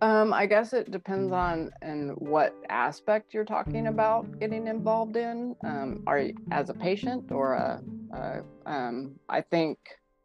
Um, 0.00 0.32
I 0.32 0.44
guess 0.46 0.72
it 0.72 0.92
depends 0.98 1.32
on 1.32 1.70
and 1.82 2.12
what 2.34 2.54
aspect 2.68 3.34
you're 3.34 3.52
talking 3.56 3.88
about 3.88 4.38
getting 4.38 4.68
involved 4.68 5.16
in. 5.16 5.56
Um, 5.64 5.88
are 6.06 6.20
you, 6.20 6.34
as 6.52 6.70
a 6.70 6.74
patient 6.74 7.32
or 7.32 7.54
a, 7.54 7.82
a 8.12 8.42
um, 8.74 8.96
I 9.28 9.40
think 9.40 9.78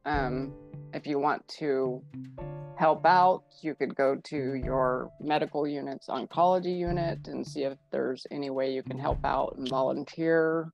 um, 0.06 0.54
if 0.94 1.08
you 1.08 1.18
want 1.18 1.42
to 1.60 2.04
help 2.84 3.06
out, 3.06 3.44
you 3.62 3.74
could 3.74 3.96
go 3.96 4.18
to 4.26 4.56
your 4.56 5.10
medical 5.22 5.66
unit's 5.66 6.08
oncology 6.10 6.78
unit 6.78 7.30
and 7.30 7.48
see 7.48 7.64
if 7.64 7.78
there's 7.94 8.28
any 8.30 8.50
way 8.50 8.74
you 8.74 8.84
can 8.84 9.00
help 9.00 9.24
out 9.24 9.56
and 9.58 9.70
volunteer 9.70 10.70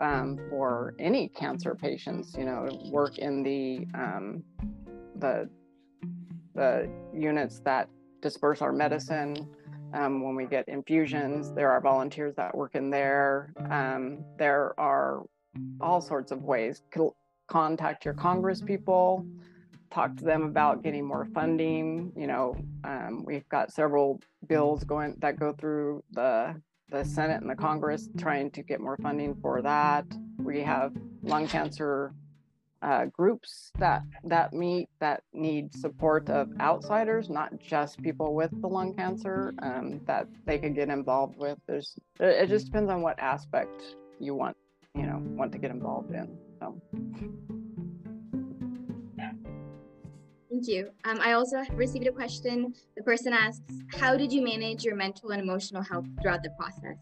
um, 0.00 0.38
for 0.50 0.94
any 1.00 1.28
cancer 1.30 1.74
patients. 1.74 2.36
You 2.38 2.44
know, 2.44 2.60
work 2.92 3.18
in 3.18 3.42
the 3.42 3.88
um, 3.98 4.44
the 5.16 5.50
the 6.54 6.88
units 7.12 7.58
that 7.64 7.88
disperse 8.22 8.62
our 8.62 8.72
medicine. 8.72 9.34
Um, 9.94 10.22
when 10.22 10.36
we 10.36 10.46
get 10.46 10.68
infusions, 10.68 11.52
there 11.58 11.72
are 11.72 11.80
volunteers 11.80 12.36
that 12.36 12.56
work 12.56 12.76
in 12.76 12.88
there. 12.88 13.52
Um, 13.68 14.24
there 14.38 14.78
are 14.78 15.24
all 15.80 16.00
sorts 16.00 16.30
of 16.30 16.44
ways 16.44 16.82
contact 17.48 18.04
your 18.04 18.14
Congress 18.14 18.60
people, 18.60 19.26
talk 19.90 20.16
to 20.16 20.24
them 20.24 20.42
about 20.42 20.82
getting 20.82 21.04
more 21.04 21.26
funding. 21.34 22.12
You 22.16 22.26
know, 22.26 22.56
um, 22.84 23.24
we've 23.24 23.48
got 23.48 23.72
several 23.72 24.20
bills 24.46 24.84
going 24.84 25.16
that 25.20 25.38
go 25.38 25.52
through 25.52 26.04
the 26.12 26.60
the 26.90 27.04
Senate 27.04 27.40
and 27.40 27.50
the 27.50 27.54
Congress 27.54 28.08
trying 28.16 28.50
to 28.52 28.62
get 28.62 28.80
more 28.80 28.96
funding 29.02 29.34
for 29.42 29.60
that. 29.62 30.06
We 30.38 30.62
have 30.62 30.94
lung 31.22 31.46
cancer 31.46 32.14
uh, 32.80 33.06
groups 33.06 33.72
that 33.78 34.02
that 34.24 34.52
meet 34.52 34.88
that 35.00 35.22
need 35.32 35.74
support 35.74 36.30
of 36.30 36.48
outsiders, 36.60 37.28
not 37.28 37.58
just 37.58 38.00
people 38.02 38.34
with 38.34 38.50
the 38.60 38.68
lung 38.68 38.94
cancer 38.94 39.52
um, 39.60 40.00
that 40.06 40.26
they 40.46 40.58
could 40.58 40.74
get 40.74 40.88
involved 40.88 41.36
with. 41.36 41.58
There's 41.66 41.96
it 42.20 42.48
just 42.48 42.66
depends 42.66 42.90
on 42.90 43.02
what 43.02 43.18
aspect 43.18 43.96
you 44.20 44.34
want 44.34 44.56
you 44.94 45.02
know 45.02 45.20
want 45.20 45.52
to 45.52 45.58
get 45.58 45.70
involved 45.70 46.12
in. 46.12 46.38
So. 46.60 47.67
Thank 50.58 50.70
you. 50.70 50.90
Um, 51.04 51.20
I 51.20 51.34
also 51.34 51.62
received 51.74 52.08
a 52.08 52.10
question. 52.10 52.74
The 52.96 53.04
person 53.04 53.32
asks, 53.32 53.62
"How 53.94 54.16
did 54.16 54.32
you 54.32 54.42
manage 54.42 54.82
your 54.82 54.96
mental 54.96 55.30
and 55.30 55.40
emotional 55.40 55.82
health 55.82 56.06
throughout 56.20 56.42
the 56.42 56.50
process?" 56.58 56.96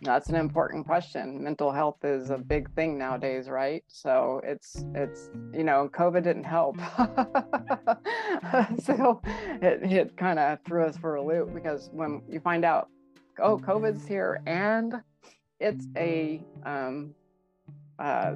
That's 0.00 0.28
an 0.28 0.34
important 0.34 0.84
question. 0.84 1.40
Mental 1.40 1.70
health 1.70 2.04
is 2.04 2.30
a 2.30 2.38
big 2.38 2.68
thing 2.74 2.98
nowadays, 2.98 3.48
right? 3.48 3.84
So 3.86 4.40
it's 4.42 4.84
it's 4.96 5.30
you 5.54 5.62
know, 5.62 5.88
COVID 5.92 6.24
didn't 6.24 6.42
help. 6.42 6.78
so 8.82 9.22
it 9.62 9.84
it 9.84 10.16
kind 10.16 10.40
of 10.40 10.58
threw 10.66 10.84
us 10.84 10.96
for 10.96 11.14
a 11.14 11.22
loop 11.22 11.54
because 11.54 11.90
when 11.92 12.22
you 12.28 12.40
find 12.40 12.64
out, 12.64 12.88
oh, 13.38 13.56
COVID's 13.56 14.04
here 14.04 14.42
and 14.46 14.94
it's 15.60 15.86
a 15.96 16.42
um, 16.66 17.14
uh, 18.00 18.34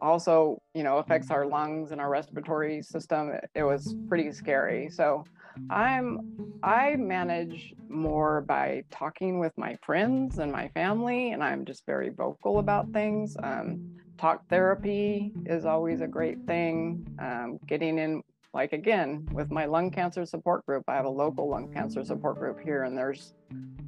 also 0.00 0.60
you 0.74 0.82
know 0.82 0.98
affects 0.98 1.30
our 1.30 1.46
lungs 1.46 1.92
and 1.92 2.00
our 2.00 2.10
respiratory 2.10 2.82
system. 2.82 3.30
It, 3.30 3.50
it 3.54 3.62
was 3.62 3.94
pretty 4.08 4.32
scary. 4.32 4.88
So 4.90 5.24
I'm 5.68 6.20
I 6.62 6.96
manage 6.96 7.74
more 7.88 8.42
by 8.42 8.84
talking 8.90 9.38
with 9.38 9.56
my 9.56 9.76
friends 9.82 10.38
and 10.38 10.50
my 10.50 10.68
family, 10.68 11.32
and 11.32 11.42
I'm 11.42 11.64
just 11.64 11.84
very 11.86 12.10
vocal 12.10 12.58
about 12.58 12.90
things. 12.92 13.36
Um, 13.42 13.96
talk 14.18 14.46
therapy 14.48 15.32
is 15.46 15.64
always 15.64 16.00
a 16.00 16.06
great 16.06 16.38
thing. 16.46 17.06
Um, 17.18 17.58
getting 17.66 17.98
in, 17.98 18.22
like 18.52 18.72
again, 18.72 19.26
with 19.32 19.50
my 19.50 19.64
lung 19.64 19.90
cancer 19.90 20.26
support 20.26 20.64
group, 20.66 20.84
I 20.88 20.94
have 20.94 21.06
a 21.06 21.10
local 21.10 21.48
lung 21.48 21.72
cancer 21.72 22.04
support 22.04 22.38
group 22.38 22.60
here, 22.60 22.84
and 22.84 22.96
there's 22.96 23.34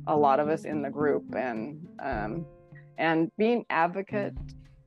a 0.07 0.17
lot 0.17 0.41
of 0.41 0.49
us 0.49 0.65
in 0.65 0.83
the 0.83 0.91
group, 0.91 1.35
and 1.35 1.87
um, 2.01 2.47
and 2.99 3.31
being 3.37 3.65
advocate 3.71 4.35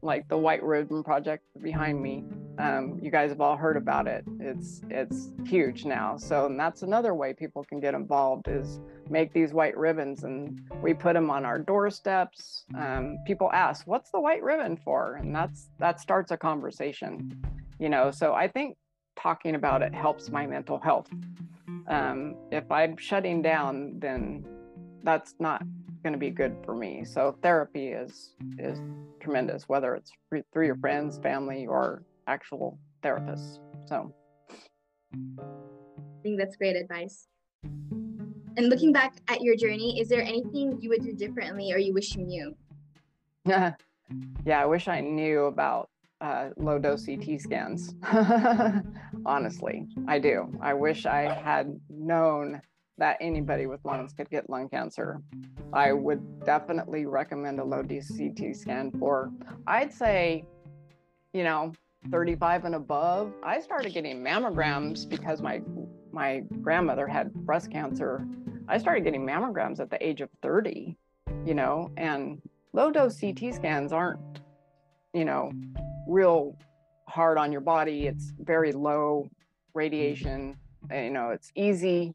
like 0.05 0.27
the 0.29 0.37
White 0.37 0.63
Ribbon 0.63 1.03
Project 1.03 1.43
behind 1.61 2.01
me. 2.01 2.23
Um, 2.57 2.99
you 3.01 3.11
guys 3.11 3.31
have 3.31 3.41
all 3.41 3.57
heard 3.57 3.75
about 3.75 4.07
it. 4.07 4.23
It's 4.39 4.81
it's 4.89 5.31
huge 5.45 5.83
now. 5.83 6.15
So 6.15 6.45
and 6.45 6.57
that's 6.57 6.83
another 6.83 7.13
way 7.13 7.33
people 7.33 7.65
can 7.65 7.79
get 7.81 7.93
involved 7.93 8.47
is 8.47 8.79
make 9.09 9.33
these 9.33 9.51
white 9.51 9.75
ribbons, 9.75 10.23
and 10.23 10.61
we 10.81 10.93
put 10.93 11.13
them 11.13 11.29
on 11.29 11.43
our 11.43 11.59
doorsteps. 11.59 12.63
Um, 12.77 13.17
people 13.27 13.49
ask, 13.51 13.85
"What's 13.87 14.11
the 14.11 14.19
white 14.21 14.43
ribbon 14.43 14.77
for?" 14.77 15.15
And 15.15 15.35
that's 15.35 15.69
that 15.79 15.99
starts 15.99 16.31
a 16.31 16.37
conversation. 16.37 17.43
You 17.79 17.89
know, 17.89 18.11
so 18.11 18.33
I 18.33 18.47
think 18.47 18.77
talking 19.19 19.55
about 19.55 19.81
it 19.81 19.93
helps 19.93 20.29
my 20.29 20.45
mental 20.47 20.79
health. 20.79 21.09
Um, 21.87 22.35
if 22.51 22.71
I'm 22.71 22.95
shutting 22.95 23.41
down, 23.41 23.99
then 23.99 24.45
that's 25.03 25.35
not 25.39 25.61
going 26.05 26.13
to 26.13 26.19
be 26.19 26.29
good 26.29 26.55
for 26.63 26.75
me. 26.75 27.03
So 27.03 27.35
therapy 27.41 27.87
is 27.87 28.35
is 28.59 28.79
tremendous, 29.19 29.67
whether 29.67 29.95
it's 29.95 30.11
through 30.53 30.67
your 30.67 30.75
friends, 30.75 31.17
family, 31.17 31.65
or 31.65 32.03
actual 32.27 32.77
therapists. 33.03 33.57
So 33.87 34.13
I 35.15 36.21
think 36.21 36.37
that's 36.37 36.55
great 36.57 36.75
advice. 36.75 37.27
And 37.63 38.69
looking 38.69 38.93
back 38.93 39.15
at 39.29 39.41
your 39.41 39.55
journey, 39.55 39.99
is 39.99 40.07
there 40.07 40.21
anything 40.21 40.77
you 40.79 40.89
would 40.89 41.03
do 41.03 41.13
differently 41.13 41.73
or 41.73 41.79
you 41.79 41.91
wish 41.91 42.15
you 42.15 42.23
knew? 42.23 42.55
yeah, 43.43 43.73
yeah 44.45 44.61
I 44.61 44.67
wish 44.67 44.87
I 44.87 45.01
knew 45.01 45.45
about 45.45 45.89
uh, 46.21 46.49
low 46.55 46.77
dose 46.77 47.07
CT 47.07 47.41
scans. 47.41 47.95
Honestly, 49.25 49.87
I 50.07 50.19
do. 50.19 50.53
I 50.61 50.75
wish 50.75 51.07
I 51.07 51.33
had 51.33 51.79
known 51.89 52.61
that 52.97 53.17
anybody 53.19 53.65
with 53.65 53.83
lungs 53.83 54.13
could 54.13 54.29
get 54.29 54.49
lung 54.49 54.69
cancer. 54.69 55.21
I 55.73 55.91
would 55.91 56.45
definitely 56.45 57.05
recommend 57.05 57.59
a 57.59 57.63
low 57.63 57.83
DCT 57.83 58.55
scan 58.55 58.91
for, 58.91 59.31
I'd 59.67 59.93
say, 59.93 60.45
you 61.33 61.43
know, 61.43 61.73
35 62.11 62.65
and 62.65 62.75
above. 62.75 63.33
I 63.43 63.59
started 63.59 63.93
getting 63.93 64.23
mammograms 64.23 65.07
because 65.07 65.41
my 65.41 65.61
my 66.11 66.43
grandmother 66.61 67.07
had 67.07 67.33
breast 67.33 67.69
cancer. 67.69 68.25
I 68.69 68.77
started 68.77 69.03
getting 69.03 69.25
mammograms 69.25 69.81
at 69.81 69.89
the 69.89 70.03
age 70.05 70.21
of 70.21 70.29
30, 70.41 70.97
you 71.45 71.53
know, 71.53 71.91
and 71.97 72.41
low 72.71 72.89
dose 72.89 73.19
CT 73.19 73.53
scans 73.53 73.91
aren't, 73.91 74.21
you 75.13 75.25
know, 75.25 75.51
real 76.07 76.57
hard 77.09 77.37
on 77.37 77.51
your 77.51 77.59
body. 77.59 78.07
It's 78.07 78.31
very 78.39 78.71
low 78.71 79.27
radiation. 79.73 80.55
You 80.89 81.09
know, 81.09 81.31
it's 81.31 81.51
easy 81.55 82.13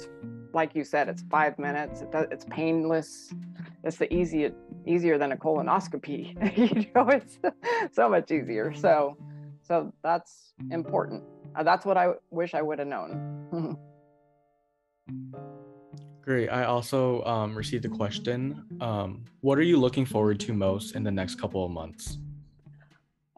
it's, 0.00 0.08
like 0.52 0.74
you 0.74 0.84
said, 0.84 1.08
it's 1.08 1.22
five 1.30 1.58
minutes. 1.58 2.00
It 2.00 2.12
does, 2.12 2.26
it's 2.30 2.44
painless. 2.50 3.32
It's 3.84 3.96
the 3.96 4.12
easiest, 4.12 4.54
easier 4.86 5.18
than 5.18 5.32
a 5.32 5.36
colonoscopy. 5.36 6.56
you 6.56 6.86
know, 6.94 7.08
it's 7.08 7.38
so 7.92 8.08
much 8.08 8.30
easier. 8.30 8.72
So, 8.74 9.16
so 9.62 9.92
that's 10.02 10.54
important. 10.70 11.24
Uh, 11.56 11.62
that's 11.62 11.84
what 11.84 11.96
I 11.96 12.12
wish 12.30 12.54
I 12.54 12.62
would 12.62 12.78
have 12.78 12.88
known. 12.88 13.76
Great. 16.22 16.48
I 16.48 16.64
also 16.64 17.24
um, 17.24 17.56
received 17.56 17.84
a 17.86 17.88
question. 17.88 18.64
Um, 18.80 19.24
what 19.40 19.58
are 19.58 19.62
you 19.62 19.78
looking 19.78 20.04
forward 20.04 20.38
to 20.40 20.52
most 20.52 20.94
in 20.94 21.02
the 21.02 21.10
next 21.10 21.40
couple 21.40 21.64
of 21.64 21.70
months? 21.70 22.18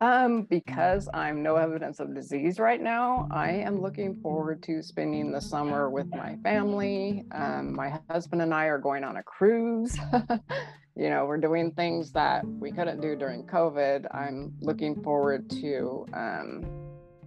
Um, 0.03 0.43
because 0.51 1.09
I'm 1.15 1.45
no 1.45 1.55
evidence 1.55 2.01
of 2.01 2.13
disease 2.13 2.59
right 2.59 2.83
now, 2.83 3.29
I 3.31 3.53
am 3.53 3.81
looking 3.81 4.21
forward 4.21 4.61
to 4.65 4.83
spending 4.83 5.31
the 5.31 5.41
summer 5.41 5.91
with 5.91 6.09
my 6.09 6.35
family. 6.43 7.25
Um, 7.31 7.77
my 7.77 8.01
husband 8.11 8.43
and 8.43 8.53
I 8.53 8.65
are 8.65 8.81
going 8.81 9.05
on 9.05 9.19
a 9.19 9.23
cruise. 9.23 9.97
you 10.97 11.09
know, 11.09 11.25
we're 11.27 11.37
doing 11.37 11.71
things 11.71 12.11
that 12.15 12.45
we 12.45 12.73
couldn't 12.73 13.01
do 13.01 13.15
during 13.15 13.45
COVID. 13.45 14.13
I'm 14.13 14.53
looking 14.61 15.01
forward 15.05 15.49
to 15.51 16.05
um, 16.13 16.65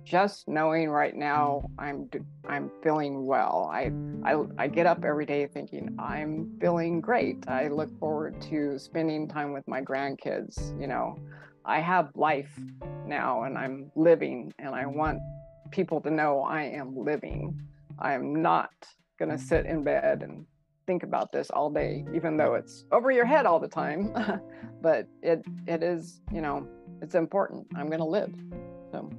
just 0.03 0.49
knowing 0.49 0.89
right 0.89 1.15
now 1.15 1.69
I'm 1.79 2.09
I'm 2.45 2.69
feeling 2.83 3.25
well. 3.25 3.69
I, 3.71 3.93
I 4.25 4.43
I 4.57 4.67
get 4.67 4.85
up 4.85 5.05
every 5.05 5.25
day 5.25 5.47
thinking 5.47 5.95
I'm 5.97 6.51
feeling 6.59 6.99
great. 6.99 7.47
I 7.47 7.69
look 7.69 7.97
forward 8.01 8.41
to 8.49 8.77
spending 8.77 9.29
time 9.29 9.53
with 9.53 9.65
my 9.65 9.81
grandkids. 9.81 10.77
You 10.77 10.87
know. 10.87 11.17
I 11.65 11.79
have 11.79 12.11
life 12.15 12.51
now 13.05 13.43
and 13.43 13.57
I'm 13.57 13.91
living, 13.95 14.53
and 14.59 14.75
I 14.75 14.85
want 14.85 15.19
people 15.71 15.99
to 16.01 16.11
know 16.11 16.41
I 16.41 16.63
am 16.63 16.95
living. 16.95 17.59
I 17.99 18.13
am 18.13 18.41
not 18.41 18.71
going 19.17 19.31
to 19.31 19.37
sit 19.37 19.65
in 19.65 19.83
bed 19.83 20.21
and 20.21 20.45
think 20.85 21.03
about 21.03 21.31
this 21.31 21.49
all 21.49 21.71
day, 21.71 22.05
even 22.13 22.37
though 22.37 22.53
it's 22.53 22.85
over 22.91 23.09
your 23.09 23.25
head 23.25 23.45
all 23.45 23.59
the 23.59 23.67
time. 23.67 24.13
but 24.81 25.07
it 25.23 25.43
it 25.67 25.81
is, 25.81 26.21
you 26.31 26.41
know, 26.41 26.67
it's 27.01 27.15
important. 27.15 27.65
I'm 27.75 27.87
going 27.87 27.99
to 27.99 28.05
live. 28.05 28.33
So. 28.91 29.09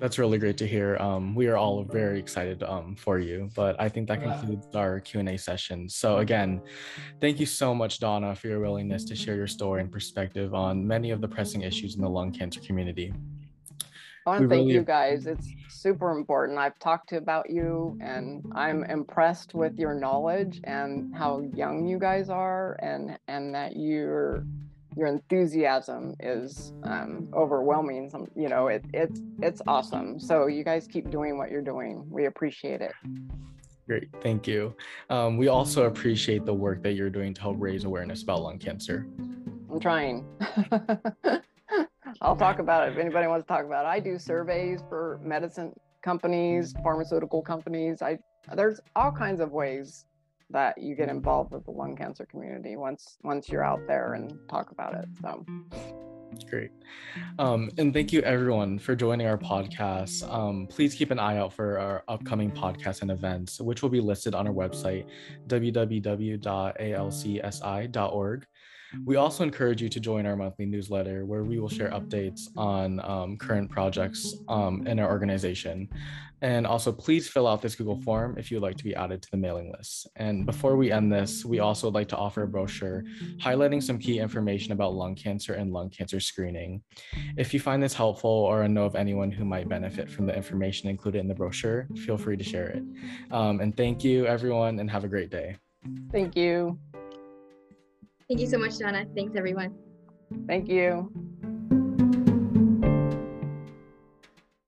That's 0.00 0.18
really 0.18 0.38
great 0.38 0.58
to 0.58 0.66
hear. 0.66 0.96
Um, 0.98 1.34
we 1.34 1.46
are 1.46 1.56
all 1.56 1.82
very 1.84 2.18
excited 2.18 2.62
um, 2.62 2.94
for 2.94 3.18
you, 3.18 3.48
but 3.54 3.80
I 3.80 3.88
think 3.88 4.08
that 4.08 4.22
concludes 4.22 4.66
our 4.74 5.00
Q&A 5.00 5.38
session. 5.38 5.88
So 5.88 6.18
again, 6.18 6.60
thank 7.20 7.40
you 7.40 7.46
so 7.46 7.74
much, 7.74 8.00
Donna, 8.00 8.34
for 8.34 8.48
your 8.48 8.60
willingness 8.60 9.04
to 9.04 9.16
share 9.16 9.36
your 9.36 9.46
story 9.46 9.80
and 9.80 9.90
perspective 9.90 10.52
on 10.52 10.86
many 10.86 11.10
of 11.10 11.20
the 11.20 11.28
pressing 11.28 11.62
issues 11.62 11.94
in 11.94 12.02
the 12.02 12.10
lung 12.10 12.32
cancer 12.32 12.60
community. 12.60 13.14
I 14.26 14.30
want 14.30 14.42
to 14.42 14.48
thank 14.48 14.60
really... 14.60 14.74
you 14.74 14.82
guys. 14.82 15.26
It's 15.26 15.48
super 15.68 16.10
important. 16.10 16.58
I've 16.58 16.78
talked 16.78 17.10
to 17.10 17.16
about 17.16 17.50
you 17.50 17.98
and 18.00 18.44
I'm 18.54 18.84
impressed 18.84 19.54
with 19.54 19.78
your 19.78 19.94
knowledge 19.94 20.60
and 20.64 21.14
how 21.14 21.42
young 21.54 21.86
you 21.86 21.98
guys 21.98 22.30
are 22.30 22.78
and 22.82 23.18
and 23.28 23.54
that 23.54 23.76
you're 23.76 24.46
your 24.96 25.08
enthusiasm 25.08 26.14
is 26.20 26.72
um, 26.84 27.28
overwhelming. 27.34 28.08
Some, 28.10 28.26
you 28.34 28.48
know, 28.48 28.68
it, 28.68 28.84
it's 28.92 29.20
it's 29.42 29.62
awesome. 29.66 30.18
So 30.20 30.46
you 30.46 30.64
guys 30.64 30.86
keep 30.86 31.10
doing 31.10 31.38
what 31.38 31.50
you're 31.50 31.62
doing. 31.62 32.04
We 32.08 32.26
appreciate 32.26 32.80
it. 32.80 32.92
Great, 33.86 34.08
thank 34.22 34.46
you. 34.46 34.74
Um, 35.10 35.36
we 35.36 35.48
also 35.48 35.84
appreciate 35.84 36.46
the 36.46 36.54
work 36.54 36.82
that 36.82 36.92
you're 36.92 37.10
doing 37.10 37.34
to 37.34 37.40
help 37.40 37.56
raise 37.58 37.84
awareness 37.84 38.22
about 38.22 38.42
lung 38.42 38.58
cancer. 38.58 39.06
I'm 39.70 39.78
trying. 39.78 40.26
I'll 42.20 42.36
talk 42.36 42.60
about 42.60 42.88
it 42.88 42.92
if 42.92 42.98
anybody 42.98 43.26
wants 43.26 43.44
to 43.44 43.48
talk 43.48 43.64
about 43.64 43.84
it. 43.84 43.88
I 43.88 44.00
do 44.00 44.18
surveys 44.18 44.80
for 44.88 45.20
medicine 45.22 45.72
companies, 46.02 46.74
pharmaceutical 46.82 47.42
companies. 47.42 48.00
I 48.00 48.18
there's 48.54 48.80
all 48.94 49.10
kinds 49.10 49.40
of 49.40 49.52
ways 49.52 50.04
that 50.50 50.76
you 50.78 50.94
get 50.94 51.08
involved 51.08 51.52
with 51.52 51.64
the 51.64 51.70
lung 51.70 51.96
cancer 51.96 52.26
community 52.26 52.76
once 52.76 53.18
once 53.22 53.48
you're 53.48 53.64
out 53.64 53.80
there 53.86 54.14
and 54.14 54.38
talk 54.48 54.70
about 54.70 54.94
it. 54.94 55.06
So 55.20 55.44
Great. 56.48 56.70
Um, 57.38 57.70
and 57.78 57.94
thank 57.94 58.12
you 58.12 58.20
everyone 58.22 58.78
for 58.78 58.96
joining 58.96 59.26
our 59.26 59.38
podcast. 59.38 60.28
Um, 60.32 60.66
please 60.68 60.94
keep 60.94 61.10
an 61.10 61.18
eye 61.18 61.38
out 61.38 61.52
for 61.52 61.78
our 61.78 62.04
upcoming 62.08 62.50
podcasts 62.50 63.02
and 63.02 63.10
events, 63.10 63.60
which 63.60 63.82
will 63.82 63.90
be 63.90 64.00
listed 64.00 64.34
on 64.34 64.48
our 64.48 64.52
website, 64.52 65.06
www.alcsi.org. 65.46 66.40
We 69.04 69.16
also 69.16 69.44
encourage 69.44 69.82
you 69.82 69.88
to 69.88 70.00
join 70.00 70.26
our 70.26 70.36
monthly 70.36 70.66
newsletter 70.66 71.26
where 71.26 71.44
we 71.44 71.58
will 71.58 71.68
share 71.68 71.90
updates 71.90 72.48
on 72.56 73.00
um, 73.00 73.36
current 73.36 73.70
projects 73.70 74.34
um, 74.48 74.86
in 74.86 74.98
our 74.98 75.10
organization. 75.10 75.88
And 76.42 76.66
also, 76.66 76.92
please 76.92 77.26
fill 77.26 77.46
out 77.46 77.62
this 77.62 77.74
Google 77.74 77.98
form 78.02 78.36
if 78.36 78.50
you'd 78.50 78.60
like 78.60 78.76
to 78.76 78.84
be 78.84 78.94
added 78.94 79.22
to 79.22 79.30
the 79.30 79.36
mailing 79.38 79.72
list. 79.72 80.08
And 80.16 80.44
before 80.44 80.76
we 80.76 80.92
end 80.92 81.10
this, 81.10 81.42
we 81.42 81.60
also 81.60 81.86
would 81.86 81.94
like 81.94 82.08
to 82.08 82.18
offer 82.18 82.42
a 82.42 82.46
brochure 82.46 83.02
highlighting 83.38 83.82
some 83.82 83.98
key 83.98 84.18
information 84.18 84.72
about 84.72 84.92
lung 84.92 85.14
cancer 85.14 85.54
and 85.54 85.72
lung 85.72 85.88
cancer 85.88 86.20
screening. 86.20 86.82
If 87.38 87.54
you 87.54 87.60
find 87.60 87.82
this 87.82 87.94
helpful 87.94 88.28
or 88.30 88.68
know 88.68 88.84
of 88.84 88.94
anyone 88.94 89.30
who 89.30 89.46
might 89.46 89.70
benefit 89.70 90.10
from 90.10 90.26
the 90.26 90.36
information 90.36 90.90
included 90.90 91.20
in 91.20 91.28
the 91.28 91.34
brochure, 91.34 91.88
feel 92.04 92.18
free 92.18 92.36
to 92.36 92.44
share 92.44 92.68
it. 92.68 92.82
Um, 93.30 93.60
and 93.60 93.74
thank 93.74 94.04
you, 94.04 94.26
everyone, 94.26 94.80
and 94.80 94.90
have 94.90 95.04
a 95.04 95.08
great 95.08 95.30
day. 95.30 95.56
Thank 96.12 96.36
you. 96.36 96.78
Thank 98.28 98.40
you 98.40 98.46
so 98.46 98.58
much, 98.58 98.78
Donna. 98.78 99.04
Thanks, 99.14 99.36
everyone. 99.36 99.74
Thank 100.46 100.68
you. 100.68 101.10